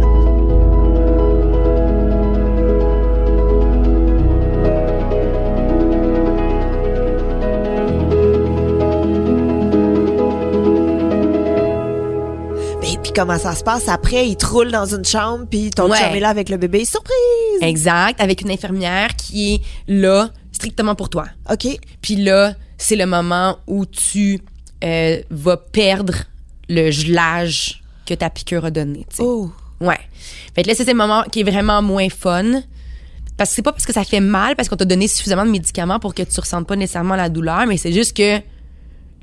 Puis 13.12 13.20
comment 13.24 13.40
ça 13.40 13.56
se 13.56 13.64
passe 13.64 13.88
après? 13.88 14.28
Il 14.28 14.36
te 14.38 14.46
roule 14.46 14.70
dans 14.72 14.86
une 14.86 15.04
chambre, 15.04 15.46
puis 15.50 15.72
ton 15.72 15.90
Ouais. 15.90 15.98
chum 15.98 16.16
est 16.16 16.20
là 16.20 16.30
avec 16.30 16.48
le 16.50 16.58
bébé. 16.58 16.86
Surprise! 16.86 17.16
Exact, 17.62 18.22
avec 18.22 18.42
une 18.42 18.52
infirmière 18.52 19.16
qui 19.16 19.56
est 19.56 19.62
là 19.88 20.30
strictement 20.52 20.94
pour 20.94 21.10
toi. 21.10 21.26
OK. 21.52 21.68
Puis 22.02 22.18
là, 22.18 22.54
c'est 22.78 22.96
le 22.96 23.08
moment 23.08 23.58
où 23.66 23.86
tu 23.88 24.40
euh, 24.84 25.22
vas 25.32 25.58
perdre 25.58 26.14
le 26.70 26.92
gelage 26.92 27.82
que 28.06 28.14
ta 28.14 28.30
piqûre 28.30 28.66
a 28.66 28.70
donné. 28.72 29.08
tu 29.10 29.16
sais. 29.18 29.24
Oh. 29.24 29.52
Ouais. 29.82 30.00
Fait 30.54 30.62
que 30.62 30.68
là, 30.68 30.76
c'est 30.76 30.86
ce 30.86 30.94
moment 30.94 31.24
qui 31.24 31.40
est 31.40 31.50
vraiment 31.50 31.82
moins 31.82 32.10
fun. 32.10 32.62
parce 33.38 33.50
que 33.50 33.56
c'est 33.56 33.62
pas 33.64 33.72
parce 33.72 33.86
que 33.88 33.94
ça 33.94 34.04
fait 34.04 34.20
mal, 34.20 34.56
parce 34.56 34.70
qu'on 34.70 34.76
t'a 34.76 34.86
donné 34.86 35.08
suffisamment 35.08 35.46
de 35.46 35.52
médicaments 35.52 36.00
pour 36.00 36.14
que 36.14 36.22
tu 36.22 36.40
ressentes 36.40 36.68
pas 36.68 36.76
nécessairement 36.76 37.16
la 37.16 37.30
douleur, 37.30 37.66
mais 37.66 37.78
c'est 37.78 37.92
juste 37.94 38.16
que 38.16 38.40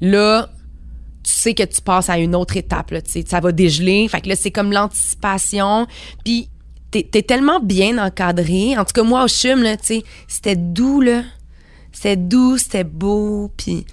là, 0.01 0.49
tu 1.27 1.33
sais 1.33 1.55
que 1.55 1.65
tu 1.65 1.81
passes 1.83 2.09
à 2.09 2.19
une 2.19 2.37
autre 2.37 2.57
étape, 2.57 2.93
là, 2.93 3.03
tu 3.03 3.11
sais, 3.11 3.25
ça 3.27 3.41
va 3.41 3.51
dégeler. 3.51 4.07
Fait 4.09 4.21
que 4.21 4.29
là, 4.29 4.37
c'est 4.37 4.53
comme 4.53 4.73
l'anticipation. 4.73 5.89
Puis 6.25 6.49
t'es 6.93 7.09
es 7.15 7.23
tellement 7.23 7.59
bien 7.59 7.99
encadré. 7.99 8.79
En 8.79 8.85
tout 8.85 8.93
cas, 8.93 9.03
moi, 9.03 9.25
au 9.25 9.29
CHUM, 9.29 9.62
là, 9.62 9.77
tu 9.77 9.87
sais, 9.87 10.03
c'était 10.29 10.55
doux, 10.55 11.01
là. 11.01 11.23
C'était 11.91 12.17
doux, 12.17 12.59
c'était 12.59 12.85
beau. 12.85 13.51
Puis 13.57 13.87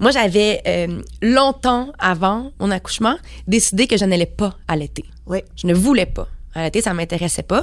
moi, 0.00 0.10
j'avais 0.10 0.62
euh, 0.66 1.00
longtemps 1.22 1.92
avant 2.00 2.50
mon 2.58 2.72
accouchement 2.72 3.16
décidé 3.46 3.86
que 3.86 3.96
je 3.96 4.04
n'allais 4.04 4.26
pas 4.26 4.56
allaiter. 4.66 5.04
Oui. 5.26 5.38
Je 5.54 5.68
ne 5.68 5.74
voulais 5.74 6.06
pas 6.06 6.26
allaiter, 6.54 6.82
ça 6.82 6.92
m'intéressait 6.92 7.44
pas. 7.44 7.62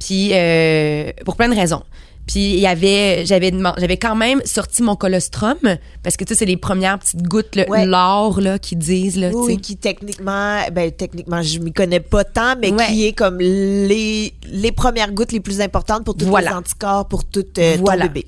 Puis 0.00 0.30
euh, 0.32 1.12
pour 1.24 1.36
plein 1.36 1.48
de 1.48 1.54
raisons. 1.54 1.84
Puis 2.26 2.54
il 2.54 2.60
y 2.60 2.66
avait 2.66 3.24
j'avais 3.26 3.96
quand 3.96 4.14
même 4.14 4.40
sorti 4.44 4.82
mon 4.82 4.94
colostrum 4.96 5.56
parce 6.02 6.16
que 6.16 6.24
tu 6.24 6.32
sais 6.32 6.38
c'est 6.38 6.44
les 6.46 6.56
premières 6.56 6.98
petites 6.98 7.22
gouttes 7.22 7.58
Ouais. 7.68 7.84
l'or 7.84 8.40
là 8.40 8.58
qui 8.58 8.76
disent 8.76 9.16
là, 9.18 9.30
Oui, 9.32 9.58
qui 9.58 9.76
techniquement, 9.76 10.60
ben 10.72 10.90
techniquement, 10.92 11.42
je 11.42 11.58
m'y 11.58 11.72
connais 11.72 12.00
pas 12.00 12.24
tant, 12.24 12.54
mais 12.60 12.72
Ouais. 12.72 12.86
qui 12.86 13.06
est 13.06 13.12
comme 13.12 13.38
les, 13.40 14.32
les 14.46 14.72
premières 14.72 15.12
gouttes 15.12 15.32
les 15.32 15.40
plus 15.40 15.60
importantes 15.60 16.04
pour 16.04 16.14
tous 16.16 16.26
Voilà. 16.26 16.50
les 16.50 16.56
anticorps, 16.56 17.08
pour 17.08 17.24
tout 17.24 17.44
euh, 17.58 17.76
Voilà. 17.80 18.06
ton 18.06 18.12
bébé. 18.12 18.26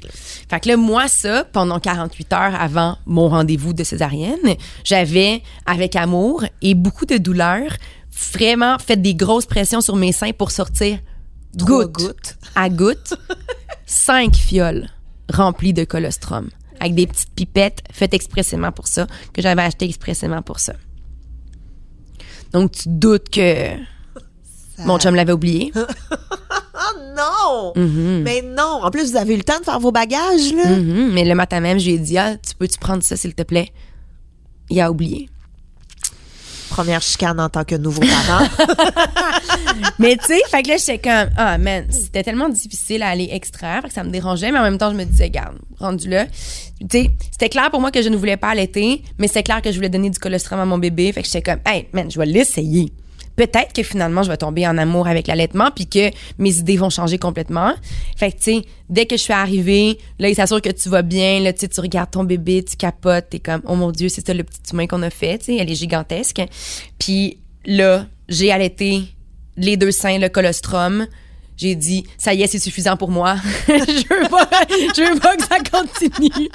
Fait 0.51 0.61
que 0.61 0.69
là, 0.69 0.77
moi, 0.77 1.07
ça, 1.09 1.45
pendant 1.53 1.79
48 1.79 2.33
heures 2.33 2.55
avant 2.61 2.99
mon 3.07 3.29
rendez-vous 3.29 3.73
de 3.73 3.85
césarienne, 3.85 4.57
j'avais, 4.85 5.43
avec 5.67 5.95
amour 5.97 6.45
et 6.63 6.75
beaucoup 6.75 7.07
de 7.07 7.17
douleur, 7.17 7.63
vraiment 8.33 8.79
fait 8.79 9.01
des 9.01 9.15
grosses 9.15 9.47
pressions 9.47 9.81
sur 9.81 9.97
mes 9.97 10.13
seins 10.13 10.33
pour 10.33 10.51
sortir 10.51 10.99
Trois 11.59 11.87
goutte, 11.87 11.93
gouttes. 12.07 12.37
à 12.55 12.69
goutte, 12.69 13.15
cinq 13.87 14.35
fioles 14.37 14.89
remplies 15.33 15.73
de 15.73 15.85
colostrum 15.85 16.49
avec 16.81 16.95
des 16.95 17.07
petites 17.07 17.31
pipettes 17.35 17.83
faites 17.93 18.15
expressément 18.15 18.73
pour 18.73 18.89
ça, 18.89 19.07
que 19.33 19.41
j'avais 19.41 19.63
acheté 19.63 19.87
expressément 19.87 20.43
pour 20.43 20.59
ça. 20.59 20.75
Donc, 22.53 22.73
tu 22.73 22.89
doutes 22.89 23.31
que 23.31 23.71
mon 24.79 24.99
chum 24.99 25.15
l'avait 25.15 25.33
oublié. 25.33 25.73
Oh 25.77 25.85
non! 27.17 27.73
Mhm. 27.77 28.23
Mais 28.23 28.43
non! 28.43 28.81
En 28.83 28.91
plus, 28.91 29.13
vous 29.13 29.17
avez 29.17 29.35
eu 29.35 29.37
le 29.39 29.45
temps 29.45 29.59
de 29.61 29.65
faire 29.65 29.81
vos 29.81 29.93
bagages, 29.93 30.53
là? 30.53 30.77
Mhm. 30.77 31.13
Mais 31.13 31.25
le 31.25 31.35
matin 31.35 31.61
même, 31.61 31.79
je 31.79 31.87
lui 31.87 31.95
ai 31.95 31.99
dit, 31.99 32.19
ah, 32.19 32.37
tu 32.37 32.55
peux-tu 32.55 32.79
prendre 32.79 33.03
ça, 33.03 33.17
s'il 33.17 33.35
te 33.35 33.43
plaît? 33.43 33.73
Il 34.71 34.81
a 34.81 34.91
oublié. 34.91 35.29
Première 36.75 37.03
chicane 37.03 37.39
en 37.39 37.49
tant 37.49 37.63
que 37.63 37.77
nouveau 37.77 38.01
parent. 38.01 38.49
Mais 40.01 40.17
tu 40.17 40.25
sais, 40.27 40.41
fait 40.51 40.65
que 40.65 40.71
là, 40.71 40.77
j'étais 40.77 40.99
comme, 40.99 41.31
ah, 41.37 41.57
man, 41.57 41.87
c'était 41.89 42.25
tellement 42.25 42.49
difficile 42.49 43.05
à 43.05 43.11
aller 43.11 43.29
extraire, 43.31 43.83
fait 43.83 43.89
que 43.89 43.95
ça 43.95 44.03
me 44.03 44.11
dérangeait, 44.11 44.51
mais 44.51 44.59
en 44.59 44.63
même 44.63 44.77
temps, 44.77 44.91
je 44.91 44.97
me 44.97 45.05
disais, 45.05 45.31
garde, 45.31 45.57
rendu 45.79 46.09
là. 46.09 46.27
Tu 46.27 46.87
sais, 46.91 47.11
c'était 47.31 47.49
clair 47.49 47.71
pour 47.71 47.81
moi 47.81 47.93
que 47.93 48.03
je 48.03 48.09
ne 48.09 48.17
voulais 48.17 48.37
pas 48.37 48.49
allaiter, 48.49 49.05
mais 49.19 49.29
c'était 49.29 49.45
clair 49.45 49.63
que 49.63 49.71
je 49.71 49.77
voulais 49.77 49.89
donner 49.89 50.11
du 50.11 50.19
colostrum 50.19 50.59
à 50.59 50.65
mon 50.65 50.79
bébé, 50.79 51.13
fait 51.13 51.23
que 51.23 51.29
j'étais 51.29 51.43
comme, 51.43 51.61
hey, 51.65 51.87
man, 51.93 52.11
je 52.11 52.19
vais 52.19 52.27
l'essayer. 52.27 52.93
Peut-être 53.37 53.73
que 53.73 53.83
finalement, 53.83 54.23
je 54.23 54.31
vais 54.31 54.37
tomber 54.37 54.67
en 54.67 54.79
amour 54.79 55.09
avec 55.09 55.27
l'allaitement, 55.27 55.71
puis 55.75 55.87
que 55.87 56.11
mes 56.39 56.57
idées 56.59 56.77
vont 56.77 56.91
changer 56.91 57.19
complètement. 57.19 57.73
Fait 58.17 58.31
que, 58.31 58.37
tu 58.37 58.43
sais, 58.43 58.63
dès 58.89 59.07
que 59.07 59.17
je 59.17 59.23
suis 59.23 59.33
arrivée, 59.33 59.99
là, 60.19 60.29
il 60.29 60.35
s'assure 60.35 60.63
que 60.63 60.71
tu 60.71 60.89
vas 60.89 61.03
bien, 61.03 61.41
là, 61.41 61.53
tu 61.53 61.69
tu 61.69 61.81
regardes 61.81 62.11
ton 62.11 62.25
bébé, 62.25 62.65
tu 62.65 62.77
capotes, 62.77 63.31
t'es 63.31 63.41
comme, 63.41 63.63
oh 63.67 63.75
mon 63.75 63.91
Dieu, 63.91 64.09
c'est 64.09 64.25
ça 64.25 64.35
le 64.35 64.45
petit 64.45 64.61
humain 64.73 64.87
qu'on 64.87 65.03
a 65.03 65.11
fait, 65.11 65.39
tu 65.39 65.47
sais, 65.47 65.57
elle 65.57 65.71
est 65.71 65.75
gigantesque. 65.75 66.43
Puis 66.99 67.39
là, 67.67 68.07
j'ai 68.29 68.53
allaité 68.53 69.03
les 69.57 69.77
deux 69.77 69.91
seins, 69.91 70.19
le 70.19 70.29
colostrum. 70.29 71.07
J'ai 71.57 71.77
dit, 71.77 72.05
ça 72.19 72.35
y 72.35 72.43
est, 72.43 72.49
c'est 72.49 72.59
suffisant 72.59 72.97
pour 72.97 73.11
moi. 73.11 73.37
je 73.69 73.73
veux 73.73 74.29
pas, 74.29 74.49
je 74.69 75.13
veux 75.13 75.21
pas 75.21 75.37
que 75.37 75.43
ça 75.45 75.59
continue. 75.61 76.49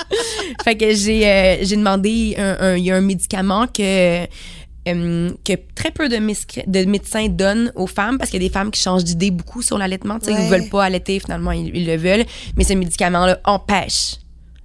fait 0.64 0.76
que 0.76 0.94
j'ai, 0.94 1.26
euh, 1.26 1.66
demandé 1.66 2.36
il 2.38 2.84
y 2.84 2.92
a 2.92 2.96
un 2.96 3.02
médicament 3.02 3.68
que, 3.68 4.26
euh, 4.88 5.32
que 5.44 5.54
très 5.76 5.92
peu 5.92 6.10
de, 6.10 6.18
médecins 6.86 7.28
donnent 7.28 7.72
aux 7.76 7.88
femmes 7.88 8.18
parce 8.18 8.30
qu'il 8.32 8.42
y 8.42 8.46
a 8.46 8.48
des 8.48 8.54
femmes 8.54 8.72
qui 8.72 8.82
changent 8.82 9.04
d'idée 9.04 9.32
beaucoup 9.32 9.62
sur 9.62 9.78
l'allaitement. 9.78 10.18
Ouais. 10.26 10.34
Ils 10.34 10.50
veulent 10.50 10.70
pas 10.70 10.86
allaiter, 10.86 11.20
finalement, 11.20 11.52
ils, 11.52 11.76
ils 11.76 11.86
le 11.86 11.98
veulent. 11.98 12.26
Mais 12.58 12.64
ce 12.64 12.74
médicament-là 12.74 13.40
empêche 13.46 14.16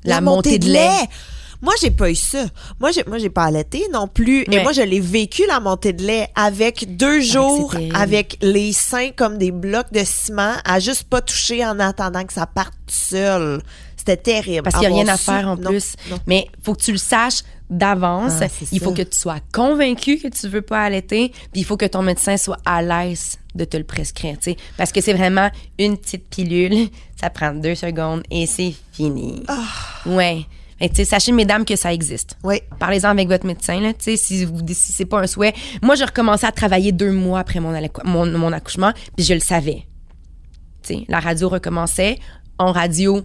la, 0.05 0.21
montée, 0.21 0.59
de 0.59 0.67
lait. 0.71 1.09
Moi, 1.63 1.73
j'ai 1.81 1.91
pas 1.91 2.11
eu 2.11 2.15
ça. 2.15 2.45
Moi, 2.79 2.91
j'ai, 2.93 3.05
moi, 3.07 3.19
j'ai 3.19 3.31
pas 3.31 3.45
allaité 3.45 3.87
non 3.93 4.07
plus. 4.07 4.43
Et 4.43 4.57
Ouais. 4.57 4.63
moi, 4.63 4.73
je 4.73 4.83
l'ai 4.83 5.01
vécu, 5.01 5.45
la 5.49 5.61
montée 5.61 5.93
de 5.95 6.03
lait, 6.03 6.29
avec 6.35 6.97
deux 6.97 7.21
jours, 7.21 7.75
avec 7.95 8.37
les 8.43 8.73
seins 8.73 9.11
comme 9.17 9.39
des 9.39 9.51
blocs 9.51 9.91
de 9.93 10.03
ciment, 10.05 10.55
à 10.65 10.79
juste 10.79 11.05
pas 11.05 11.23
toucher 11.23 11.65
en 11.65 11.81
attendant 11.81 12.25
que 12.25 12.33
ça 12.35 12.47
parte 12.47 12.75
seul. 12.87 13.63
C'était 14.07 14.17
terrible. 14.19 14.63
Parce 14.63 14.77
qu'il 14.77 14.89
n'y 14.91 15.01
a 15.01 15.03
rien 15.03 15.13
à 15.13 15.17
faire 15.17 15.49
en 15.49 15.57
non, 15.57 15.71
plus. 15.71 15.95
non. 16.11 16.19
Mais 16.27 16.47
faut 16.63 16.75
que 16.75 16.83
tu 16.83 16.93
le 16.93 16.99
saches 16.99 17.43
d'avance. 17.71 18.35
Ah, 18.43 18.47
il 18.71 18.81
faut 18.81 18.93
que 18.93 19.03
tu 19.03 19.17
sois 19.17 19.39
convaincu 19.53 20.19
que 20.19 20.29
tu 20.29 20.49
veux 20.49 20.63
pas 20.63 20.83
allaiter, 20.83 21.31
puis 21.53 21.63
il 21.63 21.65
faut 21.65 21.77
que 21.77 21.87
ton 21.87 22.03
médecin 22.03 22.37
soit 22.37 22.59
à 22.67 22.83
l'aise 22.83 23.39
de 23.55 23.65
te 23.65 23.77
le 23.77 23.85
prescrire, 23.85 24.37
tu 24.39 24.51
sais. 24.51 24.57
Parce 24.77 24.93
que 24.93 25.01
c'est 25.01 25.15
vraiment 25.15 25.51
une 25.79 25.97
petite 25.97 26.29
pilule, 26.29 26.89
ça 27.21 27.31
prend 27.31 27.55
deux 27.55 27.75
secondes 27.75 28.23
et 28.31 28.47
c'est 28.47 28.75
fini. 28.93 29.43
Ah. 29.49 29.63
Ouais. 30.07 30.45
Sachez, 31.05 31.33
mesdames, 31.33 31.65
que 31.65 31.77
ça 31.77 31.95
existe. 31.95 32.37
Oui. 32.43 32.61
Parlez-en 32.79 33.09
avec 33.09 33.29
votre 33.29 33.47
médecin, 33.47 33.81
là, 33.81 33.93
si, 33.99 34.45
vous, 34.45 34.59
si 34.69 34.93
c'est 34.93 35.07
pas 35.07 35.21
un 35.21 35.27
souhait. 35.27 35.55
Moi, 35.81 35.95
j'ai 35.95 36.05
recommencé 36.05 36.45
à 36.45 36.53
travailler 36.53 36.93
deux 36.93 37.13
mois 37.13 37.39
après 37.39 37.59
mon, 37.61 37.73
mon, 38.05 38.27
mon 38.27 38.53
accouchement, 38.53 38.93
puis 39.17 39.25
je 39.25 39.33
le 39.33 39.41
savais. 39.41 39.87
Tu 40.83 40.95
sais, 40.95 41.05
la 41.09 41.21
radio 41.21 41.49
recommençait. 41.49 42.19
En 42.59 42.71
radio, 42.71 43.23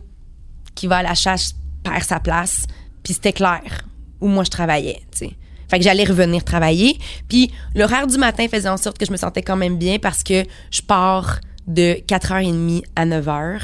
qui 0.79 0.87
va 0.87 0.99
à 0.99 1.03
la 1.03 1.13
chasse 1.13 1.55
perd 1.83 2.03
sa 2.03 2.21
place, 2.21 2.65
puis 3.03 3.13
c'était 3.13 3.33
clair 3.33 3.85
où 4.21 4.27
moi 4.27 4.45
je 4.45 4.49
travaillais. 4.49 5.01
Fait 5.13 5.77
que 5.77 5.83
j'allais 5.83 6.05
revenir 6.05 6.45
travailler, 6.45 6.97
puis 7.27 7.51
l'horaire 7.75 8.07
du 8.07 8.17
matin 8.17 8.47
faisait 8.47 8.69
en 8.69 8.77
sorte 8.77 8.97
que 8.97 9.05
je 9.05 9.11
me 9.11 9.17
sentais 9.17 9.41
quand 9.41 9.57
même 9.57 9.77
bien 9.77 9.99
parce 9.99 10.23
que 10.23 10.45
je 10.71 10.81
pars 10.81 11.41
de 11.67 11.95
4h30 12.07 12.83
à 12.95 13.05
9h. 13.05 13.59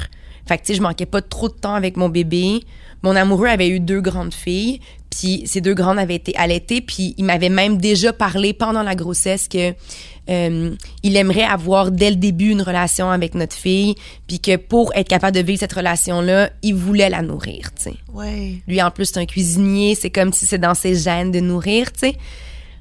Fait 0.46 0.58
que 0.58 0.64
tu 0.64 0.68
sais, 0.68 0.76
je 0.76 0.82
manquais 0.82 1.06
pas 1.06 1.22
trop 1.22 1.48
de 1.48 1.54
temps 1.54 1.74
avec 1.74 1.96
mon 1.96 2.10
bébé. 2.10 2.60
Mon 3.02 3.16
amoureux 3.16 3.48
avait 3.48 3.70
eu 3.70 3.80
deux 3.80 4.02
grandes 4.02 4.34
filles, 4.34 4.82
puis 5.10 5.44
ces 5.46 5.62
deux 5.62 5.74
grandes 5.74 6.00
avaient 6.00 6.16
été 6.16 6.36
allaitées, 6.36 6.82
puis 6.82 7.16
il 7.18 7.24
m'avait 7.24 7.50
même 7.50 7.78
déjà 7.78 8.12
parlé 8.12 8.52
pendant 8.52 8.84
la 8.84 8.96
grossesse 8.96 9.48
que 9.48 9.74
euh, 10.30 10.76
il 11.04 11.18
aimerait 11.18 11.44
avoir 11.44 11.92
dès 11.92 12.10
le 12.10 12.16
début 12.16 12.50
une 12.50 12.62
relation 12.62 13.10
avec 13.12 13.36
notre 13.36 13.56
fille, 13.56 13.96
puis 14.28 14.40
que 14.40 14.56
pour 14.58 14.92
être 14.96 15.08
capable 15.08 15.36
de 15.36 15.42
vivre 15.42 15.60
cette 15.60 15.74
relation-là, 15.74 16.50
il 16.64 16.76
voulait 16.76 17.10
la 17.10 17.22
nourrir, 17.22 17.72
tu 17.76 17.84
sais. 17.84 17.96
Ouais. 18.14 18.56
Lui, 18.68 18.82
en 18.82 18.92
plus, 18.92 19.06
c'est 19.06 19.20
un 19.20 19.26
cuisinier. 19.26 19.96
C'est 19.96 20.10
comme 20.10 20.34
si 20.34 20.46
c'est 20.46 20.58
dans 20.58 20.74
ses 20.74 20.96
gènes 20.96 21.32
de 21.32 21.40
nourrir, 21.40 21.92
tu 21.92 22.00
sais. 22.00 22.16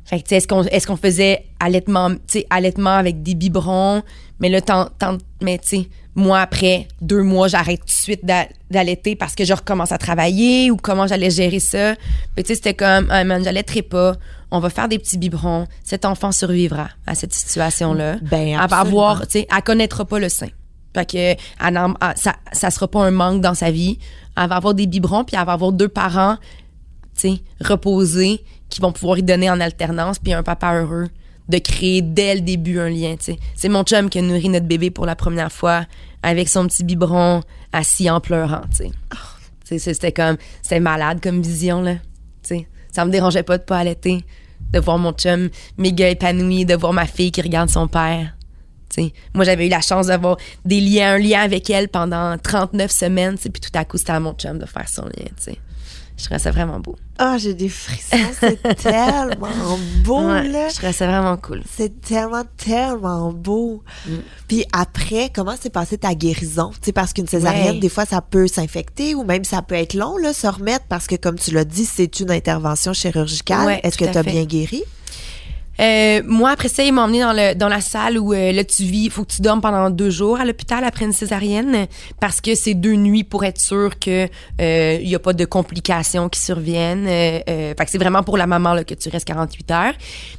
Fait 0.06 0.18
que, 0.18 0.24
tu 0.24 0.28
sais, 0.30 0.36
est-ce 0.36 0.48
qu'on, 0.48 0.62
est-ce 0.64 0.86
qu'on 0.86 0.96
faisait 0.96 1.44
allaitement, 1.60 2.10
tu 2.10 2.18
sais, 2.28 2.46
allaitement 2.50 2.96
avec 2.96 3.22
des 3.22 3.34
biberons? 3.34 4.02
Mais 4.40 4.48
là, 4.48 4.60
tant, 4.60 4.88
tant, 4.98 5.18
mais 5.42 5.58
tu 5.58 5.68
sais, 5.68 5.88
moi, 6.14 6.40
après 6.40 6.86
deux 7.00 7.22
mois, 7.22 7.48
j'arrête 7.48 7.80
tout 7.80 7.86
de 7.86 7.90
suite 7.90 8.24
d'a- 8.24 8.46
d'allaiter 8.70 9.16
parce 9.16 9.34
que 9.34 9.44
je 9.44 9.52
recommence 9.52 9.92
à 9.92 9.98
travailler 9.98 10.70
ou 10.70 10.76
comment 10.76 11.06
j'allais 11.06 11.30
gérer 11.30 11.58
ça. 11.58 11.94
Puis, 12.34 12.44
tu 12.44 12.48
sais, 12.48 12.54
c'était 12.54 12.74
comme, 12.74 13.08
ah, 13.10 13.24
man, 13.24 13.42
j'allaiterai 13.42 13.82
pas. 13.82 14.16
On 14.54 14.60
va 14.60 14.70
faire 14.70 14.88
des 14.88 14.98
petits 15.00 15.18
biberons. 15.18 15.66
Cet 15.82 16.04
enfant 16.04 16.30
survivra 16.30 16.88
à 17.06 17.14
cette 17.16 17.32
situation-là. 17.34 18.16
Ben, 18.22 18.48
Elle 18.48 18.56
va 18.56 18.62
absolument. 18.62 18.86
avoir, 18.86 19.20
tu 19.26 19.40
sais, 19.40 19.46
elle 19.54 19.62
connaîtra 19.62 20.04
pas 20.04 20.18
le 20.20 20.28
sein. 20.28 20.48
Fait 20.94 21.10
que 21.10 21.16
elle 21.66 21.74
n'en- 21.74 21.94
elle- 22.00 22.16
ça, 22.16 22.36
ça 22.52 22.70
sera 22.70 22.86
pas 22.86 23.04
un 23.04 23.10
manque 23.10 23.40
dans 23.40 23.54
sa 23.54 23.72
vie. 23.72 23.98
Elle 24.36 24.48
va 24.48 24.54
avoir 24.56 24.74
des 24.74 24.86
biberons, 24.86 25.24
puis 25.24 25.36
elle 25.36 25.44
va 25.44 25.52
avoir 25.52 25.72
deux 25.72 25.88
parents, 25.88 26.36
tu 27.18 27.30
sais, 27.30 27.40
reposés, 27.64 28.44
qui 28.68 28.80
vont 28.80 28.92
pouvoir 28.92 29.18
y 29.18 29.22
donner 29.24 29.50
en 29.50 29.60
alternance, 29.60 30.18
puis 30.20 30.32
un 30.32 30.42
papa 30.44 30.74
heureux 30.74 31.08
de 31.48 31.58
créer 31.58 32.00
dès 32.00 32.36
le 32.36 32.40
début 32.40 32.78
un 32.78 32.88
lien, 32.88 33.16
tu 33.16 33.24
sais. 33.24 33.38
C'est 33.56 33.68
mon 33.68 33.82
chum 33.82 34.08
qui 34.08 34.18
a 34.20 34.22
nourri 34.22 34.48
notre 34.48 34.66
bébé 34.66 34.90
pour 34.90 35.04
la 35.04 35.16
première 35.16 35.50
fois 35.52 35.84
avec 36.22 36.48
son 36.48 36.66
petit 36.68 36.84
biberon 36.84 37.42
assis 37.72 38.08
en 38.08 38.20
pleurant, 38.20 38.62
tu 38.70 38.76
sais. 38.84 38.90
Tu 39.68 39.78
sais, 39.80 39.94
C'était 39.94 40.12
comme, 40.12 40.36
c'était 40.62 40.78
malade 40.80 41.18
comme 41.20 41.42
vision, 41.42 41.82
là. 41.82 41.94
Tu 41.94 42.00
sais, 42.58 42.68
ça 42.92 43.04
me 43.04 43.10
dérangeait 43.10 43.42
pas 43.42 43.58
de 43.58 43.62
pas 43.64 43.78
allaiter, 43.78 44.24
de 44.74 44.80
voir 44.80 44.98
mon 44.98 45.12
chum 45.12 45.48
méga 45.78 46.08
épanoui, 46.08 46.66
de 46.66 46.74
voir 46.74 46.92
ma 46.92 47.06
fille 47.06 47.30
qui 47.30 47.40
regarde 47.40 47.70
son 47.70 47.86
père. 47.88 48.34
Moi, 49.34 49.44
j'avais 49.44 49.66
eu 49.66 49.70
la 49.70 49.80
chance 49.80 50.06
d'avoir 50.06 50.36
des 50.64 50.80
liens, 50.80 51.14
un 51.14 51.18
lien 51.18 51.40
avec 51.40 51.68
elle 51.70 51.88
pendant 51.88 52.36
39 52.38 52.90
semaines, 52.90 53.36
puis 53.38 53.50
tout 53.52 53.70
à 53.74 53.84
coup, 53.84 53.98
c'était 53.98 54.12
à 54.12 54.20
mon 54.20 54.34
chum 54.34 54.58
de 54.58 54.66
faire 54.66 54.88
son 54.88 55.04
lien. 55.04 55.54
Je 56.16 56.24
trouvais 56.26 56.38
ça 56.38 56.52
vraiment 56.52 56.78
beau. 56.78 56.94
Ah, 57.18 57.38
j'ai 57.38 57.54
des 57.54 57.68
frissons. 57.68 58.16
C'est 58.38 58.62
tellement 58.76 59.78
beau, 60.04 60.28
Ouais, 60.28 60.46
là. 60.48 60.68
je 60.68 60.74
trouvais 60.76 60.92
ça 60.92 61.06
vraiment 61.08 61.36
cool. 61.36 61.62
C'est 61.76 62.00
tellement, 62.00 62.44
tellement 62.56 63.32
beau. 63.32 63.82
Mm. 64.06 64.12
Puis 64.46 64.64
après, 64.72 65.30
comment 65.34 65.56
s'est 65.60 65.70
passée 65.70 65.98
ta 65.98 66.14
guérison? 66.14 66.70
Tu 66.74 66.78
sais, 66.86 66.92
parce 66.92 67.12
qu'une 67.12 67.26
césarienne, 67.26 67.74
Ouais. 67.74 67.80
des 67.80 67.88
fois, 67.88 68.04
ça 68.06 68.20
peut 68.20 68.46
s'infecter 68.46 69.14
ou 69.16 69.24
même 69.24 69.42
ça 69.44 69.60
peut 69.62 69.74
être 69.74 69.94
long, 69.94 70.16
là, 70.16 70.32
se 70.32 70.46
remettre 70.46 70.84
parce 70.88 71.06
que, 71.08 71.16
comme 71.16 71.36
tu 71.38 71.50
l'as 71.50 71.64
dit, 71.64 71.84
c'est 71.84 72.20
une 72.20 72.30
intervention 72.30 72.92
chirurgicale. 72.92 73.66
Ouais, 73.66 73.80
Est-ce 73.82 73.98
que 73.98 74.04
tu 74.04 74.16
as 74.16 74.22
fait. 74.22 74.30
bien 74.30 74.44
guéri? 74.44 74.82
Euh, 75.80 76.22
moi, 76.24 76.50
après 76.50 76.68
ça, 76.68 76.84
ils 76.84 76.92
m'ont 76.92 77.02
emmené 77.02 77.20
dans, 77.20 77.32
le, 77.32 77.54
dans 77.54 77.68
la 77.68 77.80
salle 77.80 78.18
où 78.18 78.32
euh, 78.32 78.52
là, 78.52 78.64
tu 78.64 78.84
vis, 78.84 79.04
il 79.04 79.10
faut 79.10 79.24
que 79.24 79.32
tu 79.32 79.42
dormes 79.42 79.60
pendant 79.60 79.90
deux 79.90 80.10
jours 80.10 80.38
à 80.38 80.44
l'hôpital 80.44 80.84
après 80.84 81.04
une 81.04 81.12
césarienne 81.12 81.86
parce 82.20 82.40
que 82.40 82.54
c'est 82.54 82.74
deux 82.74 82.94
nuits 82.94 83.24
pour 83.24 83.44
être 83.44 83.60
sûr 83.60 83.98
que 83.98 84.28
euh, 84.60 84.98
il 85.00 85.08
y 85.08 85.14
a 85.14 85.18
pas 85.18 85.32
de 85.32 85.44
complications 85.44 86.28
qui 86.28 86.40
surviennent. 86.40 87.06
Euh, 87.06 87.40
euh, 87.48 87.74
fait 87.76 87.84
que 87.84 87.90
c'est 87.90 87.98
vraiment 87.98 88.22
pour 88.22 88.36
la 88.36 88.46
maman 88.46 88.74
là, 88.74 88.84
que 88.84 88.94
tu 88.94 89.08
restes 89.08 89.26
48 89.26 89.70
heures. 89.70 89.94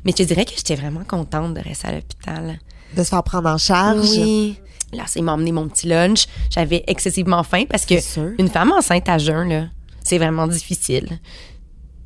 Mais 0.05 0.11
je 0.11 0.17
te 0.17 0.23
dirais 0.23 0.45
que 0.45 0.51
j'étais 0.55 0.75
vraiment 0.75 1.03
contente 1.03 1.53
de 1.53 1.61
rester 1.61 1.87
à 1.87 1.91
l'hôpital. 1.93 2.59
De 2.95 3.03
se 3.03 3.09
faire 3.09 3.23
prendre 3.23 3.49
en 3.49 3.57
charge. 3.57 4.09
Oui. 4.17 4.57
Là, 4.93 5.03
ils 5.15 5.23
m'ont 5.23 5.33
emmené 5.33 5.51
mon 5.51 5.67
petit 5.67 5.87
lunch. 5.87 6.27
J'avais 6.49 6.83
excessivement 6.87 7.43
faim 7.43 7.63
parce 7.69 7.85
que 7.85 7.95
une 8.39 8.47
femme 8.47 8.71
enceinte 8.71 9.09
à 9.09 9.17
jeun, 9.17 9.49
là, 9.49 9.65
c'est 10.03 10.17
vraiment 10.17 10.47
difficile. 10.47 11.19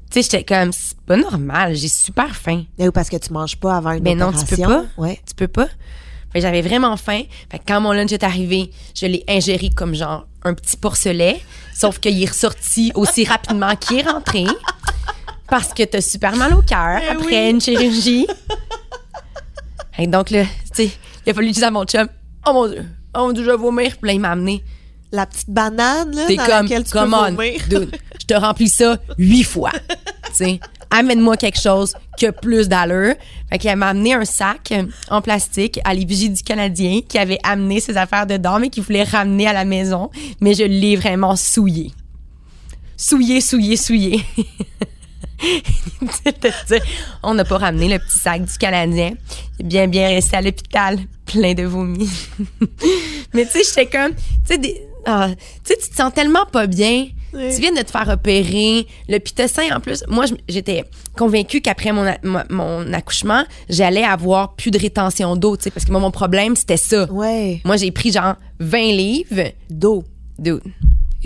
Tu 0.09 0.23
sais, 0.23 0.29
j'étais 0.31 0.43
comme, 0.43 0.71
c'est 0.71 0.97
pas 1.01 1.17
normal, 1.17 1.75
j'ai 1.75 1.87
super 1.87 2.35
faim. 2.35 2.63
Mais 2.77 2.85
oui, 2.85 2.91
parce 2.91 3.09
que 3.09 3.17
tu 3.17 3.31
manges 3.31 3.57
pas 3.57 3.75
avant 3.75 3.91
une 3.91 3.99
Ben 3.99 4.17
non, 4.17 4.31
tu 4.31 4.43
peux 4.43 4.61
pas. 4.63 4.85
Ouais. 4.97 5.19
Tu 5.27 5.35
peux 5.35 5.47
pas. 5.47 5.67
Fait 6.31 6.39
que 6.39 6.41
j'avais 6.41 6.61
vraiment 6.61 6.97
faim. 6.97 7.23
Fait 7.51 7.59
que 7.59 7.63
quand 7.67 7.81
mon 7.81 7.91
lunch 7.91 8.11
est 8.11 8.23
arrivé, 8.23 8.71
je 8.95 9.05
l'ai 9.05 9.23
ingéré 9.27 9.69
comme 9.69 9.93
genre 9.93 10.27
un 10.43 10.53
petit 10.53 10.77
porcelet. 10.77 11.41
Sauf 11.75 11.99
qu'il 11.99 12.21
est 12.21 12.27
ressorti 12.27 12.91
aussi 12.95 13.23
rapidement 13.23 13.75
qu'il 13.75 13.99
est 13.99 14.09
rentré. 14.09 14.45
Parce 15.47 15.73
que 15.73 15.83
t'as 15.83 16.01
super 16.01 16.35
mal 16.35 16.53
au 16.53 16.61
cœur 16.61 16.99
Eh 17.03 17.09
après 17.09 17.49
une 17.49 17.61
chirurgie. 17.61 18.27
Et 19.97 20.07
donc 20.07 20.29
là, 20.29 20.43
tu 20.43 20.49
sais, 20.85 20.91
il 21.25 21.29
a 21.31 21.33
fallu 21.33 21.51
dire 21.51 21.67
à 21.67 21.71
mon 21.71 21.83
chum, 21.85 22.07
oh 22.47 22.53
mon 22.53 22.67
dieu, 22.67 22.85
oh 23.15 23.19
mon 23.19 23.31
dieu, 23.31 23.43
je 23.43 23.49
vais 23.51 23.57
vomir. 23.57 23.97
Puis 23.97 24.07
là, 24.07 24.13
il 24.13 24.19
m'a 24.19 24.31
amené. 24.31 24.63
La 25.11 25.25
petite 25.25 25.49
banane, 25.49 26.15
là, 26.15 26.27
dans 26.27 26.45
comme, 26.45 26.63
laquelle 26.63 26.83
tu 26.83 26.91
come 26.91 27.09
peux 27.11 27.15
on, 27.17 27.79
dude, 27.79 27.97
je 28.21 28.25
te 28.27 28.33
remplis 28.35 28.69
ça 28.69 28.97
huit 29.17 29.43
fois. 29.43 29.71
amène-moi 30.91 31.35
quelque 31.37 31.59
chose 31.59 31.95
qui 32.17 32.27
a 32.27 32.31
plus 32.31 32.67
d'allure. 32.69 33.15
Fait 33.49 33.57
qu'elle 33.57 33.77
m'a 33.77 33.87
amené 33.89 34.13
un 34.13 34.25
sac 34.25 34.71
en 35.09 35.21
plastique 35.21 35.79
à 35.83 35.93
l'effigie 35.95 36.29
du 36.29 36.43
Canadien 36.43 37.01
qui 37.07 37.17
avait 37.17 37.39
amené 37.43 37.79
ses 37.79 37.97
affaires 37.97 38.27
dedans, 38.27 38.59
mais 38.59 38.69
qui 38.69 38.81
voulait 38.81 39.03
ramener 39.03 39.47
à 39.47 39.53
la 39.53 39.65
maison. 39.65 40.11
Mais 40.41 40.53
je 40.53 40.63
l'ai 40.63 40.95
vraiment 40.95 41.35
souillé. 41.35 41.91
Souillé, 42.95 43.41
souillé, 43.41 43.77
souillé. 43.77 44.23
On 47.23 47.33
n'a 47.33 47.45
pas 47.45 47.57
ramené 47.57 47.87
le 47.89 47.97
petit 47.99 48.19
sac 48.19 48.43
du 48.43 48.57
Canadien. 48.57 49.13
Il 49.59 49.65
est 49.65 49.69
bien, 49.69 49.87
bien 49.87 50.07
resté 50.09 50.37
à 50.37 50.41
l'hôpital, 50.41 50.99
plein 51.25 51.53
de 51.53 51.63
vomi. 51.63 52.09
Mais 53.33 53.45
tu 53.45 53.51
sais, 53.51 53.61
j'étais 53.63 53.85
comme, 53.85 54.13
tu 54.13 54.21
sais, 54.45 54.57
des- 54.57 54.81
ah, 55.05 55.29
tu 55.63 55.73
sais, 55.73 55.77
tu 55.81 55.89
te 55.89 55.95
sens 55.95 56.13
tellement 56.13 56.45
pas 56.45 56.67
bien. 56.67 57.07
Oui. 57.33 57.53
Tu 57.53 57.61
viens 57.61 57.71
de 57.71 57.81
te 57.81 57.91
faire 57.91 58.07
opérer. 58.09 58.87
Le 59.07 59.19
pitocin, 59.19 59.75
en 59.75 59.79
plus, 59.79 60.03
moi, 60.07 60.25
j'étais 60.47 60.83
convaincue 61.15 61.61
qu'après 61.61 61.91
mon, 61.91 62.11
mon, 62.49 62.91
accouchement, 62.93 63.43
j'allais 63.69 64.03
avoir 64.03 64.55
plus 64.55 64.71
de 64.71 64.79
rétention 64.79 65.35
d'eau, 65.35 65.55
tu 65.55 65.63
sais, 65.63 65.71
parce 65.71 65.85
que 65.85 65.91
moi, 65.91 66.01
mon 66.01 66.11
problème, 66.11 66.55
c'était 66.55 66.77
ça. 66.77 67.11
Ouais. 67.11 67.61
Moi, 67.65 67.77
j'ai 67.77 67.91
pris 67.91 68.11
genre 68.11 68.35
20 68.59 68.77
livres 68.91 69.51
D'eau. 69.69 70.03
d'eau. 70.37 70.59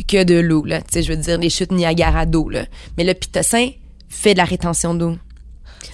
Que 0.07 0.23
de 0.23 0.35
l'eau, 0.35 0.65
là. 0.65 0.81
Tu 0.81 0.87
sais, 0.91 1.03
je 1.03 1.13
veux 1.13 1.17
dire, 1.17 1.37
les 1.37 1.49
chutes 1.49 1.71
Niagara 1.71 2.25
d'eau, 2.25 2.49
là. 2.49 2.65
Mais 2.97 3.03
le 3.03 3.13
pitocin 3.13 3.69
fait 4.09 4.33
de 4.33 4.39
la 4.39 4.45
rétention 4.45 4.93
d'eau. 4.93 5.15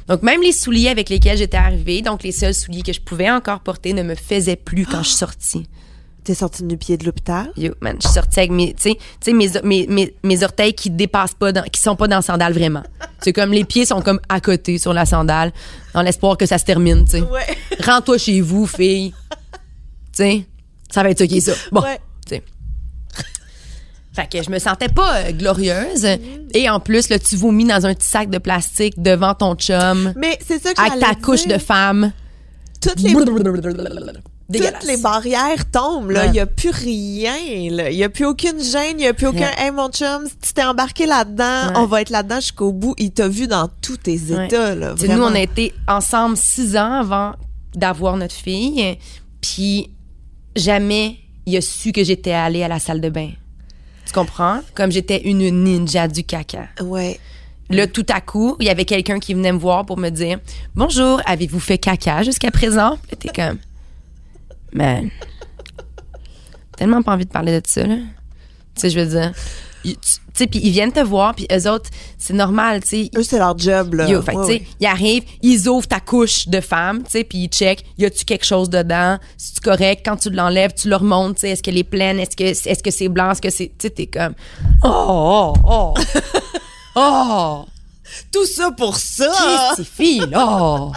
Donc, 0.07 0.23
même 0.23 0.41
les 0.41 0.51
souliers 0.51 0.89
avec 0.89 1.09
lesquels 1.09 1.37
j'étais 1.37 1.57
arrivée, 1.57 2.01
donc 2.01 2.23
les 2.23 2.31
seuls 2.31 2.53
souliers 2.53 2.81
que 2.81 2.93
je 2.93 3.01
pouvais 3.01 3.29
encore 3.29 3.59
porter, 3.59 3.93
ne 3.93 4.03
me 4.03 4.15
faisaient 4.15 4.55
plus 4.55 4.85
quand 4.85 5.03
je 5.03 5.09
suis 5.09 5.17
sortie. 5.17 5.67
T'es 6.29 6.35
sortie 6.35 6.61
du 6.61 6.77
pied 6.77 6.95
de 6.95 7.05
l'hôpital? 7.05 7.51
Yo, 7.57 7.73
man, 7.81 7.95
je 7.99 8.05
suis 8.07 8.13
sortie 8.13 8.37
avec 8.37 8.51
mes, 8.51 8.75
tu 8.75 8.83
sais, 8.83 8.95
tu 9.19 9.31
sais, 9.31 9.33
mes, 9.33 9.49
mes, 9.63 9.87
mes, 9.87 10.15
mes 10.21 10.43
orteils 10.43 10.75
qui 10.75 10.91
dépassent 10.91 11.33
pas, 11.33 11.51
dans, 11.51 11.63
qui 11.63 11.81
sont 11.81 11.95
pas 11.95 12.07
dans 12.07 12.17
la 12.17 12.21
sandale 12.21 12.53
vraiment. 12.53 12.83
C'est 13.19 13.33
comme 13.33 13.51
les 13.51 13.63
pieds 13.63 13.87
sont 13.87 13.99
comme 14.03 14.19
à 14.29 14.39
côté 14.39 14.77
sur 14.77 14.93
la 14.93 15.07
sandale, 15.07 15.51
dans 15.95 16.03
l'espoir 16.03 16.37
que 16.37 16.45
ça 16.45 16.59
se 16.59 16.65
termine, 16.65 17.03
tu 17.05 17.13
sais. 17.13 17.21
Ouais. 17.21 17.47
Rends-toi 17.83 18.19
chez 18.19 18.41
vous, 18.41 18.67
fille. 18.67 19.11
Tu 20.15 20.45
ça 20.91 21.01
va 21.01 21.09
être 21.09 21.17
ça 21.17 21.25
qui 21.25 21.37
est 21.37 21.41
ça. 21.41 21.53
Bon, 21.71 21.81
Ouais. 21.81 21.99
Fait 24.13 24.29
que 24.31 24.43
je 24.43 24.51
me 24.51 24.59
sentais 24.59 24.89
pas 24.89 25.21
euh, 25.21 25.31
glorieuse. 25.31 26.03
Mm. 26.03 26.49
Et 26.53 26.69
en 26.69 26.79
plus, 26.79 27.09
là, 27.09 27.17
tu 27.17 27.37
vomis 27.37 27.65
dans 27.65 27.87
un 27.87 27.95
petit 27.95 28.07
sac 28.07 28.29
de 28.29 28.37
plastique 28.37 29.01
devant 29.01 29.33
ton 29.33 29.55
chum, 29.55 30.13
Mais 30.15 30.37
c'est 30.47 30.61
ça 30.61 30.75
que 30.75 30.79
avec 30.79 30.99
ta 30.99 31.07
j'allais 31.07 31.21
couche 31.21 31.47
dire. 31.47 31.57
de 31.57 31.61
femme. 31.61 32.11
Toutes 32.81 32.99
les. 32.99 33.15
toutes 34.57 34.83
les 34.87 34.97
barrières 34.97 35.69
tombent, 35.71 36.11
là. 36.11 36.25
Il 36.25 36.29
Ouais. 36.31 36.35
y 36.37 36.39
a 36.39 36.45
plus 36.45 36.71
rien. 36.71 37.35
Il 37.37 37.95
y 37.95 38.03
a 38.03 38.09
plus 38.09 38.25
aucune 38.25 38.59
gêne, 38.61 38.95
il 38.99 39.03
y 39.03 39.07
a 39.07 39.13
plus 39.13 39.27
aucun, 39.27 39.49
hey, 39.57 39.71
mon 39.71 39.89
chum, 39.89 40.27
tu 40.41 40.53
t'es 40.53 40.63
embarqué 40.63 41.05
là-dedans, 41.05 41.67
Ouais. 41.67 41.73
on 41.77 41.85
va 41.85 42.01
être 42.01 42.09
là-dedans 42.09 42.37
jusqu'au 42.39 42.71
bout. 42.73 42.95
Il 42.97 43.11
t'a 43.11 43.27
vu 43.27 43.47
dans 43.47 43.69
tous 43.81 43.97
tes 43.97 44.17
Ouais. 44.33 44.45
états, 44.47 44.73
là. 44.75 44.95
Tu 44.97 45.05
sais, 45.07 45.15
nous, 45.15 45.21
on 45.23 45.35
a 45.35 45.39
été 45.39 45.73
ensemble 45.87 46.35
six 46.37 46.75
ans 46.75 46.93
avant 47.01 47.33
d'avoir 47.75 48.17
notre 48.17 48.33
fille. 48.35 48.97
Puis 49.41 49.89
jamais 50.55 51.17
il 51.45 51.55
a 51.57 51.61
su 51.61 51.91
que 51.91 52.03
j'étais 52.03 52.31
allée 52.31 52.63
à 52.63 52.67
la 52.67 52.79
salle 52.79 53.01
de 53.01 53.09
bain. 53.09 53.29
Tu 54.05 54.13
comprends? 54.13 54.61
Comme 54.73 54.91
j'étais 54.91 55.21
une 55.29 55.47
ninja 55.63 56.07
du 56.07 56.23
caca. 56.23 56.67
Ouais. 56.81 57.19
Là, 57.69 57.85
tout 57.85 58.05
à 58.09 58.19
coup, 58.19 58.55
il 58.59 58.65
y 58.65 58.69
avait 58.69 58.85
quelqu'un 58.85 59.19
qui 59.19 59.35
venait 59.35 59.51
me 59.51 59.59
voir 59.59 59.85
pour 59.85 59.97
me 59.97 60.09
dire 60.09 60.39
Bonjour, 60.73 61.21
avez-vous 61.27 61.59
fait 61.59 61.77
caca 61.77 62.23
jusqu'à 62.23 62.49
présent? 62.49 62.97
T'es 63.19 63.29
comme 63.29 63.59
Man. 64.73 65.09
Tellement 66.77 67.01
pas 67.01 67.13
envie 67.13 67.25
de 67.25 67.31
parler 67.31 67.59
de 67.59 67.67
ça, 67.67 67.85
là. 67.85 67.95
Tu 67.95 68.81
sais, 68.81 68.89
je 68.89 68.99
veux 68.99 69.05
dire. 69.05 69.33
Tu 69.83 69.95
sais, 70.33 70.47
puis 70.47 70.59
ils 70.61 70.71
viennent 70.71 70.91
te 70.91 70.99
voir, 70.99 71.33
puis 71.35 71.47
eux 71.51 71.69
autres, 71.69 71.89
c'est 72.17 72.33
normal, 72.33 72.81
tu 72.81 72.87
sais. 72.89 73.11
Eux, 73.15 73.23
c'est 73.23 73.37
leur 73.39 73.57
job, 73.57 73.93
là. 73.93 74.07
Yo, 74.09 74.21
fait 74.21 74.35
Ouais, 74.35 74.45
ouais. 74.45 74.67
ils 74.79 74.87
arrivent, 74.87 75.23
ils 75.41 75.67
ouvrent 75.69 75.87
ta 75.87 75.99
couche 76.01 76.47
de 76.47 76.59
femme, 76.61 77.03
tu 77.03 77.11
sais, 77.11 77.23
puis 77.23 77.39
ils 77.39 77.47
checkent, 77.49 77.85
y 77.97 78.05
a-tu 78.05 78.25
quelque 78.25 78.45
chose 78.45 78.69
dedans, 78.69 79.17
si 79.37 79.53
tu 79.53 79.61
correct, 79.61 80.01
quand 80.05 80.17
tu 80.17 80.29
l'enlèves, 80.29 80.73
tu 80.73 80.89
le 80.89 80.95
remontes, 80.97 81.35
tu 81.35 81.41
sais, 81.41 81.49
est-ce 81.51 81.63
qu'elle 81.63 81.77
est 81.77 81.83
pleine, 81.85 82.19
est-ce 82.19 82.35
que 82.35 82.43
est-ce 82.43 82.83
que 82.83 82.91
c'est 82.91 83.07
blanc, 83.09 83.31
est-ce 83.31 83.41
que 83.41 83.49
c'est, 83.49 83.67
tu 83.67 83.87
sais, 83.87 83.89
t'es 83.89 84.07
comme, 84.07 84.33
oh, 84.83 85.53
oh, 85.65 85.93
oh, 85.93 85.93
oh, 86.95 87.65
Tout 88.31 88.45
ça 88.45 88.71
pour 88.71 88.95
ça! 88.97 89.31
Christy 89.75 89.89
fille, 89.89 90.25
là, 90.29 90.91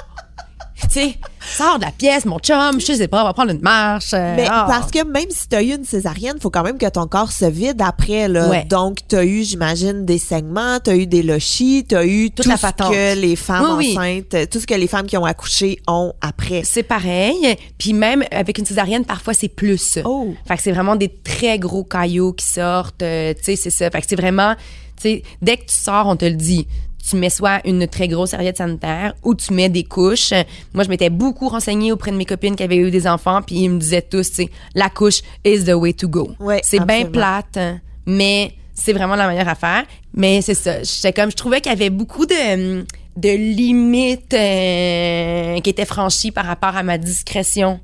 tu 0.92 1.00
sais, 1.00 1.14
sors 1.40 1.78
de 1.78 1.84
la 1.84 1.90
pièce, 1.90 2.24
mon 2.24 2.38
chum, 2.38 2.80
je 2.80 2.92
sais 2.92 3.08
pas, 3.08 3.22
on 3.22 3.26
va 3.26 3.32
prendre 3.32 3.50
une 3.50 3.60
marche. 3.60 4.12
euh, 4.14 4.34
Mais 4.36 4.46
ah. 4.50 4.66
parce 4.68 4.90
que 4.90 5.04
même 5.04 5.30
si 5.30 5.48
t'as 5.48 5.62
eu 5.62 5.74
une 5.74 5.84
césarienne, 5.84 6.38
faut 6.40 6.50
quand 6.50 6.62
même 6.62 6.78
que 6.78 6.88
ton 6.88 7.06
corps 7.06 7.32
se 7.32 7.44
vide 7.46 7.80
après, 7.82 8.28
là. 8.28 8.48
Ouais. 8.48 8.64
Donc, 8.68 8.98
t'as 9.08 9.24
eu, 9.24 9.42
j'imagine, 9.44 10.04
des 10.04 10.18
saignements, 10.18 10.78
t'as 10.80 10.94
eu 10.96 11.06
des 11.06 11.22
lochis, 11.22 11.84
t'as 11.88 12.04
eu 12.04 12.30
Toute 12.30 12.44
tout 12.44 12.50
la 12.50 12.56
ce 12.56 12.62
patente. 12.62 12.92
que 12.92 13.14
les 13.18 13.36
femmes 13.36 13.76
Oui, 13.78 13.96
oui. 13.98 13.98
enceintes, 14.22 14.50
tout 14.50 14.60
ce 14.60 14.66
que 14.66 14.74
les 14.74 14.86
femmes 14.86 15.06
qui 15.06 15.16
ont 15.16 15.24
accouché 15.24 15.78
ont 15.86 16.12
après. 16.20 16.62
C'est 16.64 16.82
pareil. 16.82 17.56
Puis 17.78 17.92
même 17.92 18.24
avec 18.30 18.58
une 18.58 18.66
césarienne, 18.66 19.04
parfois 19.04 19.34
c'est 19.34 19.48
plus. 19.48 19.98
Oh. 20.04 20.34
Fait 20.46 20.56
que 20.56 20.62
c'est 20.62 20.72
vraiment 20.72 20.96
des 20.96 21.08
très 21.08 21.58
gros 21.58 21.84
caillots 21.84 22.32
qui 22.32 22.46
sortent. 22.46 23.02
euh, 23.02 23.32
tu 23.34 23.42
sais, 23.44 23.56
c'est 23.56 23.70
ça. 23.70 23.90
Fait 23.90 24.00
que 24.00 24.06
c'est 24.08 24.16
vraiment, 24.16 24.54
tu 24.96 25.02
sais, 25.02 25.22
dès 25.40 25.56
que 25.56 25.62
tu 25.66 25.74
sors, 25.74 26.06
on 26.06 26.16
te 26.16 26.24
le 26.24 26.34
dit. 26.36 26.66
Tu 27.08 27.16
mets 27.16 27.30
soit 27.30 27.60
une 27.66 27.86
très 27.88 28.06
grosse 28.06 28.30
serviette 28.30 28.58
sanitaire 28.58 29.14
ou 29.24 29.34
tu 29.34 29.52
mets 29.52 29.68
des 29.68 29.82
couches. 29.84 30.32
Moi, 30.72 30.84
je 30.84 30.88
m'étais 30.88 31.10
beaucoup 31.10 31.48
renseignée 31.48 31.90
auprès 31.90 32.12
de 32.12 32.16
mes 32.16 32.24
copines 32.24 32.54
qui 32.54 32.62
avaient 32.62 32.76
eu 32.76 32.90
des 32.92 33.06
enfants, 33.08 33.42
puis 33.42 33.56
ils 33.56 33.68
me 33.70 33.78
disaient 33.78 34.02
tous, 34.02 34.28
tu 34.30 34.34
sais, 34.36 34.50
la 34.74 34.88
couche 34.88 35.20
is 35.44 35.64
the 35.64 35.74
way 35.74 35.92
to 35.92 36.08
go. 36.08 36.30
Ouais, 36.38 36.60
c'est 36.62 36.84
bien 36.84 37.06
plate, 37.06 37.58
mais 38.06 38.52
c'est 38.72 38.92
vraiment 38.92 39.16
la 39.16 39.26
meilleure 39.28 39.48
affaire. 39.48 39.84
Mais 40.14 40.42
c'est 40.42 40.54
ça. 40.54 40.82
J'étais 40.82 41.12
comme, 41.12 41.30
je 41.30 41.36
trouvais 41.36 41.60
qu'il 41.60 41.72
y 41.72 41.74
avait 41.74 41.90
beaucoup 41.90 42.24
de, 42.24 42.84
de 43.16 43.28
limites 43.36 44.32
euh, 44.34 45.60
qui 45.60 45.70
étaient 45.70 45.84
franchies 45.84 46.30
par 46.30 46.44
rapport 46.44 46.76
à 46.76 46.82
ma 46.82 46.98
discrétion 46.98 47.80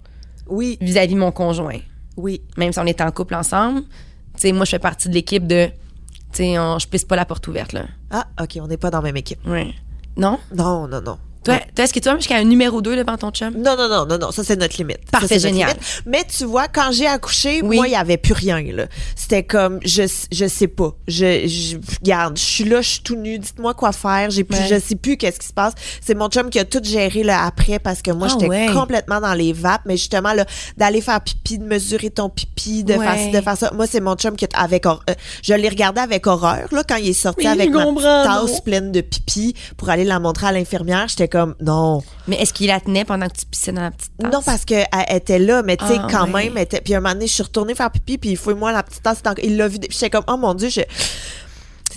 Oui, 0.47 0.79
vis-à-vis 0.81 1.15
de 1.15 1.19
mon 1.19 1.33
conjoint. 1.33 1.81
oui. 2.17 2.41
Même 2.57 2.73
si 2.73 2.79
on 2.79 2.87
est 2.87 3.01
en 3.01 3.11
couple 3.11 3.35
ensemble, 3.35 3.83
tu 3.83 3.89
sais, 4.43 4.53
moi, 4.53 4.65
je 4.65 4.71
fais 4.71 4.79
partie 4.79 5.09
de 5.09 5.15
l'équipe 5.15 5.47
de, 5.47 5.69
tu 6.33 6.39
sais, 6.39 6.59
on- 6.59 6.79
je 6.79 6.87
pisse 6.89 7.05
pas 7.05 7.17
la 7.17 7.25
porte 7.25 7.47
ouverte, 7.49 7.73
là. 7.73 7.87
Ah, 8.11 8.27
OK, 8.41 8.59
on 8.61 8.67
n'est 8.69 8.77
pas 8.77 8.91
dans 8.91 8.99
la 8.99 9.03
même 9.05 9.17
équipe. 9.17 9.45
Ouais. 9.47 9.75
Non? 10.17 10.39
Non, 10.55 10.87
non, 10.89 11.01
non. 11.01 11.19
Toi, 11.57 11.61
toi 11.75 11.85
est-ce 11.85 11.93
que 11.93 11.99
tu 12.01 12.09
vas 12.09 12.17
jusqu'à 12.17 12.37
un 12.37 12.45
numéro 12.45 12.81
2 12.83 12.97
devant 12.97 13.17
ton 13.17 13.31
chum? 13.31 13.55
Non, 13.57 13.77
non, 13.77 13.89
non, 13.89 14.07
non, 14.07 14.19
non, 14.19 14.31
ça 14.31 14.45
c'est 14.45 14.57
notre 14.57 14.77
limite. 14.77 15.11
Parfait, 15.11 15.39
génial. 15.39 15.69
limite. 15.71 16.03
Mais 16.07 16.25
tu 16.25 16.45
vois, 16.45 16.69
quand 16.69 16.91
j'ai 16.93 17.07
accouché, 17.07 17.61
Oui. 17.63 17.77
moi, 17.77 17.89
il 17.89 17.93
y 17.93 17.97
avait 17.97 18.17
plus 18.17 18.33
rien, 18.35 18.61
là. 18.73 18.87
C'était 19.17 19.43
comme, 19.43 19.81
je, 19.85 20.03
je 20.33 20.47
sais 20.47 20.69
pas. 20.69 20.95
Je, 21.07 21.47
je, 21.47 21.77
regarde, 22.01 22.37
je 22.37 22.43
suis 22.43 22.65
là, 22.65 22.81
je 22.81 22.89
suis 22.89 23.01
tout 23.03 23.17
nu, 23.17 23.39
dites-moi 23.39 23.75
quoi 23.75 23.93
faire. 23.93 24.31
J'ai 24.31 24.45
plus, 24.45 24.59
Ouais. 24.59 24.67
je 24.69 24.79
sais 24.81 24.97
plus 24.97 25.17
qu'est-ce 25.17 25.39
qui 25.39 25.47
se 25.49 25.53
passe. 25.53 25.73
C'est 26.05 26.15
mon 26.15 26.29
chum 26.29 26.51
qui 26.51 26.59
a 26.59 26.65
tout 26.65 26.81
géré, 26.83 27.23
là, 27.23 27.45
après, 27.45 27.79
parce 27.79 28.03
que 28.03 28.11
moi, 28.11 28.27
Ah, 28.31 28.33
j'étais 28.35 28.49
ouais. 28.49 28.67
complètement 28.75 29.21
dans 29.21 29.35
les 29.35 29.53
vapes. 29.53 29.83
Mais 29.87 29.97
justement, 29.97 30.33
là, 30.33 30.45
d'aller 30.77 31.01
faire 31.01 31.21
pipi, 31.21 31.59
de 31.59 31.65
mesurer 31.65 32.11
ton 32.11 32.29
pipi, 32.29 32.85
de 32.85 32.95
Ouais. 32.95 33.07
faire 33.07 33.33
de 33.33 33.41
faire 33.45 33.57
ça. 33.57 33.71
Moi, 33.75 33.87
c'est 33.87 34.01
mon 34.01 34.15
chum 34.17 34.37
qui, 34.37 34.45
a- 34.47 34.61
avec, 34.63 34.85
euh, 34.87 34.97
je 35.43 35.55
l'ai 35.55 35.69
regardé 35.69 36.01
avec 36.01 36.27
horreur, 36.27 36.69
là, 36.73 36.83
quand 36.89 36.97
il 36.97 37.09
est 37.09 37.13
sorti 37.13 37.43
Oui, 37.43 37.47
avec 37.47 37.71
ma 37.71 37.85
tasse 38.25 38.61
pleine 38.61 38.93
de 38.93 39.01
pipi 39.01 39.55
pour 39.77 39.89
aller 39.91 40.05
la 40.05 40.19
montrer 40.19 40.49
à 40.49 40.53
l'infirmière. 40.53 41.07
J'étais 41.09 41.29
comme, 41.29 41.38
non. 41.61 42.03
Mais 42.27 42.37
est-ce 42.37 42.53
qu'il 42.53 42.67
la 42.69 42.81
tenait 42.81 43.05
pendant 43.05 43.27
que 43.29 43.37
tu 43.39 43.47
pissais 43.47 43.73
dans 43.73 43.83
la 43.83 43.91
petite 43.91 44.13
tasse? 44.19 44.33
Non, 44.33 44.41
parce 44.45 44.65
qu'elle 44.65 44.87
était 45.11 45.39
là, 45.39 45.63
mais 45.63 45.77
tu 45.77 45.87
sais, 45.87 45.97
Ah, 45.99 46.07
quand 46.11 46.27
même, 46.27 46.57
elle 46.57 46.63
était, 46.63 46.81
puis 46.81 46.95
un 46.95 47.01
moment 47.01 47.15
donné, 47.15 47.27
je 47.27 47.33
suis 47.35 47.43
retournée 47.43 47.75
faire 47.75 47.91
pipi, 47.91 48.19
puis 48.19 48.31
il 48.31 48.37
faut 48.37 48.55
moi 48.55 48.73
la 48.73 48.83
petite 48.83 49.03
tasse, 49.03 49.23
il 49.43 49.57
l'a 49.57 49.69
vu, 49.69 49.79
puis 49.79 49.89
j'étais 49.93 50.11
comme, 50.11 50.25
oh 50.29 50.37
mon 50.37 50.55
Dieu, 50.55 50.69
je... 50.69 50.81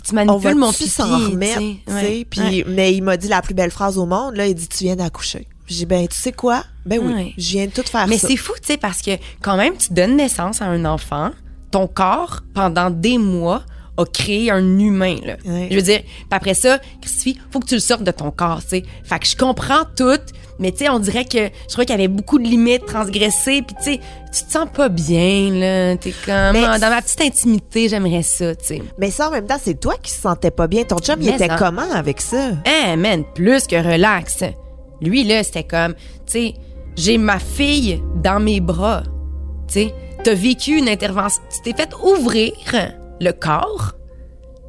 Tu 0.04 0.16
manipules 0.16 0.56
mon 0.56 0.72
pipi. 0.72 0.88
s'en 0.90 1.18
remettre, 1.30 1.60
tu 1.60 1.78
sais. 1.88 2.26
puis 2.30 2.40
ouais. 2.42 2.66
mais 2.68 2.94
il 2.94 3.02
m'a 3.04 3.18
dit 3.18 3.28
la 3.28 3.42
plus 3.42 3.54
belle 3.54 3.72
phrase 3.72 3.98
au 3.98 4.06
monde 4.06 4.36
là, 4.36 4.48
il 4.48 4.56
dit 4.56 4.68
tu 4.68 4.86
viens 4.86 4.96
d'accoucher. 4.96 5.48
J'ai 5.68 5.80
dit 5.80 5.86
ben 5.86 6.08
tu 6.08 6.16
sais 6.18 6.32
quoi? 6.32 6.64
Ben 6.86 7.00
oui, 7.04 7.14
Ouais. 7.14 7.34
je 7.38 7.50
viens 7.50 7.66
de 7.68 7.72
tout 7.72 7.84
faire 7.84 8.08
Mais 8.08 8.18
c'est 8.18 8.38
fou, 8.38 8.54
tu 8.62 8.68
sais, 8.68 8.78
parce 8.78 9.02
que 9.02 9.12
quand 9.42 9.58
même, 9.58 9.76
tu 9.78 9.94
donnes 9.94 10.16
naissance 10.16 10.62
à 10.62 10.66
un 10.66 10.86
enfant, 10.86 11.32
ton 11.72 11.88
corps, 11.88 12.42
pendant 12.56 12.90
des 12.90 13.18
mois, 13.18 13.64
a 14.02 14.06
créé 14.06 14.52
un 14.52 14.80
humain, 14.80 15.16
là. 15.24 15.36
Ouais. 15.46 15.68
Je 15.72 15.76
veux 15.76 15.82
dire, 15.82 16.02
après 16.30 16.54
ça, 16.54 16.80
Christy, 17.02 17.38
faut 17.52 17.60
que 17.60 17.68
tu 17.68 17.76
le 17.76 17.80
sortes 17.80 18.04
de 18.04 18.12
ton 18.12 18.32
corps, 18.32 18.62
tu 18.62 18.70
sais. 18.70 18.84
Fait 19.04 19.20
que 19.20 19.28
je 19.28 19.36
comprends 19.36 19.84
tout, 19.96 20.20
mais 20.60 20.72
tu 20.72 20.80
sais, 20.80 20.90
on 20.90 21.00
dirait 21.00 21.26
que 21.26 21.38
je 21.68 21.72
crois 21.74 21.86
qu'il 21.86 21.96
y 21.96 21.98
avait 21.98 22.08
beaucoup 22.08 22.38
de 22.38 22.44
limites 22.44 22.86
transgressées, 22.86 23.62
puis 23.62 23.76
tu 23.78 23.94
sais, 23.94 24.00
tu 24.34 24.46
te 24.46 24.52
sens 24.52 24.68
pas 24.74 24.90
bien, 24.90 25.50
là. 25.54 25.96
T'es 25.98 26.14
comme, 26.26 26.54
Mais 26.54 26.62
dans 26.80 26.90
ma 26.90 27.02
petite 27.02 27.22
intimité, 27.22 27.90
j'aimerais 27.90 28.24
ça, 28.24 28.56
tu 28.56 28.66
sais. 28.66 28.82
Mais 28.98 29.12
ça 29.12 29.30
en 29.30 29.32
même 29.32 29.48
temps, 29.48 29.60
c'est 29.62 29.80
toi 29.80 29.96
qui 30.02 30.12
se 30.12 30.22
sentais 30.22 30.52
pas 30.52 30.68
bien. 30.68 30.84
Ton 30.84 30.98
chum, 31.00 31.16
il 31.20 31.28
Mais 31.30 31.36
était 31.36 31.48
ça. 31.48 31.56
comment 31.58 31.92
avec 31.94 32.22
ça? 32.22 32.52
Hein, 32.66 32.96
man, 32.98 33.24
plus 33.34 33.66
que 33.68 33.76
relax. 33.76 34.44
Lui, 35.02 35.24
là, 35.24 35.44
c'était 35.44 35.64
comme, 35.64 35.94
tu 35.96 36.00
sais, 36.28 36.54
j'ai 36.96 37.18
ma 37.18 37.40
fille 37.40 38.02
dans 38.22 38.40
mes 38.40 38.60
bras. 38.60 39.04
Tu 39.68 39.74
sais, 39.74 39.94
t'as 40.24 40.34
vécu 40.36 40.78
une 40.78 40.90
intervention, 40.90 41.42
tu 41.52 41.62
t'es 41.74 41.82
fait 41.82 41.90
ouvrir 42.04 42.52
le 43.22 43.32
corps, 43.32 43.94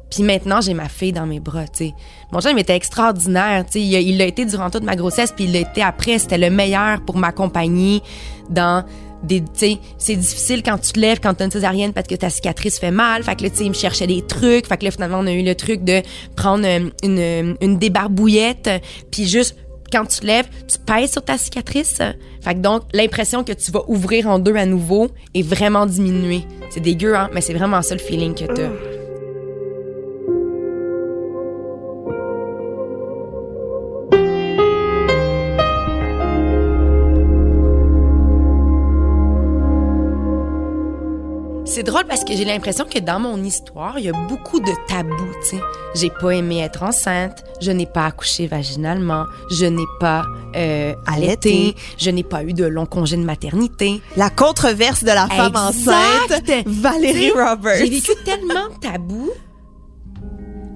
puis 0.09 0.23
maintenant, 0.23 0.61
j'ai 0.61 0.75
ma 0.75 0.89
fille 0.89 1.11
dans 1.11 1.25
mes 1.25 1.39
bras, 1.39 1.67
tu 1.67 1.87
sais. 1.87 1.93
Mon 2.31 2.39
chum 2.39 2.57
était 2.59 2.75
extraordinaire, 2.75 3.65
tu 3.65 3.73
sais. 3.73 3.81
Il 3.81 3.93
il 3.93 4.17
l'a 4.17 4.25
été 4.25 4.45
durant 4.45 4.69
toute 4.69 4.83
ma 4.83 4.95
grossesse, 4.95 5.31
puis 5.31 5.45
il 5.45 5.53
l'a 5.53 5.59
été 5.59 5.81
après. 5.81 6.19
C'était 6.19 6.37
le 6.37 6.51
meilleur 6.51 7.01
pour 7.01 7.17
m'accompagner 7.17 8.01
dans 8.49 8.85
des, 9.23 9.41
tu 9.41 9.47
sais, 9.53 9.77
c'est 9.97 10.15
difficile 10.15 10.61
quand 10.61 10.77
tu 10.77 10.91
te 10.91 10.99
lèves, 10.99 11.19
quand 11.19 11.33
t'as 11.33 11.45
une 11.45 11.51
césarienne 11.51 11.93
parce 11.93 12.07
que 12.07 12.15
ta 12.15 12.29
cicatrice 12.29 12.77
fait 12.77 12.91
mal. 12.91 13.23
Fait 13.23 13.35
que 13.35 13.43
là, 13.43 13.49
tu 13.49 13.57
sais, 13.57 13.65
il 13.65 13.69
me 13.69 13.73
cherchait 13.73 14.05
des 14.05 14.21
trucs. 14.21 14.67
Fait 14.67 14.77
que 14.77 14.85
là, 14.85 14.91
finalement, 14.91 15.19
on 15.19 15.27
a 15.27 15.31
eu 15.31 15.43
le 15.43 15.55
truc 15.55 15.83
de 15.83 16.01
prendre 16.35 16.65
euh, 16.67 16.89
une, 17.01 17.55
une 17.61 17.79
débarbouillette, 17.79 18.69
puis 19.09 19.25
juste, 19.25 19.55
quand 19.93 20.05
tu 20.05 20.21
te 20.21 20.25
lèves, 20.25 20.47
tu 20.67 20.79
pèses 20.79 21.11
sur 21.11 21.23
ta 21.23 21.37
cicatrice. 21.37 21.99
Fait 22.41 22.55
que 22.55 22.59
donc, 22.59 22.83
l'impression 22.93 23.43
que 23.43 23.53
tu 23.53 23.71
vas 23.71 23.83
ouvrir 23.87 24.27
en 24.27 24.39
deux 24.39 24.55
à 24.55 24.65
nouveau 24.65 25.09
est 25.33 25.43
vraiment 25.43 25.85
diminuée. 25.85 26.45
C'est 26.71 26.79
dégueu, 26.79 27.15
hein, 27.15 27.29
mais 27.33 27.41
c'est 27.41 27.53
vraiment 27.53 27.81
ça 27.81 27.93
le 27.93 28.01
feeling 28.01 28.33
que 28.33 28.45
t'as. 28.45 28.92
C'est 41.65 41.83
drôle 41.83 42.03
parce 42.07 42.23
que 42.25 42.35
j'ai 42.35 42.43
l'impression 42.45 42.85
que 42.85 42.99
dans 42.99 43.19
mon 43.19 43.41
histoire, 43.41 43.97
il 43.97 44.05
y 44.05 44.09
a 44.09 44.27
beaucoup 44.27 44.59
de 44.59 44.71
tabous, 44.87 45.15
tu 45.43 45.55
sais. 45.57 45.61
J'ai 45.95 46.09
pas 46.09 46.31
aimé 46.31 46.59
être 46.59 46.83
enceinte, 46.83 47.43
je 47.61 47.71
n'ai 47.71 47.85
pas 47.85 48.05
accouché 48.05 48.47
vaginalement, 48.47 49.25
je 49.49 49.65
n'ai 49.65 49.85
pas 49.99 50.25
euh, 50.55 50.93
allaité, 51.07 51.73
je 51.97 52.09
n'ai 52.09 52.23
pas 52.23 52.43
eu 52.43 52.53
de 52.53 52.65
long 52.65 52.85
congé 52.85 53.15
de 53.15 53.23
maternité. 53.23 54.01
La 54.17 54.29
controverse 54.29 55.03
de 55.03 55.11
la 55.11 55.27
femme 55.27 55.53
Exact. 55.55 56.31
enceinte, 56.33 56.67
Valérie 56.67 57.31
Roberts. 57.31 57.77
J'ai 57.77 57.89
vécu 57.89 58.11
tellement 58.25 58.67
de 58.69 58.79
tabous. 58.81 59.31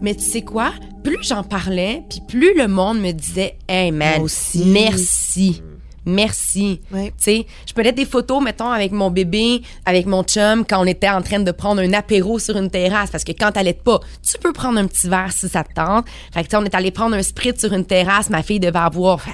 Mais 0.01 0.15
tu 0.15 0.23
sais 0.23 0.41
quoi? 0.41 0.71
Plus 1.03 1.17
j'en 1.21 1.43
parlais, 1.43 2.03
puis 2.09 2.21
plus 2.27 2.55
le 2.57 2.67
monde 2.67 2.99
me 2.99 3.11
disait 3.11 3.57
Hey 3.67 3.91
man, 3.91 4.15
Moi 4.17 4.25
aussi. 4.25 4.63
merci. 4.67 5.61
Merci. 6.07 6.79
Tu 6.91 6.97
sais, 7.17 7.45
je 7.67 7.73
peux 7.73 7.83
mettre 7.83 7.97
des 7.97 8.05
photos, 8.05 8.41
mettons, 8.41 8.69
avec 8.69 8.91
mon 8.91 9.11
bébé, 9.11 9.61
avec 9.85 10.05
mon 10.05 10.23
chum, 10.23 10.65
quand 10.65 10.81
on 10.81 10.85
était 10.85 11.09
en 11.09 11.21
train 11.21 11.39
de 11.39 11.51
prendre 11.51 11.81
un 11.81 11.93
apéro 11.93 12.39
sur 12.39 12.57
une 12.57 12.69
terrasse. 12.71 13.11
Parce 13.11 13.23
que 13.23 13.33
quand 13.33 13.51
t'allaites 13.51 13.83
pas, 13.83 13.99
tu 14.27 14.37
peux 14.39 14.53
prendre 14.53 14.79
un 14.79 14.87
petit 14.87 15.07
verre 15.09 15.31
si 15.31 15.49
ça 15.49 15.63
te 15.63 15.73
tente. 15.73 16.05
Fait 16.33 16.41
que, 16.43 16.47
tu 16.47 16.51
sais, 16.51 16.57
on 16.57 16.63
est 16.65 16.73
allé 16.75 16.91
prendre 16.91 17.15
un 17.15 17.21
spritz 17.23 17.59
sur 17.59 17.73
une 17.73 17.85
terrasse. 17.85 18.29
Ma 18.29 18.41
fille 18.41 18.59
devait 18.59 18.79
avoir 18.79 19.21
fait, 19.21 19.31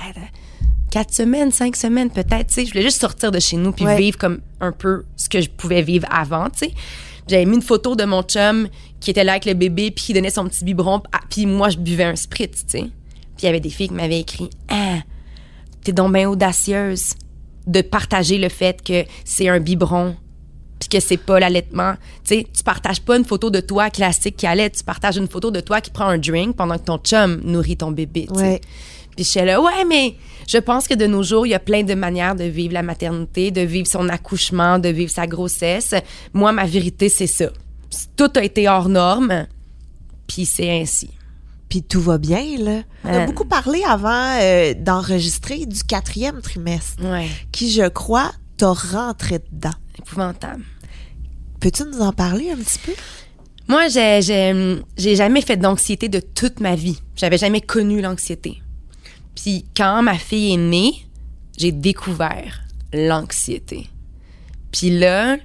quatre 0.92 1.14
semaines, 1.14 1.52
cinq 1.52 1.76
semaines 1.76 2.10
peut-être. 2.10 2.48
Tu 2.48 2.54
sais, 2.54 2.66
je 2.66 2.72
voulais 2.72 2.84
juste 2.84 3.00
sortir 3.00 3.32
de 3.32 3.40
chez 3.40 3.58
nous 3.58 3.72
puis 3.72 3.86
Ouais. 3.86 3.96
vivre 3.98 4.18
comme 4.18 4.42
un 4.60 4.72
peu 4.72 5.04
ce 5.16 5.30
que 5.30 5.42
je 5.42 5.50
pouvais 5.50 5.82
vivre 5.82 6.08
avant, 6.12 6.50
tu 6.50 6.60
sais. 6.68 6.72
J'avais 7.28 7.46
mis 7.46 7.56
une 7.56 7.62
photo 7.62 7.96
de 7.96 8.04
mon 8.04 8.22
chum 8.24 8.68
qui 9.00 9.12
était 9.12 9.24
là 9.24 9.32
avec 9.34 9.46
le 9.46 9.54
bébé 9.54 9.92
puis 9.92 10.06
qui 10.06 10.14
donnait 10.14 10.30
son 10.30 10.46
petit 10.48 10.64
biberon. 10.66 11.02
ah, 11.14 11.20
Puis 11.30 11.46
moi, 11.46 11.70
je 11.70 11.78
buvais 11.78 12.04
un 12.04 12.16
spritz, 12.16 12.66
tu 12.66 12.72
sais. 12.72 12.80
Puis 12.82 12.90
il 13.44 13.46
y 13.46 13.48
avait 13.48 13.60
des 13.60 13.70
filles 13.70 13.88
qui 13.88 13.94
m'avaient 13.94 14.20
écrit 14.20 14.50
«Ah, 14.70 14.98
t'es 15.84 15.94
donc 15.94 16.14
bien 16.14 16.30
audacieuse 16.30 17.14
de 17.68 17.82
partager 17.82 18.38
le 18.38 18.50
fait 18.50 18.82
que 18.82 19.06
c'est 19.24 19.48
un 19.48 19.60
biberon 19.60 20.16
puis 20.80 20.90
que 20.90 21.00
c'est 21.00 21.18
pas 21.18 21.40
l'allaitement. 21.40 21.94
Tu 22.26 22.36
sais, 22.36 22.48
tu 22.54 22.64
partages 22.64 23.02
pas 23.02 23.18
une 23.18 23.24
photo 23.24 23.50
de 23.50 23.62
toi 23.62 23.90
classique 23.90 24.36
qui 24.36 24.48
allait, 24.48 24.70
tu 24.70 24.84
partages 24.84 25.18
une 25.18 25.30
photo 25.30 25.50
de 25.50 25.62
toi 25.62 25.80
qui 25.80 25.92
prend 25.92 26.08
un 26.08 26.18
drink 26.18 26.56
pendant 26.56 26.78
que 26.78 26.84
ton 26.84 26.98
chum 26.98 27.40
nourrit 27.44 27.78
ton 27.78 27.92
bébé. 27.92 28.28
Ouais. 28.32 28.60
Puis 29.16 29.24
je 29.24 29.30
suis 29.30 29.42
là, 29.42 29.62
ouais, 29.62 29.86
mais 29.88 30.16
je 30.48 30.58
pense 30.58 30.88
que 30.88 30.96
de 30.96 31.06
nos 31.06 31.24
jours, 31.24 31.46
il 31.46 31.52
y 31.52 31.54
a 31.54 31.60
plein 31.60 31.84
de 31.84 31.94
manières 31.94 32.36
de 32.36 32.46
vivre 32.46 32.74
la 32.74 32.82
maternité, 32.82 33.52
de 33.52 33.62
vivre 33.62 33.88
son 33.88 34.10
accouchement, 34.10 34.80
de 34.80 34.90
vivre 34.90 35.12
sa 35.12 35.28
grossesse. 35.28 35.94
Moi, 36.34 36.52
ma 36.52 36.66
vérité, 36.66 37.10
c'est 37.10 37.28
ça. 37.28 37.50
Tout 38.18 38.32
a 38.36 38.44
été 38.44 38.68
hors 38.68 38.90
norme, 38.90 39.48
puis 40.28 40.46
c'est 40.46 40.70
ainsi. 40.70 41.10
Puis 41.74 41.82
tout 41.82 42.02
va 42.02 42.20
bien, 42.20 42.44
là. 42.60 42.84
On 43.04 43.10
a 43.10 43.18
Ouais. 43.18 43.26
beaucoup 43.26 43.46
parlé 43.46 43.82
avant 43.84 44.38
euh, 44.40 44.76
d'enregistrer 44.76 45.66
du 45.66 45.84
quatrième 45.84 46.40
trimestre, 46.40 47.04
Ouais, 47.04 47.28
qui, 47.52 47.72
je 47.72 47.88
crois, 47.90 48.32
t'a 48.58 48.74
rentré 48.74 49.40
dedans. 49.52 49.72
épouvantable. 49.98 50.64
Peux-tu 51.60 51.84
nous 51.86 52.02
en 52.02 52.14
parler 52.14 52.52
un 52.52 52.58
petit 52.58 52.78
peu? 52.78 52.92
Moi, 53.68 53.88
j'ai, 53.88 54.22
j'ai, 54.22 54.76
j'ai 55.00 55.16
jamais 55.16 55.42
fait 55.42 55.58
d'anxiété 55.58 56.10
de 56.10 56.20
toute 56.20 56.60
ma 56.60 56.76
vie. 56.76 57.00
J'avais 57.16 57.40
jamais 57.40 57.62
connu 57.62 58.02
l'anxiété. 58.04 58.62
Puis 59.34 59.66
quand 59.76 60.04
ma 60.04 60.20
fille 60.20 60.54
est 60.54 60.58
née, 60.58 60.92
j'ai 61.58 61.72
découvert 61.72 62.66
l'anxiété. 62.94 63.90
Puis 64.72 64.92
là, 64.92 65.38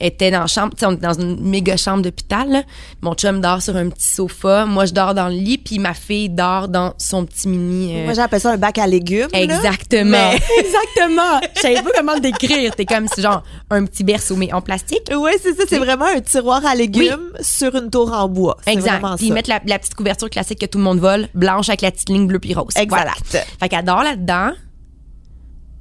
était 0.00 0.30
dans 0.30 0.40
la 0.40 0.46
chambre, 0.46 0.74
tu 0.74 0.80
sais, 0.80 0.86
on 0.86 0.92
est 0.92 0.96
dans 0.96 1.14
une 1.18 1.40
méga 1.40 1.76
chambre 1.76 2.02
d'hôpital. 2.02 2.64
Mon 3.02 3.14
chum 3.14 3.40
dort 3.40 3.60
sur 3.62 3.74
un 3.76 3.88
petit 3.88 4.06
sofa, 4.06 4.64
moi 4.64 4.84
je 4.86 4.92
dors 4.92 5.12
dans 5.14 5.28
le 5.28 5.34
lit, 5.34 5.58
puis 5.58 5.78
ma 5.80 5.92
fille 5.94 6.28
dort 6.28 6.68
dans 6.68 6.94
son 6.98 7.24
petit 7.24 7.48
mini. 7.48 7.96
euh, 7.96 8.04
Moi, 8.04 8.14
j'appelle 8.14 8.40
ça 8.40 8.52
un 8.52 8.56
bac 8.56 8.78
à 8.78 8.86
légumes. 8.86 9.28
là. 9.32 9.40
Exactement. 9.40 10.10
Mais- 10.32 10.40
Exactement. 10.58 11.40
Je 11.56 11.60
savais 11.60 11.82
pas 11.82 11.90
comment 11.96 12.14
le 12.14 12.20
décrire. 12.20 12.74
T'es 12.76 12.84
comme 12.84 13.08
si 13.08 13.20
genre 13.22 13.42
un 13.70 13.84
petit 13.86 14.04
berceau 14.04 14.36
mais 14.36 14.52
en 14.52 14.60
plastique. 14.60 15.02
Oui, 15.10 15.32
c'est 15.42 15.54
ça. 15.56 15.64
C'est 15.68 15.78
vraiment 15.78 16.06
un 16.06 16.20
tiroir 16.20 16.64
à 16.64 16.74
légumes 16.74 17.32
sur 17.40 17.74
une 17.74 17.90
tour 17.90 18.12
en 18.12 18.28
bois. 18.28 18.56
C'est 18.64 18.72
Exact. 18.74 19.00
vraiment 19.00 19.16
Puis 19.16 19.30
mettent 19.32 19.48
la, 19.48 19.60
la 19.66 19.78
petite 19.78 19.94
couverture 19.94 20.30
classique 20.30 20.60
que 20.60 20.66
tout 20.66 20.78
le 20.78 20.84
monde 20.84 21.00
vole, 21.00 21.28
blanche 21.34 21.68
avec 21.68 21.80
la 21.82 21.90
petite 21.90 22.08
ligne 22.08 22.26
bleue 22.26 22.38
puis 22.38 22.54
rose. 22.54 22.68
Exact. 22.76 22.88
Voilà. 22.88 23.12
Fait 23.60 23.68
qu'elle 23.68 23.84
dort 23.84 24.02
là-dedans. 24.04 24.52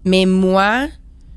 Mais 0.05 0.25
moi, 0.25 0.87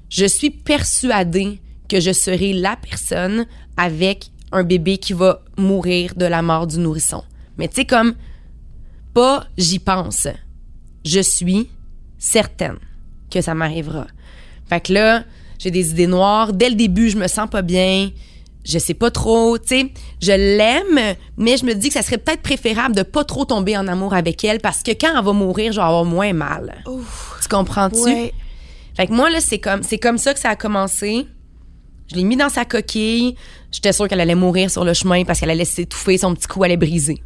je 0.09 0.25
suis 0.27 0.51
persuadée 0.51 1.61
que 1.91 2.01
je 2.01 2.13
serai 2.13 2.53
la 2.53 2.77
personne 2.77 3.47
avec 3.77 4.31
un 4.53 4.63
bébé 4.63 4.99
qui 4.99 5.13
va 5.13 5.43
mourir 5.59 6.15
de 6.15 6.25
la 6.25 6.41
mort 6.41 6.67
du 6.67 6.79
nourrisson. 6.79 7.23
Mais 7.59 7.69
tu 7.69 7.77
sais, 7.77 7.85
comme, 7.85 8.15
pas 9.13 9.45
j'y 9.59 9.81
pense. 9.81 10.29
Je 11.05 11.21
suis 11.21 11.69
certaine 12.19 12.79
que 13.31 13.41
ça 13.41 13.55
m'arrivera. 13.55 14.07
Fait 14.69 14.81
que 14.81 14.93
là, 14.93 15.25
j'ai 15.59 15.71
des 15.71 15.91
idées 15.91 16.07
noires. 16.07 16.53
Dès 16.53 16.71
le 16.71 16.77
début, 16.77 17.11
je 17.11 17.19
me 17.19 17.27
sens 17.27 17.51
pas 17.51 17.63
bien. 17.63 18.11
Je 18.65 18.79
sais 18.79 18.95
pas 18.95 19.11
trop, 19.11 19.59
tu 19.59 19.69
sais. 19.69 19.93
Je 20.21 20.33
l'aime, 20.33 21.17
mais 21.37 21.57
je 21.57 21.65
me 21.65 21.75
dis 21.75 21.89
que 21.89 21.95
ça 21.95 22.03
serait 22.03 22.19
peut-être 22.19 22.43
préférable 22.43 22.95
de 22.95 23.03
pas 23.03 23.25
trop 23.25 23.45
tomber 23.45 23.77
en 23.77 23.89
amour 23.89 24.15
avec 24.15 24.45
elle 24.45 24.61
parce 24.61 24.83
que 24.83 24.93
quand 24.93 25.17
elle 25.17 25.25
va 25.25 25.33
mourir, 25.33 25.73
je 25.73 25.79
vais 25.79 25.87
avoir 25.87 26.05
moins 26.05 26.33
mal. 26.33 26.83
Tu 27.43 27.49
comprends-tu? 27.49 28.01
Ouais. 28.03 28.35
Fait 28.97 29.07
que 29.07 29.13
moi, 29.13 29.31
là, 29.31 29.41
c'est 29.41 29.59
comme, 29.59 29.83
c'est 29.83 29.99
comme 29.99 30.19
ça 30.19 30.35
que 30.35 30.41
ça 30.41 30.51
a 30.51 30.57
commencé. 30.57 31.27
Je 32.11 32.17
l'ai 32.17 32.25
mis 32.25 32.37
dans 32.37 32.49
sa 32.49 32.65
coquille. 32.65 33.37
J'étais 33.71 33.93
sûre 33.93 34.09
qu'elle 34.09 34.21
allait 34.21 34.35
mourir 34.35 34.71
sur 34.71 34.85
le 34.85 34.95
chemin 34.95 35.25
parce 35.25 35.41
qu'elle 35.41 35.51
allait 35.51 35.65
s'étouffer, 35.65 36.19
son 36.19 36.35
petit 36.35 36.49
cou 36.49 36.65
allait 36.65 36.77
briser. 36.77 37.23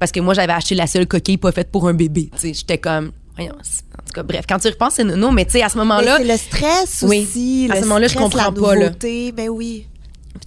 Parce 0.00 0.10
que 0.10 0.20
moi, 0.20 0.34
j'avais 0.34 0.52
acheté 0.52 0.74
la 0.74 0.86
seule 0.86 1.06
coquille 1.06 1.38
pas 1.38 1.52
faite 1.52 1.70
pour 1.70 1.86
un 1.88 1.94
bébé. 1.94 2.28
J'étais 2.42 2.78
comme, 2.78 3.12
En 3.38 3.44
tout 3.46 4.12
cas, 4.12 4.22
bref, 4.22 4.44
quand 4.48 4.58
tu 4.58 4.68
repenses, 4.68 4.94
c'est 4.94 5.04
nono, 5.04 5.30
mais 5.30 5.44
tu 5.44 5.52
sais, 5.52 5.62
à 5.62 5.68
ce 5.68 5.78
moment-là, 5.78 6.16
c'est 6.18 6.24
le 6.24 6.36
stress 6.36 7.04
Oui. 7.08 7.22
aussi. 7.22 7.68
À 7.70 7.76
ce 7.76 7.82
moment-là, 7.82 8.08
je 8.08 8.16
comprends 8.18 8.44
la 8.46 8.52
pas, 8.52 8.74
là. 8.74 8.86
nouveauté. 8.86 9.32
Ben 9.32 9.48
oui. 9.48 9.86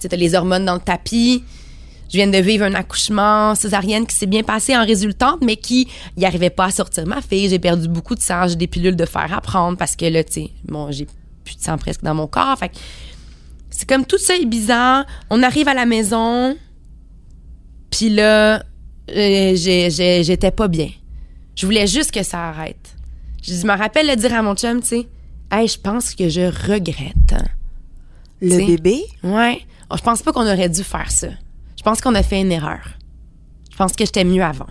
Tu 0.00 0.06
as 0.10 0.16
les 0.16 0.34
hormones 0.34 0.64
dans 0.66 0.74
le 0.74 0.80
tapis. 0.80 1.42
Je 2.10 2.16
viens 2.18 2.26
de 2.28 2.38
vivre 2.38 2.64
un 2.64 2.74
accouchement 2.74 3.54
césarienne 3.54 4.06
qui 4.06 4.14
s'est 4.16 4.26
bien 4.26 4.42
passé 4.42 4.76
en 4.76 4.84
résultante, 4.84 5.38
mais 5.42 5.56
qui 5.56 5.88
n'y 6.16 6.24
arrivait 6.24 6.50
pas 6.50 6.66
à 6.66 6.70
sortir 6.70 7.06
ma 7.06 7.20
fille. 7.20 7.48
J'ai 7.48 7.58
perdu 7.58 7.88
beaucoup 7.88 8.14
de 8.14 8.20
sang, 8.20 8.46
j'ai 8.48 8.56
des 8.56 8.66
pilules 8.66 8.96
de 8.96 9.04
fer 9.06 9.28
à 9.32 9.40
prendre 9.40 9.76
parce 9.76 9.96
que 9.96 10.04
là, 10.06 10.22
tu 10.24 10.32
sais, 10.32 10.50
bon, 10.66 10.90
j'ai 10.90 11.06
plus 11.44 11.56
de 11.56 11.62
sang 11.62 11.76
presque 11.78 12.02
dans 12.02 12.14
mon 12.14 12.26
corps. 12.26 12.56
Fait 12.58 12.70
c'est 13.78 13.88
comme 13.88 14.04
tout 14.04 14.18
ça 14.18 14.34
est 14.36 14.44
bizarre. 14.44 15.06
On 15.30 15.40
arrive 15.44 15.68
à 15.68 15.74
la 15.74 15.86
maison, 15.86 16.56
puis 17.90 18.10
là, 18.10 18.56
euh, 19.10 19.54
j'ai- 19.54 19.88
j'ai- 19.90 20.24
j'étais 20.24 20.50
pas 20.50 20.66
bien. 20.66 20.90
Je 21.54 21.64
voulais 21.64 21.86
juste 21.86 22.10
que 22.10 22.24
ça 22.24 22.48
arrête. 22.48 22.94
Je 23.42 23.52
me 23.64 23.76
rappelle 23.78 24.08
de 24.08 24.14
dire 24.16 24.34
à 24.34 24.42
mon 24.42 24.56
chum, 24.56 24.80
tu 24.80 24.88
sais, 24.88 25.06
hey, 25.52 25.68
je 25.68 25.78
pense 25.78 26.16
que 26.16 26.28
je 26.28 26.40
regrette. 26.72 27.34
Le 28.40 28.50
T'sais. 28.50 28.66
bébé, 28.66 29.02
Ouais. 29.22 29.60
Oh, 29.90 29.94
Je 29.96 30.02
pense 30.02 30.22
pas 30.22 30.32
qu'on 30.32 30.42
aurait 30.46 30.68
dû 30.68 30.82
faire 30.82 31.10
ça. 31.10 31.28
Je 31.76 31.82
pense 31.84 32.00
qu'on 32.00 32.14
a 32.16 32.22
fait 32.24 32.40
une 32.40 32.50
erreur. 32.52 32.80
pense 33.76 33.92
que 33.92 34.04
j'étais 34.04 34.24
mieux 34.24 34.42
avant. 34.42 34.66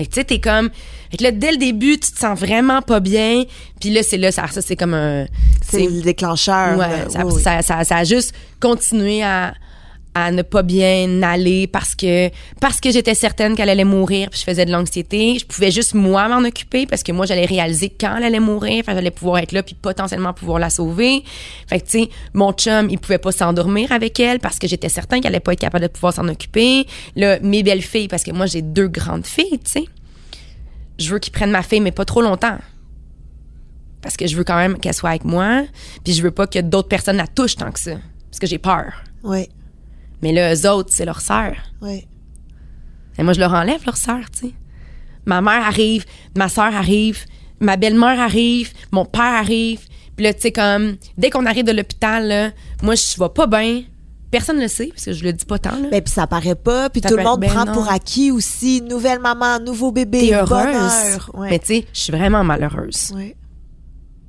Fait 0.00 0.06
que 0.06 0.12
tu 0.12 0.20
sais, 0.20 0.24
t'es 0.24 0.40
comme. 0.40 0.70
Fait 1.10 1.18
que 1.18 1.24
là, 1.24 1.30
dès 1.30 1.50
le 1.52 1.58
début, 1.58 1.98
tu 1.98 2.10
te 2.10 2.18
sens 2.18 2.38
vraiment 2.38 2.80
pas 2.80 3.00
bien. 3.00 3.44
Puis 3.80 3.90
là, 3.90 4.02
c'est 4.02 4.16
là, 4.16 4.32
ça, 4.32 4.46
ça 4.46 4.62
c'est 4.62 4.74
comme 4.76 4.94
un. 4.94 5.26
C'est 5.62 5.84
le 5.84 6.00
déclencheur. 6.00 6.78
Ouais, 6.78 6.88
là. 6.88 7.10
ça, 7.10 7.26
Oui, 7.26 7.32
oui. 7.36 7.42
ça, 7.42 7.60
ça- 7.60 7.84
ça 7.84 7.96
a 7.98 8.04
juste 8.04 8.34
continué 8.60 9.22
à, 9.22 9.52
à 10.14 10.32
ne 10.32 10.42
pas 10.42 10.62
bien 10.62 11.22
aller 11.22 11.66
parce 11.66 11.94
que 11.94 12.30
parce 12.60 12.80
que 12.80 12.90
j'étais 12.90 13.14
certaine 13.14 13.54
qu'elle 13.54 13.68
allait 13.68 13.84
mourir 13.84 14.28
puis 14.30 14.40
je 14.40 14.44
faisais 14.44 14.66
de 14.66 14.72
l'anxiété. 14.72 15.38
Je 15.38 15.46
pouvais 15.46 15.70
juste 15.70 15.94
moi 15.94 16.28
m'en 16.28 16.46
occuper 16.46 16.86
parce 16.86 17.02
que 17.02 17.12
moi 17.12 17.26
j'allais 17.26 17.44
réaliser 17.44 17.90
quand 17.90 18.16
elle 18.16 18.24
allait 18.24 18.40
mourir 18.40 18.84
que 18.84 18.92
j'allais 18.92 19.12
pouvoir 19.12 19.38
être 19.38 19.52
là 19.52 19.62
puis 19.62 19.74
potentiellement 19.74 20.32
pouvoir 20.32 20.58
la 20.58 20.70
sauver. 20.70 21.22
Fait 21.68 21.80
que 21.80 21.84
tu 21.84 22.02
sais 22.02 22.08
mon 22.34 22.52
chum 22.52 22.88
il 22.90 22.98
pouvait 22.98 23.18
pas 23.18 23.32
s'endormir 23.32 23.92
avec 23.92 24.18
elle 24.18 24.40
parce 24.40 24.58
que 24.58 24.66
j'étais 24.66 24.88
certain 24.88 25.20
qu'elle 25.20 25.32
allait 25.32 25.40
pas 25.40 25.52
être 25.52 25.60
capable 25.60 25.84
de 25.84 25.88
pouvoir 25.88 26.12
s'en 26.12 26.26
occuper. 26.28 26.86
Là 27.14 27.38
mes 27.40 27.62
belles 27.62 27.82
filles 27.82 28.08
parce 28.08 28.24
que 28.24 28.32
moi 28.32 28.46
j'ai 28.46 28.62
deux 28.62 28.88
grandes 28.88 29.26
filles 29.26 29.60
tu 29.64 29.70
sais 29.70 29.84
je 30.98 31.12
veux 31.12 31.18
qu'ils 31.18 31.32
prennent 31.32 31.50
ma 31.50 31.62
fille 31.62 31.80
mais 31.80 31.92
pas 31.92 32.04
trop 32.04 32.20
longtemps. 32.20 32.58
Parce 34.02 34.16
que 34.16 34.26
je 34.26 34.36
veux 34.36 34.44
quand 34.44 34.56
même 34.56 34.78
qu'elle 34.78 34.94
soit 34.94 35.10
avec 35.10 35.24
moi, 35.24 35.64
puis 36.04 36.14
je 36.14 36.22
veux 36.22 36.30
pas 36.30 36.46
que 36.46 36.58
d'autres 36.58 36.88
personnes 36.88 37.18
la 37.18 37.26
touchent 37.26 37.56
tant 37.56 37.70
que 37.70 37.78
ça, 37.78 37.96
parce 38.30 38.38
que 38.38 38.46
j'ai 38.46 38.58
peur. 38.58 39.02
Oui, 39.22 39.48
Mais 40.22 40.32
là, 40.32 40.54
eux 40.54 40.68
autres, 40.70 40.90
c'est 40.92 41.04
leur 41.04 41.20
sœur. 41.20 41.54
oui. 41.80 42.06
Et 43.18 43.22
moi, 43.22 43.34
je 43.34 43.40
leur 43.40 43.52
enlève 43.52 43.84
leur 43.84 43.98
sœur, 43.98 44.20
tu 44.32 44.48
sais. 44.48 44.54
Ma 45.26 45.42
mère 45.42 45.66
arrive, 45.66 46.06
ma 46.38 46.48
sœur 46.48 46.74
arrive, 46.74 47.26
ma 47.58 47.76
belle-mère 47.76 48.18
arrive, 48.18 48.72
mon 48.92 49.04
père 49.04 49.22
arrive. 49.34 49.80
Puis 50.16 50.24
là, 50.24 50.32
tu 50.32 50.40
sais, 50.40 50.52
comme, 50.52 50.96
dès 51.18 51.28
qu'on 51.28 51.44
arrive 51.44 51.64
de 51.66 51.72
l'hôpital, 51.72 52.26
là, 52.28 52.50
moi, 52.82 52.94
je 52.94 53.20
vais 53.22 53.28
pas 53.28 53.46
bien. 53.46 53.82
Personne 54.30 54.56
ne 54.56 54.62
le 54.62 54.68
sait, 54.68 54.86
parce 54.86 55.04
que 55.04 55.12
je 55.12 55.22
le 55.24 55.34
dis 55.34 55.44
pas 55.44 55.58
tant, 55.58 55.76
là. 55.76 55.88
Ben, 55.90 56.00
puis 56.00 56.10
ça 56.12 56.26
paraît 56.26 56.54
pas, 56.54 56.88
puis 56.88 57.02
Ça 57.02 57.10
tout 57.10 57.16
le 57.16 57.24
monde 57.24 57.40
ben 57.40 57.50
prend 57.50 57.66
non. 57.66 57.72
pour 57.74 57.90
acquis 57.90 58.30
aussi. 58.30 58.80
Nouvelle 58.80 59.18
maman, 59.18 59.58
nouveau 59.58 59.92
bébé, 59.92 60.32
heureuse. 60.32 60.48
bonheur. 60.48 61.30
Ouais. 61.34 61.50
Mais 61.50 61.58
tu 61.58 61.66
sais, 61.66 61.86
je 61.92 62.00
suis 62.00 62.12
vraiment 62.12 62.42
malheureuse. 62.44 63.12
Ouais. 63.14 63.36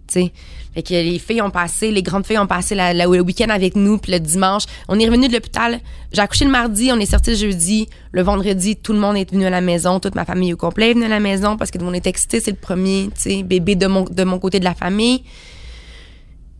tu 0.07 0.13
sais. 0.21 0.33
Fait 0.73 0.83
que 0.83 0.93
les 0.93 1.19
filles 1.19 1.41
ont 1.41 1.49
passé, 1.49 1.91
les 1.91 2.01
grandes 2.01 2.25
filles 2.25 2.37
ont 2.37 2.47
passé 2.47 2.75
le 2.75 3.19
week-end 3.19 3.49
avec 3.49 3.75
nous, 3.75 3.97
puis 3.97 4.11
le 4.11 4.19
dimanche, 4.19 4.63
on 4.87 4.97
est 4.99 5.05
revenu 5.05 5.27
de 5.27 5.33
l'hôpital. 5.33 5.79
J'ai 6.13 6.21
accouché 6.21 6.45
le 6.45 6.51
mardi, 6.51 6.91
on 6.93 6.99
est 6.99 7.05
sorti 7.05 7.31
le 7.31 7.35
jeudi. 7.35 7.89
Le 8.13 8.21
vendredi, 8.21 8.77
tout 8.77 8.93
le 8.93 8.99
monde 8.99 9.17
est 9.17 9.29
venu 9.29 9.45
à 9.45 9.49
la 9.49 9.59
maison, 9.59 9.99
toute 9.99 10.15
ma 10.15 10.23
famille 10.23 10.53
au 10.53 10.57
complet 10.57 10.91
est 10.91 10.93
venue 10.93 11.05
à 11.05 11.09
la 11.09 11.19
maison 11.19 11.57
parce 11.57 11.71
que 11.71 11.77
tout 11.77 11.83
le 11.83 11.91
monde 11.91 11.95
est 11.95 12.07
excité, 12.07 12.39
c'est 12.39 12.51
le 12.51 12.57
premier, 12.57 13.09
bébé 13.43 13.75
de 13.75 13.87
mon, 13.87 14.39
côté 14.39 14.59
de 14.59 14.63
la 14.63 14.73
famille. 14.73 15.23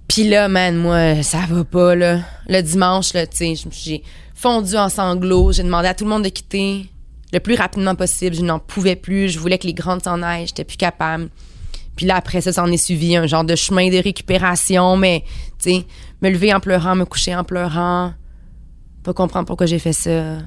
Puis 0.10 0.28
là, 0.28 0.50
man, 0.50 0.76
moi, 0.76 1.24
ça 1.24 1.40
va 1.50 1.64
pas, 1.64 1.96
là. 1.96 2.20
Le 2.50 2.62
dimanche, 2.62 3.14
là, 3.14 3.26
tu 3.26 3.56
sais, 3.56 3.70
j'ai 3.72 4.04
fondu 4.36 4.76
en 4.76 4.90
sanglots. 4.90 5.54
J'ai 5.54 5.64
demandé 5.64 5.88
à 5.88 5.94
tout 5.94 6.04
le 6.04 6.10
monde 6.10 6.24
de 6.24 6.30
quitter 6.30 6.88
le 7.32 7.40
plus 7.40 7.56
rapidement 7.56 7.96
possible. 7.96 8.36
Je 8.36 8.42
n'en 8.42 8.60
pouvais 8.60 8.98
plus. 8.98 9.30
Je 9.30 9.40
voulais 9.40 9.58
que 9.58 9.68
les 9.68 9.74
grandes 9.74 10.04
s'en 10.04 10.22
aillent. 10.22 10.48
J'étais 10.48 10.66
plus 10.66 10.76
capable. 10.76 11.30
Puis 12.02 12.08
là, 12.08 12.16
après 12.16 12.42
ça, 12.42 12.52
s'en 12.52 12.66
est 12.66 12.78
suivi 12.78 13.16
un 13.16 13.28
genre 13.28 13.44
de 13.44 13.56
chemin 13.56 13.92
de 13.92 13.98
récupération, 14.02 14.98
mais, 14.98 15.24
tu 15.62 15.70
sais, 15.70 15.86
me 16.24 16.32
lever 16.32 16.52
en 16.52 16.60
pleurant, 16.60 16.96
me 16.96 17.06
coucher 17.06 17.36
en 17.36 17.44
pleurant, 17.44 18.16
pas 19.04 19.14
comprendre 19.14 19.46
pourquoi 19.46 19.68
j'ai 19.68 19.78
fait 19.78 19.94
ça, 19.94 20.38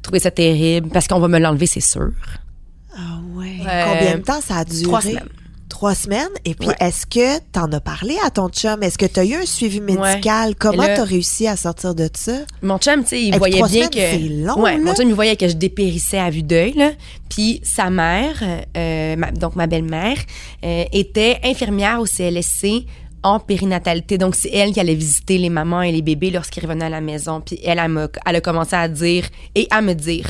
trouver 0.00 0.18
ça 0.18 0.30
terrible, 0.30 0.88
parce 0.88 1.06
qu'on 1.08 1.20
va 1.20 1.28
me 1.28 1.38
l'enlever, 1.38 1.66
c'est 1.66 1.80
sûr. 1.80 2.12
Ah 2.96 3.18
ouais. 3.34 3.58
Euh, 3.68 3.84
Combien 3.84 4.16
de 4.16 4.22
temps 4.22 4.40
ça 4.40 4.56
a 4.56 4.64
duré? 4.64 4.82
trois 4.84 5.02
semaines. 5.02 5.28
Trois 5.72 5.94
semaines. 5.94 6.28
Et 6.44 6.54
puis, 6.54 6.68
Ouais. 6.68 6.74
est-ce 6.80 7.06
que 7.06 7.38
t'en 7.50 7.72
as 7.72 7.80
parlé 7.80 8.14
à 8.26 8.30
ton 8.30 8.50
chum? 8.50 8.82
Est-ce 8.82 8.98
que 8.98 9.06
t'as 9.06 9.24
eu 9.24 9.36
un 9.36 9.46
suivi 9.46 9.80
médical? 9.80 10.54
Comment 10.54 10.82
là- 10.82 10.96
t'as 10.96 11.04
réussi 11.04 11.48
à 11.48 11.56
sortir 11.56 11.94
de 11.94 12.10
ça? 12.12 12.32
Mon 12.60 12.76
chum, 12.76 13.02
tu 13.02 13.08
sais, 13.08 13.22
il 13.22 13.34
voyait 13.38 13.62
bien 13.62 13.88
semaines, 13.88 13.88
que. 13.90 14.46
long, 14.48 14.60
ouais, 14.62 14.76
mon 14.78 14.94
chum, 14.94 15.08
il 15.08 15.14
voyait 15.14 15.34
que 15.34 15.48
je 15.48 15.54
dépérissais 15.54 16.18
à 16.18 16.28
vue 16.28 16.42
d'œil. 16.42 16.74
Puis 17.30 17.62
sa 17.64 17.88
mère, 17.88 18.36
euh, 18.76 19.16
ma- 19.16 19.32
donc 19.32 19.56
ma 19.56 19.66
belle-mère, 19.66 20.18
euh, 20.62 20.84
était 20.92 21.38
infirmière 21.42 22.00
au 22.00 22.06
CLSC 22.06 22.84
en 23.22 23.40
périnatalité. 23.40 24.18
Donc, 24.18 24.34
c'est 24.34 24.50
elle 24.52 24.72
qui 24.72 24.80
allait 24.80 24.94
visiter 24.94 25.38
les 25.38 25.48
mamans 25.48 25.80
et 25.80 25.90
les 25.90 26.02
bébés 26.02 26.30
lorsqu'ils 26.30 26.62
revenaient 26.64 26.84
à 26.84 26.90
la 26.90 27.00
maison. 27.00 27.40
Puis 27.40 27.58
elle, 27.64 27.78
elle, 27.78 28.08
elle 28.26 28.36
a 28.36 28.40
commencé 28.42 28.76
à 28.76 28.88
dire 28.88 29.24
et 29.54 29.66
à 29.70 29.80
me 29.80 29.94
dire 29.94 30.26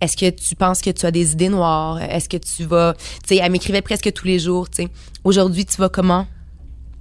est-ce 0.00 0.16
que 0.16 0.30
tu 0.30 0.54
penses 0.54 0.80
que 0.80 0.90
tu 0.90 1.06
as 1.06 1.10
des 1.10 1.32
idées 1.32 1.48
noires? 1.48 2.00
Est-ce 2.00 2.28
que 2.28 2.36
tu 2.36 2.64
vas. 2.64 2.94
Tu 3.26 3.34
sais, 3.34 3.36
elle 3.42 3.50
m'écrivait 3.50 3.82
presque 3.82 4.12
tous 4.12 4.26
les 4.26 4.38
jours, 4.38 4.70
tu 4.70 4.84
sais. 4.84 4.88
Aujourd'hui, 5.24 5.64
tu 5.66 5.76
vas 5.78 5.88
comment? 5.88 6.26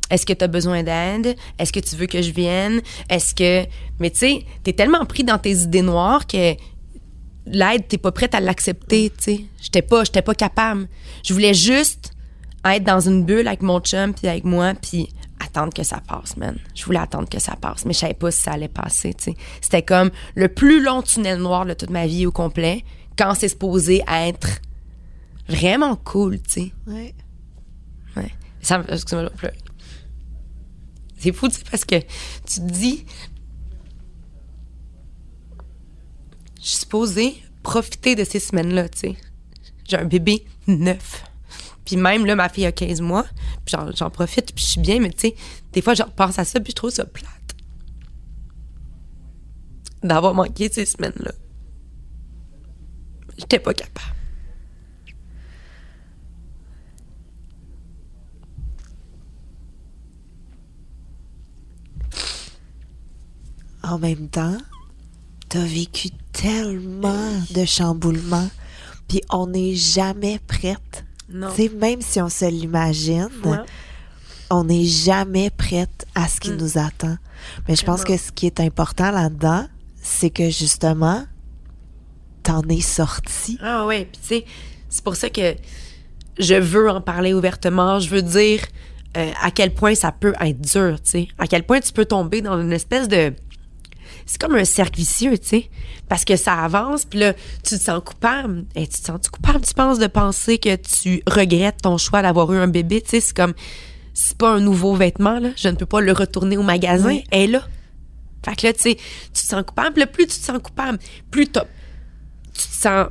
Est-ce 0.09 0.25
que 0.25 0.33
tu 0.33 0.43
as 0.43 0.47
besoin 0.47 0.83
d'aide? 0.83 1.35
Est-ce 1.59 1.71
que 1.71 1.79
tu 1.79 1.95
veux 1.95 2.07
que 2.07 2.21
je 2.21 2.31
vienne? 2.31 2.81
Est-ce 3.09 3.35
que. 3.35 3.67
Mais 3.99 4.09
tu 4.09 4.19
sais, 4.19 4.45
t'es 4.63 4.73
tellement 4.73 5.05
pris 5.05 5.23
dans 5.23 5.37
tes 5.37 5.51
idées 5.51 5.81
noires 5.81 6.25
que 6.25 6.55
l'aide, 7.45 7.87
t'es 7.87 7.97
pas 7.97 8.11
prête 8.11 8.33
à 8.33 8.39
l'accepter, 8.39 9.11
tu 9.11 9.23
sais. 9.23 9.45
J'étais 9.61 9.81
pas, 9.81 10.03
j'étais 10.03 10.21
pas 10.21 10.33
capable. 10.35 10.87
Je 11.23 11.33
voulais 11.33 11.53
juste 11.53 12.11
être 12.65 12.83
dans 12.83 12.99
une 12.99 13.23
bulle 13.23 13.47
avec 13.47 13.61
mon 13.61 13.79
chum 13.79 14.13
puis 14.13 14.27
avec 14.27 14.43
moi 14.43 14.73
puis 14.73 15.09
attendre 15.39 15.73
que 15.73 15.83
ça 15.83 16.01
passe, 16.07 16.37
man. 16.37 16.57
Je 16.75 16.85
voulais 16.85 16.99
attendre 16.99 17.29
que 17.29 17.39
ça 17.39 17.55
passe, 17.55 17.85
mais 17.85 17.93
je 17.93 17.99
savais 17.99 18.13
pas 18.13 18.31
si 18.31 18.41
ça 18.41 18.53
allait 18.53 18.67
passer, 18.67 19.13
tu 19.13 19.25
sais. 19.25 19.37
C'était 19.61 19.83
comme 19.83 20.11
le 20.35 20.47
plus 20.47 20.81
long 20.81 21.01
tunnel 21.01 21.39
noir 21.39 21.65
de 21.65 21.73
toute 21.73 21.89
ma 21.89 22.07
vie 22.07 22.25
au 22.25 22.31
complet 22.31 22.83
quand 23.17 23.33
c'est 23.35 23.49
supposé 23.49 24.03
être 24.07 24.61
vraiment 25.47 25.95
cool, 25.95 26.41
tu 26.41 26.51
sais. 26.51 26.73
Ouais. 26.87 27.15
Ouais. 28.15 28.31
Ça 28.61 28.79
me 28.79 28.91
excuse-moi. 28.91 29.31
C'est 31.17 31.31
fou, 31.31 31.47
tu 31.47 31.55
sais, 31.55 31.63
parce 31.69 31.85
que 31.85 31.99
tu 31.99 32.59
te 32.59 32.71
dis. 32.71 33.05
Je 36.61 36.67
suis 36.67 36.79
supposée 36.79 37.35
profiter 37.63 38.15
de 38.15 38.23
ces 38.23 38.39
semaines-là, 38.39 38.89
tu 38.89 38.99
sais. 38.99 39.17
J'ai 39.85 39.97
un 39.97 40.05
bébé 40.05 40.45
neuf. 40.67 41.23
Puis 41.87 41.95
même, 41.95 42.25
là, 42.25 42.35
ma 42.35 42.49
fille 42.49 42.65
a 42.65 42.73
15 42.73 42.99
mois. 42.99 43.25
Puis 43.65 43.73
j'en, 43.95 44.09
profite, 44.09 44.53
puis 44.53 44.61
je 44.61 44.71
suis 44.71 44.81
bien, 44.81 44.99
mais 44.99 45.09
tu 45.09 45.29
sais, 45.29 45.35
des 45.71 45.81
fois, 45.81 45.93
je 45.93 46.03
repense 46.03 46.37
à 46.37 46.43
ça, 46.43 46.59
puis 46.59 46.71
je 46.71 46.75
trouve 46.75 46.89
ça 46.89 47.05
plate. 47.05 47.31
D'avoir 50.03 50.33
manqué 50.33 50.69
ces 50.69 50.85
semaines-là. 50.85 51.31
J'étais 53.37 53.59
pas 53.59 53.73
capable. 53.73 54.05
En 63.81 63.97
même 63.97 64.27
temps, 64.27 64.57
t'as 65.47 65.63
vécu 65.63 66.09
tellement 66.33 67.31
de 67.51 67.63
chamboulements, 67.63 68.49
puis 69.07 69.21
on 69.29 69.47
n'est 69.47 69.75
jamais 69.75 70.39
prête. 70.39 71.06
Non. 71.29 71.49
Tu 71.55 71.63
sais, 71.63 71.69
même 71.69 72.01
si 72.01 72.21
on 72.21 72.29
se 72.29 72.45
l'imagine, 72.45 73.29
Ouais. 73.43 73.57
on 74.49 74.63
n'est 74.63 74.85
jamais 74.85 75.49
prête 75.49 76.05
à 76.15 76.27
ce 76.27 76.39
qui 76.39 76.51
Mm. 76.51 76.57
nous 76.57 76.77
attend. 76.77 77.17
Mais 77.67 77.75
je 77.75 77.83
pense 77.83 78.03
que 78.03 78.15
ce 78.17 78.31
qui 78.31 78.45
est 78.45 78.59
important 78.59 79.11
là-dedans, 79.11 79.67
c'est 80.01 80.29
que 80.29 80.49
justement, 80.49 81.25
t'en 82.43 82.61
es 82.69 82.81
sorti. 82.81 83.57
Ah 83.61 83.85
ouais, 83.85 84.05
puis 84.05 84.21
tu 84.21 84.27
sais, 84.27 84.45
c'est 84.89 85.03
pour 85.03 85.15
ça 85.15 85.29
que 85.29 85.55
je 86.39 86.55
veux 86.55 86.89
en 86.89 87.01
parler 87.01 87.33
ouvertement. 87.33 87.99
Je 87.99 88.09
veux 88.09 88.21
dire 88.21 88.61
euh, 89.17 89.31
à 89.41 89.51
quel 89.51 89.73
point 89.73 89.95
ça 89.95 90.11
peut 90.11 90.33
être 90.39 90.61
dur, 90.61 91.01
tu 91.03 91.09
sais. 91.11 91.27
À 91.37 91.47
quel 91.47 91.65
point 91.65 91.79
tu 91.79 91.91
peux 91.91 92.05
tomber 92.05 92.41
dans 92.41 92.59
une 92.61 92.71
espèce 92.71 93.07
de... 93.07 93.33
C'est 94.27 94.39
comme 94.39 94.55
un 94.55 94.65
cercle 94.65 94.97
vicieux, 94.99 95.37
tu 95.39 95.47
sais. 95.47 95.69
Parce 96.07 96.23
que 96.23 96.35
ça 96.35 96.53
avance, 96.63 97.05
puis 97.05 97.17
là, 97.19 97.33
tu 97.63 97.77
te 97.77 97.81
sens 97.81 98.01
coupable. 98.05 98.65
Et 98.75 98.85
tu 98.85 99.01
te 99.01 99.07
sens 99.07 99.27
coupable, 99.29 99.61
tu 99.61 99.73
penses, 99.73 99.97
de 99.97 100.07
penser 100.07 100.59
que 100.59 100.75
tu 100.75 101.23
regrettes 101.25 101.81
ton 101.81 101.97
choix 101.97 102.21
d'avoir 102.21 102.53
eu 102.53 102.57
un 102.57 102.67
bébé, 102.67 103.01
tu 103.01 103.09
sais? 103.09 103.19
C'est 103.21 103.35
comme... 103.35 103.55
C'est 104.13 104.37
pas 104.37 104.49
un 104.49 104.59
nouveau 104.59 104.95
vêtement, 104.95 105.39
là. 105.39 105.49
Je 105.55 105.69
ne 105.69 105.75
peux 105.75 105.85
pas 105.85 106.01
le 106.01 106.11
retourner 106.11 106.57
au 106.57 106.63
magasin. 106.63 107.09
Oui. 107.09 107.23
Elle 107.31 107.41
est 107.41 107.47
là. 107.47 107.63
Fait 108.45 108.55
que 108.55 108.67
là, 108.67 108.73
tu 108.73 108.81
sais, 108.81 108.95
tu 108.95 109.41
te 109.41 109.47
sens 109.47 109.63
coupable. 109.63 109.93
Puis 109.93 109.99
là, 110.01 110.07
plus 110.07 110.27
tu 110.27 110.39
te 110.39 110.45
sens 110.45 110.59
coupable, 110.61 110.99
plus 111.31 111.47
t'as 111.47 111.65
tu 112.53 112.67
te 112.67 112.73
sens 112.75 113.07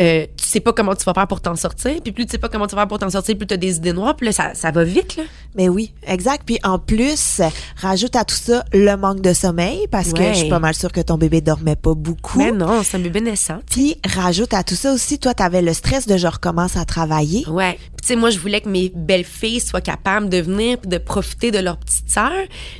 euh, 0.00 0.26
tu 0.36 0.46
sais 0.48 0.60
pas 0.60 0.72
comment 0.72 0.94
tu 0.94 1.04
vas 1.04 1.12
faire 1.14 1.26
pour 1.26 1.40
t'en 1.40 1.56
sortir 1.56 2.00
puis 2.02 2.12
plus 2.12 2.24
tu 2.24 2.32
sais 2.32 2.38
pas 2.38 2.48
comment 2.48 2.66
tu 2.66 2.74
vas 2.74 2.82
faire 2.82 2.88
pour 2.88 2.98
t'en 2.98 3.10
sortir 3.10 3.36
plus 3.36 3.46
tu 3.46 3.54
as 3.54 3.58
des 3.58 3.76
idées 3.76 3.92
noires 3.92 4.16
puis 4.16 4.26
là 4.26 4.32
ça, 4.32 4.54
ça 4.54 4.70
va 4.70 4.82
vite 4.84 5.16
là 5.16 5.24
Mais 5.56 5.68
oui, 5.68 5.92
exact. 6.06 6.42
Puis 6.46 6.58
en 6.62 6.78
plus, 6.78 7.40
rajoute 7.76 8.16
à 8.16 8.24
tout 8.24 8.34
ça 8.36 8.64
le 8.72 8.94
manque 8.96 9.20
de 9.20 9.32
sommeil, 9.32 9.86
parce 9.90 10.12
que 10.12 10.22
je 10.22 10.38
suis 10.38 10.48
pas 10.48 10.58
mal 10.58 10.74
sûre 10.74 10.92
que 10.92 11.00
ton 11.00 11.18
bébé 11.18 11.40
dormait 11.40 11.76
pas 11.76 11.94
beaucoup. 11.94 12.38
mais 12.38 12.52
non 12.52 12.82
c'est 12.82 12.96
un 12.96 13.00
bébé 13.00 13.20
naissant 13.20 13.58
Puis 13.70 13.96
rajoute 14.14 14.54
à 14.54 14.62
tout 14.64 14.74
ça 14.74 14.92
aussi, 14.92 15.18
toi, 15.18 15.34
t'avais 15.34 15.60
le 15.62 15.72
stress 15.74 16.06
de 16.06 16.16
je 16.16 16.26
recommence 16.26 16.76
à 16.76 16.84
travailler. 16.84 17.46
ouais 17.48 17.74
puis 17.96 18.02
tu 18.02 18.06
sais 18.08 18.16
moi 18.16 18.30
je 18.30 18.38
voulais 18.38 18.60
que 18.62 18.68
mes 18.68 18.90
belles 18.94 19.24
filles 19.24 19.60
soient 19.60 19.80
capables 19.82 20.28
de 20.28 20.38
venir 20.38 20.78
puis 20.78 20.88
de 20.88 20.98
profiter 20.98 21.50
de 21.50 21.58
leur 21.58 21.76
petite 21.76 22.08
sœur 22.10 22.32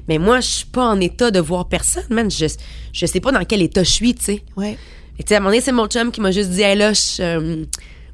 mais 0.09 0.19
moi 0.19 0.41
je 0.41 0.49
suis 0.49 0.67
pas 0.67 0.85
en 0.87 0.99
état 1.01 1.31
de 1.31 1.41
voir 1.41 1.69
personne 1.69 2.05
man 2.11 2.31
je 2.31 2.47
je 2.93 3.07
sais 3.07 3.21
pas 3.21 3.31
dans 3.33 3.45
quel 3.45 3.61
état 3.63 3.83
je 3.85 3.91
suis 3.91 4.15
tu 4.15 4.25
sais 4.25 4.43
Ouais. 4.57 4.79
Tu 5.21 5.29
sais, 5.29 5.35
à 5.35 5.37
un 5.39 5.41
moment 5.41 5.51
donné, 5.51 5.61
c'est 5.61 5.73
mon 5.73 5.87
chum 5.87 6.11
qui 6.11 6.21
m'a 6.21 6.31
juste 6.31 6.51
dit, 6.51 6.63
hey 6.63 6.77
là, 6.77 6.93
je, 6.93 7.23
euh, 7.23 7.65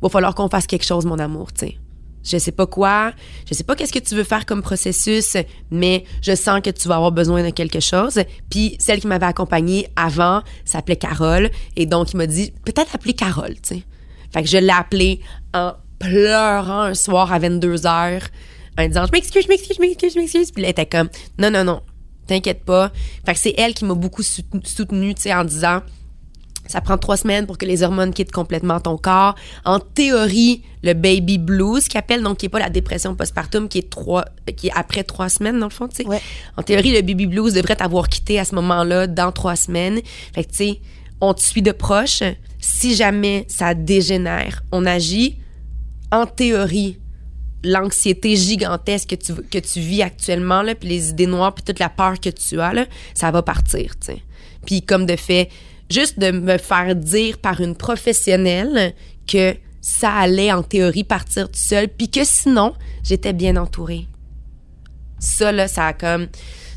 va 0.02 0.08
falloir 0.08 0.34
qu'on 0.34 0.48
fasse 0.48 0.66
quelque 0.66 0.84
chose, 0.84 1.04
mon 1.04 1.18
amour, 1.18 1.52
tu 1.52 1.66
sais. 1.66 1.78
je 2.24 2.38
sais 2.38 2.52
pas 2.52 2.66
quoi, 2.66 3.12
je 3.48 3.54
sais 3.54 3.64
pas 3.64 3.76
qu'est-ce 3.76 3.92
que 3.92 3.98
tu 3.98 4.14
veux 4.14 4.24
faire 4.24 4.46
comme 4.46 4.62
processus, 4.62 5.36
mais 5.70 6.04
je 6.22 6.34
sens 6.34 6.60
que 6.60 6.70
tu 6.70 6.88
vas 6.88 6.96
avoir 6.96 7.12
besoin 7.12 7.44
de 7.44 7.50
quelque 7.50 7.80
chose. 7.80 8.20
Puis 8.50 8.76
celle 8.78 9.00
qui 9.00 9.06
m'avait 9.06 9.26
accompagnée 9.26 9.88
avant 9.96 10.42
s'appelait 10.64 10.96
Carole 10.96 11.50
et 11.76 11.86
donc 11.86 12.12
il 12.12 12.16
m'a 12.16 12.26
dit 12.26 12.52
peut-être 12.64 12.94
appeler 12.94 13.14
Carole, 13.14 13.54
tu 13.54 13.76
sais. 13.76 13.82
Fait 14.32 14.42
que 14.42 14.48
je 14.48 14.58
l'ai 14.58 14.70
appelée 14.70 15.20
en 15.54 15.72
pleurant 15.98 16.82
un 16.82 16.94
soir 16.94 17.32
à 17.32 17.38
22 17.38 17.86
heures 17.86 18.22
en 18.78 18.86
disant 18.86 19.06
je 19.06 19.12
m'excuse, 19.12 19.44
je 19.44 19.48
m'excuse, 19.48 19.76
je 19.76 19.80
m'excuse, 19.80 20.12
je 20.14 20.18
m'excuse. 20.18 20.50
Puis 20.50 20.62
elle 20.64 20.70
était 20.70 20.86
comme 20.86 21.08
non 21.38 21.50
non 21.50 21.64
non, 21.64 21.80
t'inquiète 22.26 22.64
pas. 22.64 22.92
Fait 23.24 23.34
que 23.34 23.40
c'est 23.40 23.54
elle 23.56 23.74
qui 23.74 23.84
m'a 23.84 23.94
beaucoup 23.94 24.22
soutenue, 24.22 25.14
tu 25.14 25.22
sais, 25.22 25.34
en 25.34 25.44
disant 25.44 25.82
ça 26.68 26.80
prend 26.80 26.98
trois 26.98 27.16
semaines 27.16 27.46
pour 27.46 27.58
que 27.58 27.66
les 27.66 27.82
hormones 27.82 28.12
quittent 28.12 28.32
complètement 28.32 28.80
ton 28.80 28.96
corps. 28.96 29.34
En 29.64 29.78
théorie, 29.80 30.62
le 30.82 30.94
baby 30.94 31.38
blues, 31.38 31.88
qui 31.88 31.98
appelle, 31.98 32.22
donc 32.22 32.38
qui 32.38 32.46
est 32.46 32.50
pas 32.50 32.58
la 32.58 32.70
dépression 32.70 33.14
postpartum, 33.14 33.68
qui 33.68 33.78
est 33.78 33.90
trois, 33.90 34.24
qui 34.56 34.68
est 34.68 34.72
après 34.74 35.04
trois 35.04 35.28
semaines 35.28 35.58
dans 35.58 35.66
le 35.66 35.72
fond, 35.72 35.88
tu 35.88 35.96
sais. 35.96 36.04
En 36.56 36.62
théorie, 36.62 36.92
le 36.92 37.02
baby 37.02 37.26
blues 37.26 37.54
devrait 37.54 37.76
t'avoir 37.76 38.08
quitté 38.08 38.38
à 38.38 38.44
ce 38.44 38.54
moment-là 38.54 39.06
dans 39.06 39.32
trois 39.32 39.56
semaines. 39.56 40.00
Fait 40.34 40.44
que 40.44 40.50
tu 40.50 40.56
sais, 40.56 40.80
on 41.20 41.34
te 41.34 41.42
suit 41.42 41.62
de 41.62 41.72
proche. 41.72 42.22
Si 42.58 42.94
jamais 42.94 43.44
ça 43.48 43.74
dégénère, 43.74 44.62
on 44.72 44.86
agit. 44.86 45.38
En 46.12 46.24
théorie, 46.24 46.98
l'anxiété 47.64 48.36
gigantesque 48.36 49.10
que 49.10 49.14
tu, 49.16 49.34
que 49.34 49.58
tu 49.58 49.80
vis 49.80 50.02
actuellement, 50.02 50.62
là, 50.62 50.74
puis 50.74 50.88
les 50.88 51.10
idées 51.10 51.26
noires, 51.26 51.52
puis 51.52 51.64
toute 51.64 51.80
la 51.80 51.88
peur 51.88 52.20
que 52.20 52.30
tu 52.30 52.60
as, 52.60 52.72
là, 52.72 52.86
ça 53.14 53.30
va 53.30 53.42
partir, 53.42 53.98
tu 53.98 54.12
sais. 54.12 54.22
Puis 54.64 54.82
comme 54.82 55.04
de 55.06 55.16
fait, 55.16 55.48
juste 55.90 56.18
de 56.18 56.30
me 56.30 56.58
faire 56.58 56.94
dire 56.94 57.38
par 57.38 57.60
une 57.60 57.76
professionnelle 57.76 58.94
que 59.26 59.54
ça 59.80 60.12
allait 60.12 60.52
en 60.52 60.62
théorie 60.62 61.04
partir 61.04 61.48
tout 61.48 61.58
seul, 61.58 61.88
puis 61.88 62.10
que 62.10 62.24
sinon, 62.24 62.74
j'étais 63.02 63.32
bien 63.32 63.56
entourée. 63.56 64.06
Ça, 65.18 65.52
là, 65.52 65.68
ça 65.68 65.86
a 65.86 65.92
comme... 65.92 66.28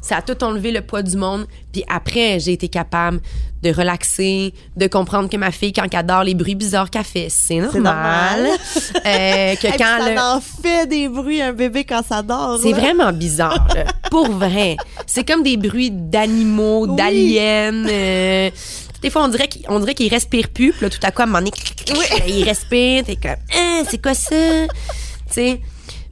Ça 0.02 0.18
a 0.18 0.22
tout 0.22 0.44
enlevé 0.44 0.72
le 0.72 0.82
poids 0.82 1.04
du 1.04 1.18
monde. 1.18 1.46
Puis 1.74 1.84
après, 1.90 2.40
j'ai 2.40 2.54
été 2.54 2.70
capable 2.70 3.20
de 3.62 3.72
relaxer, 3.72 4.54
de 4.78 4.88
comprendre 4.88 5.30
que 5.30 5.36
ma 5.36 5.52
fille, 5.52 5.74
quand 5.74 5.84
elle 5.92 6.00
adore 6.00 6.24
les 6.24 6.34
bruits 6.34 6.56
bizarres 6.56 6.90
qu'elle 6.90 7.04
fait, 7.04 7.28
c'est 7.30 7.60
normal. 7.60 8.48
euh, 9.06 9.56
que 9.56 9.78
quand 9.78 10.16
ça 10.16 10.36
en 10.36 10.40
fait 10.40 10.88
des 10.88 11.10
bruits, 11.10 11.42
un 11.42 11.52
bébé, 11.52 11.84
quand 11.84 12.04
ça 12.08 12.22
dort. 12.22 12.60
C'est 12.62 12.72
vraiment 12.72 13.12
bizarre. 13.12 13.68
pour 14.10 14.30
vrai. 14.32 14.78
C'est 15.06 15.28
comme 15.28 15.44
des 15.44 15.58
bruits 15.58 15.92
d'animaux, 15.92 16.88
d'aliens. 16.88 17.86
Euh, 17.86 18.50
des 19.02 19.10
fois, 19.10 19.24
on 19.24 19.28
dirait 19.30 19.48
qu'il, 19.48 19.66
dirait 19.80 19.96
qu'il 19.96 20.10
respire 20.10 20.50
plus. 20.50 20.72
Puis 20.72 20.82
là, 20.82 20.90
tout 20.90 21.00
à 21.04 21.12
coup, 21.12 21.22
à 21.22 21.24
un 21.24 21.28
moment 21.28 21.40
donné, 21.40 21.52
il 22.28 22.44
respire. 22.44 23.04
T'es 23.06 23.16
comme, 23.16 23.32
hein, 23.56 23.84
c'est 23.90 24.02
quoi 24.02 24.14
ça? 24.14 24.68
tu 25.28 25.34
sais, 25.34 25.62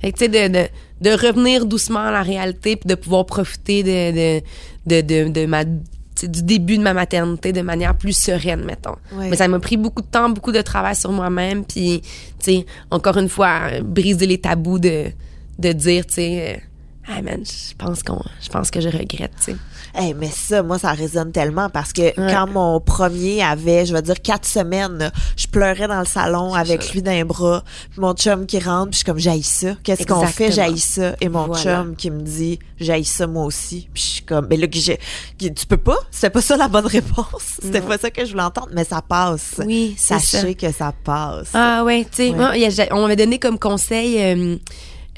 tu 0.03 0.11
sais, 0.15 0.27
de, 0.27 0.47
de, 0.47 0.67
de, 1.01 1.09
revenir 1.09 1.65
doucement 1.65 1.99
à 1.99 2.11
la 2.11 2.21
réalité 2.21 2.75
puis 2.75 2.87
de 2.87 2.95
pouvoir 2.95 3.25
profiter 3.25 3.83
de, 3.83 4.39
de, 4.85 5.01
de, 5.01 5.29
de, 5.29 5.45
ma 5.45 5.63
du 5.65 6.43
début 6.43 6.77
de 6.77 6.83
ma 6.83 6.93
maternité 6.93 7.53
de 7.53 7.61
manière 7.61 7.95
plus 7.95 8.17
sereine, 8.17 8.63
mettons. 8.63 8.95
Mais 9.17 9.35
ça 9.35 9.47
m'a 9.47 9.59
pris 9.59 9.77
beaucoup 9.77 10.01
de 10.01 10.07
temps, 10.07 10.29
beaucoup 10.29 10.51
de 10.51 10.61
travail 10.61 10.95
sur 10.95 11.11
moi-même. 11.11 11.63
Puis, 11.63 12.01
tu 12.01 12.07
sais, 12.39 12.65
encore 12.89 13.17
une 13.17 13.29
fois, 13.29 13.81
briser 13.83 14.25
les 14.25 14.39
tabous 14.39 14.79
de, 14.79 15.11
de 15.59 15.71
dire, 15.73 16.05
tu 16.07 16.15
sais, 16.15 16.63
ah 17.07 17.21
man, 17.21 17.43
je 17.45 17.75
pense 17.75 18.03
qu'on, 18.03 18.21
je 18.41 18.49
pense 18.49 18.71
que 18.71 18.81
je 18.81 18.89
regrette, 18.89 19.31
tu 19.37 19.51
sais. 19.51 19.57
Hey, 19.99 20.13
mais 20.13 20.29
ça, 20.29 20.61
moi, 20.61 20.77
ça 20.77 20.91
résonne 20.91 21.31
tellement 21.31 21.71
parce 21.71 21.91
que 21.91 22.15
quand 22.15 22.45
mon 22.45 22.79
premier 22.79 23.41
avait, 23.41 23.83
je 23.83 23.93
vais 23.93 24.03
dire, 24.03 24.21
quatre 24.21 24.47
semaines, 24.47 25.11
je 25.35 25.47
pleurais 25.47 25.87
dans 25.87 25.97
le 25.97 26.05
salon 26.05 26.53
avec 26.53 26.93
lui 26.93 27.01
dans 27.01 27.11
les 27.11 27.23
bras. 27.23 27.63
Puis 27.89 27.99
mon 27.99 28.13
chum 28.13 28.45
qui 28.45 28.59
rentre, 28.59 28.91
puis 28.91 28.93
je 28.93 28.97
suis 28.97 29.05
comme, 29.05 29.17
j'aille 29.17 29.41
ça. 29.41 29.69
Qu'est-ce 29.83 30.05
qu'on 30.05 30.27
fait? 30.27 30.51
J'aille 30.51 30.77
ça. 30.77 31.15
Et 31.19 31.29
mon 31.29 31.51
chum 31.55 31.95
qui 31.95 32.11
me 32.11 32.21
dit, 32.21 32.59
j'aille 32.79 33.05
ça 33.05 33.25
moi 33.25 33.45
aussi. 33.45 33.89
Puis 33.91 34.03
je 34.03 34.09
suis 34.09 34.21
comme, 34.21 34.45
mais 34.47 34.57
là, 34.57 34.67
tu 34.67 35.65
peux 35.67 35.77
pas? 35.77 35.97
C'était 36.11 36.29
pas 36.29 36.41
ça 36.41 36.57
la 36.57 36.67
bonne 36.67 36.85
réponse. 36.85 37.57
C'était 37.59 37.81
pas 37.81 37.97
ça 37.97 38.11
que 38.11 38.23
je 38.23 38.31
voulais 38.31 38.43
entendre, 38.43 38.69
mais 38.73 38.83
ça 38.83 39.01
passe. 39.01 39.55
Oui, 39.65 39.95
c'est 39.97 40.19
ça. 40.19 40.19
Sachez 40.19 40.53
que 40.53 40.71
ça 40.71 40.93
passe. 41.03 41.49
Ah 41.55 41.83
ouais, 41.83 42.05
tu 42.05 42.31
sais, 42.31 42.89
on 42.91 43.01
m'avait 43.01 43.15
donné 43.15 43.39
comme 43.39 43.57
conseil... 43.57 44.21
Euh, 44.21 44.57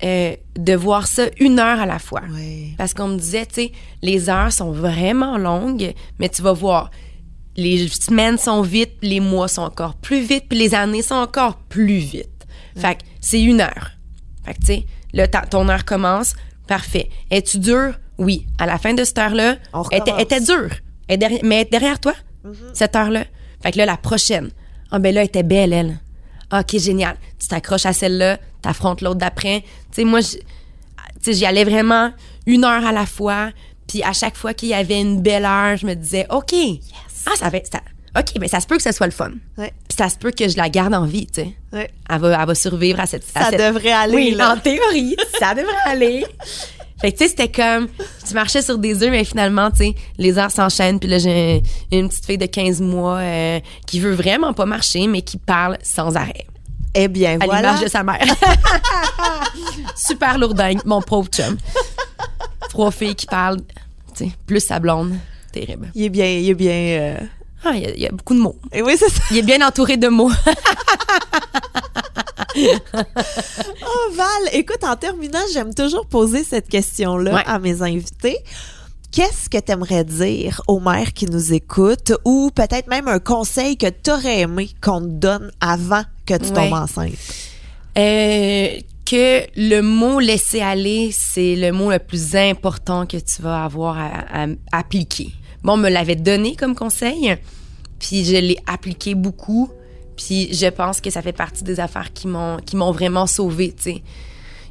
euh, 0.03 0.35
de 0.57 0.73
voir 0.73 1.07
ça 1.07 1.23
une 1.39 1.59
heure 1.59 1.79
à 1.79 1.85
la 1.85 1.99
fois. 1.99 2.21
Parce 2.77 2.93
qu'on 2.93 3.09
me 3.09 3.17
disait, 3.17 3.45
tu 3.45 3.55
sais, 3.55 3.71
les 4.01 4.29
heures 4.29 4.51
sont 4.51 4.71
vraiment 4.71 5.37
longues, 5.37 5.93
mais 6.19 6.29
tu 6.29 6.41
vas 6.41 6.53
voir, 6.53 6.89
les 7.57 7.87
semaines 7.89 8.37
sont 8.37 8.61
vite, 8.61 8.93
les 9.01 9.19
mois 9.19 9.47
sont 9.47 9.63
encore 9.63 9.95
plus 9.95 10.21
vite, 10.21 10.45
puis 10.49 10.57
les 10.57 10.73
années 10.73 11.01
sont 11.01 11.15
encore 11.15 11.57
plus 11.57 11.97
vite. 11.97 12.47
Fait 12.77 12.95
que 12.95 13.01
c'est 13.19 13.41
une 13.41 13.61
heure. 13.61 13.91
Fait 14.45 14.53
que, 14.53 14.59
tu 14.59 14.65
sais, 14.67 14.85
là, 15.13 15.27
ton 15.27 15.67
heure 15.67 15.83
commence, 15.83 16.35
parfait. 16.67 17.09
Es-tu 17.29 17.59
dur? 17.59 17.95
Oui. 18.17 18.45
À 18.57 18.65
la 18.65 18.77
fin 18.77 18.93
de 18.93 19.03
cette 19.03 19.17
heure-là, 19.17 19.57
elle 19.91 20.21
était, 20.21 20.39
dure. 20.39 20.69
mais 21.43 21.65
derrière 21.65 21.99
toi, 21.99 22.13
mm-hmm. 22.45 22.53
cette 22.73 22.95
heure-là. 22.95 23.25
Fait 23.61 23.71
que 23.71 23.77
là, 23.77 23.85
la 23.85 23.97
prochaine, 23.97 24.49
ah 24.91 24.99
ben 24.99 25.13
là, 25.13 25.21
elle 25.21 25.27
était 25.27 25.43
belle, 25.43 25.73
elle. 25.73 25.99
OK, 26.51 26.77
génial. 26.77 27.15
Tu 27.39 27.47
t'accroches 27.47 27.85
à 27.85 27.93
celle-là, 27.93 28.39
t'affrontes 28.61 29.01
l'autre 29.01 29.19
d'après. 29.19 29.61
Tu 29.61 29.67
sais, 30.01 30.03
moi, 30.03 30.19
j'y 31.25 31.45
allais 31.45 31.63
vraiment 31.63 32.11
une 32.45 32.65
heure 32.65 32.85
à 32.85 32.91
la 32.91 33.05
fois. 33.05 33.51
Puis 33.87 34.03
à 34.03 34.13
chaque 34.13 34.35
fois 34.35 34.53
qu'il 34.53 34.69
y 34.69 34.73
avait 34.73 34.99
une 35.01 35.21
belle 35.21 35.45
heure, 35.45 35.77
je 35.77 35.85
me 35.85 35.95
disais, 35.95 36.25
OK, 36.29 36.53
ah, 37.25 37.31
ça 37.35 37.49
va, 37.49 37.57
ça, 37.71 37.79
OK, 38.17 38.33
mais 38.39 38.47
ça 38.47 38.59
se 38.59 38.67
peut 38.67 38.77
que 38.77 38.83
ce 38.83 38.91
soit 38.91 39.07
le 39.07 39.11
fun. 39.11 39.31
Puis 39.57 39.97
ça 39.97 40.09
se 40.09 40.17
peut 40.17 40.31
que 40.31 40.47
je 40.47 40.57
la 40.57 40.69
garde 40.69 40.93
en 40.93 41.05
vie, 41.05 41.27
tu 41.27 41.41
sais. 41.41 41.55
Elle, 41.71 42.19
va, 42.19 42.39
elle 42.39 42.47
va 42.47 42.55
survivre 42.55 42.99
à 42.99 43.05
cette... 43.05 43.23
ça 43.23 43.51
devrait 43.51 43.91
aller, 43.91 44.15
Oui, 44.15 44.41
en 44.41 44.57
théorie, 44.57 45.15
ça 45.39 45.53
devrait 45.53 45.73
aller. 45.85 46.25
Fait 47.01 47.13
que, 47.13 47.17
tu 47.17 47.23
sais, 47.23 47.29
c'était 47.29 47.49
comme, 47.49 47.87
tu 48.27 48.33
marchais 48.33 48.61
sur 48.61 48.77
des 48.77 49.03
œufs, 49.03 49.09
mais 49.09 49.23
finalement, 49.23 49.71
tu 49.71 49.77
sais, 49.77 49.95
les 50.17 50.37
heures 50.37 50.51
s'enchaînent. 50.51 50.99
Puis 50.99 51.09
là, 51.09 51.17
j'ai 51.17 51.63
une 51.91 52.09
petite 52.09 52.25
fille 52.25 52.37
de 52.37 52.45
15 52.45 52.81
mois 52.81 53.17
euh, 53.17 53.59
qui 53.87 53.99
veut 53.99 54.13
vraiment 54.13 54.53
pas 54.53 54.65
marcher, 54.65 55.07
mais 55.07 55.21
qui 55.21 55.37
parle 55.37 55.77
sans 55.81 56.15
arrêt. 56.17 56.45
Eh 56.95 57.07
bien, 57.07 57.39
à 57.39 57.45
voilà. 57.45 57.61
l'image 57.69 57.83
de 57.83 57.87
sa 57.87 58.03
mère. 58.03 58.19
Super 59.95 60.37
lourdingue, 60.37 60.81
mon 60.85 61.01
pauvre 61.01 61.29
chum. 61.29 61.57
Trois 62.69 62.91
filles 62.91 63.15
qui 63.15 63.27
parlent, 63.27 63.61
tu 64.15 64.25
sais, 64.25 64.31
plus 64.45 64.59
sa 64.59 64.79
blonde. 64.79 65.15
Terrible. 65.53 65.91
Il 65.95 66.03
est 66.03 66.09
bien, 66.09 66.25
il 66.25 66.49
est 66.49 66.53
bien... 66.53 66.71
Euh, 66.71 67.17
ah, 67.63 67.71
il 67.75 67.99
y, 67.99 68.07
a, 68.07 68.11
beaucoup 68.11 68.33
de 68.33 68.39
mots. 68.39 68.57
Et 68.71 68.81
oui, 68.81 68.95
c'est 68.97 69.09
ça. 69.09 69.21
Il 69.31 69.37
est 69.37 69.41
bien 69.41 69.65
entouré 69.65 69.97
de 69.97 70.07
mots. 70.07 70.31
oh 72.93 74.13
Val, 74.15 74.49
écoute, 74.53 74.83
en 74.83 74.95
terminant, 74.95 75.39
j'aime 75.53 75.73
toujours 75.73 76.05
poser 76.07 76.43
cette 76.43 76.67
question-là 76.67 77.43
à 77.45 77.59
mes 77.59 77.81
invités. 77.81 78.37
Qu'est-ce 79.11 79.49
que 79.49 79.57
tu 79.57 79.71
aimerais 79.71 80.03
dire 80.03 80.61
aux 80.67 80.79
mères 80.79 81.13
qui 81.13 81.25
nous 81.25 81.53
écoutent 81.53 82.13
ou 82.25 82.51
peut-être 82.53 82.87
même 82.87 83.07
un 83.07 83.19
conseil 83.19 83.75
que 83.75 83.87
tu 83.87 84.11
aurais 84.11 84.41
aimé 84.41 84.69
qu'on 84.81 85.01
te 85.01 85.07
donne 85.07 85.51
avant 85.59 86.03
que 86.25 86.35
tu 86.35 86.51
tombes 86.51 86.73
enceinte? 86.73 87.13
Euh, 87.97 88.67
que 89.05 89.47
le 89.55 89.81
mot 89.81 90.19
laisser 90.19 90.61
aller, 90.61 91.09
c'est 91.11 91.55
le 91.55 91.71
mot 91.71 91.91
le 91.91 91.97
plus 91.97 92.35
important 92.35 93.07
que 93.07 93.17
tu 93.17 93.41
vas 93.41 93.63
avoir 93.63 93.97
à 93.97 94.45
appliquer. 94.71 95.31
Bon, 95.63 95.73
on 95.73 95.77
me 95.77 95.89
l'avait 95.89 96.15
donné 96.15 96.55
comme 96.55 96.75
conseil, 96.75 97.35
puis 97.97 98.23
je 98.23 98.35
l'ai 98.35 98.57
appliqué 98.67 99.15
beaucoup, 99.15 99.69
puis 100.20 100.53
je 100.53 100.67
pense 100.67 100.99
que 101.01 101.09
ça 101.09 101.22
fait 101.22 101.34
partie 101.34 101.63
des 101.63 101.80
affaires 101.80 102.11
qui 102.13 102.28
m'ont 102.28 102.57
qui 102.57 102.76
m'ont 102.76 102.91
vraiment 102.91 103.28
sauvé, 103.28 103.74
tu. 103.74 103.95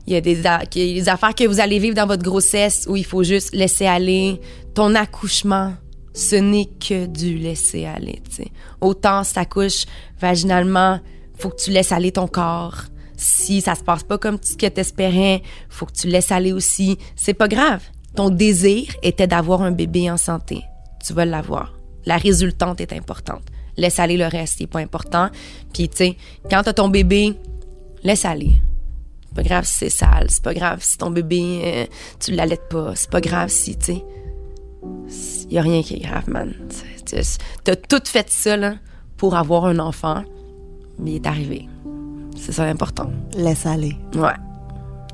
Il 0.07 0.14
y 0.14 0.16
a 0.16 0.20
des, 0.22 1.09
affaires 1.09 1.34
que 1.34 1.46
vous 1.46 1.61
allez 1.61 1.78
vivre 1.78 1.94
dans 1.94 2.07
votre 2.07 2.22
grossesse 2.22 2.86
où 2.88 2.96
il 2.96 3.05
faut 3.05 3.22
juste 3.22 3.55
laisser 3.55 3.86
aller 3.86 4.40
ton 4.72 4.94
accouchement. 4.94 5.74
Ce 6.14 6.34
n'est 6.34 6.64
que 6.64 7.05
du 7.05 7.36
laisser 7.36 7.84
aller, 7.84 8.22
tu 8.26 8.36
sais. 8.36 8.51
Autant 8.80 9.22
si 9.22 9.34
t'accouches 9.34 9.84
vaginalement, 10.18 11.01
faut 11.36 11.51
que 11.51 11.62
tu 11.62 11.70
laisses 11.70 11.92
aller 11.92 12.11
ton 12.11 12.26
corps. 12.26 12.84
Si 13.18 13.61
ça 13.61 13.74
se 13.74 13.82
passe 13.82 14.03
pas 14.03 14.16
comme 14.16 14.38
ce 14.42 14.57
que 14.57 14.66
t'espérais, 14.66 15.42
faut 15.68 15.84
que 15.84 15.92
tu 15.92 16.07
laisses 16.07 16.32
aller 16.32 16.53
aussi. 16.53 16.96
C'est 17.14 17.34
pas 17.34 17.49
grave. 17.49 17.82
Ton 18.16 18.30
désir 18.30 18.86
était 19.03 19.26
d'avoir 19.26 19.61
un 19.61 19.72
bébé 19.72 20.11
en 20.11 20.16
santé 20.16 20.62
tu 21.09 21.14
vas 21.14 21.24
l'avoir. 21.24 21.74
La 22.05 22.16
résultante 22.16 22.80
est 22.80 22.92
importante. 22.92 23.42
Laisse 23.78 23.98
aller 23.98 24.18
le 24.18 24.26
reste, 24.26 24.60
il 24.60 24.68
pas 24.68 24.80
important. 24.80 25.30
Puis, 25.72 25.88
tu 25.88 25.96
sais, 25.96 26.16
quand 26.50 26.62
t'as 26.64 26.74
ton 26.74 26.88
bébé, 26.88 27.34
laisse 28.02 28.26
aller. 28.26 28.52
C'est 29.28 29.34
pas 29.34 29.42
grave 29.42 29.64
si 29.64 29.74
c'est 29.74 29.90
sale, 29.90 30.26
c'est 30.28 30.42
pas 30.42 30.52
grave 30.52 30.80
si 30.82 30.98
ton 30.98 31.10
bébé, 31.10 31.60
euh, 31.64 31.86
tu 32.18 32.32
l'allaites 32.32 32.68
pas, 32.68 32.94
c'est 32.94 33.10
pas 33.10 33.20
grave 33.20 33.48
si, 33.48 33.76
tu 33.76 33.94
sais. 33.94 34.04
Y 35.48 35.58
a 35.58 35.62
rien 35.62 35.82
qui 35.82 35.94
est 35.94 36.00
grave, 36.00 36.28
man. 36.28 36.52
T'as 37.64 37.76
tout 37.76 38.02
fait 38.04 38.28
ça, 38.30 38.56
là, 38.56 38.74
pour 39.16 39.36
avoir 39.36 39.64
un 39.66 39.78
enfant, 39.78 40.24
mais 40.98 41.12
il 41.12 41.16
est 41.16 41.26
arrivé. 41.26 41.68
C'est 42.36 42.52
ça 42.52 42.66
l'important. 42.66 43.10
Laisse 43.36 43.64
aller. 43.64 43.96
Ouais. 44.14 44.34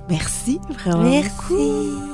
Merci, 0.08 0.58
vraiment. 0.68 1.02
Merci. 1.02 2.13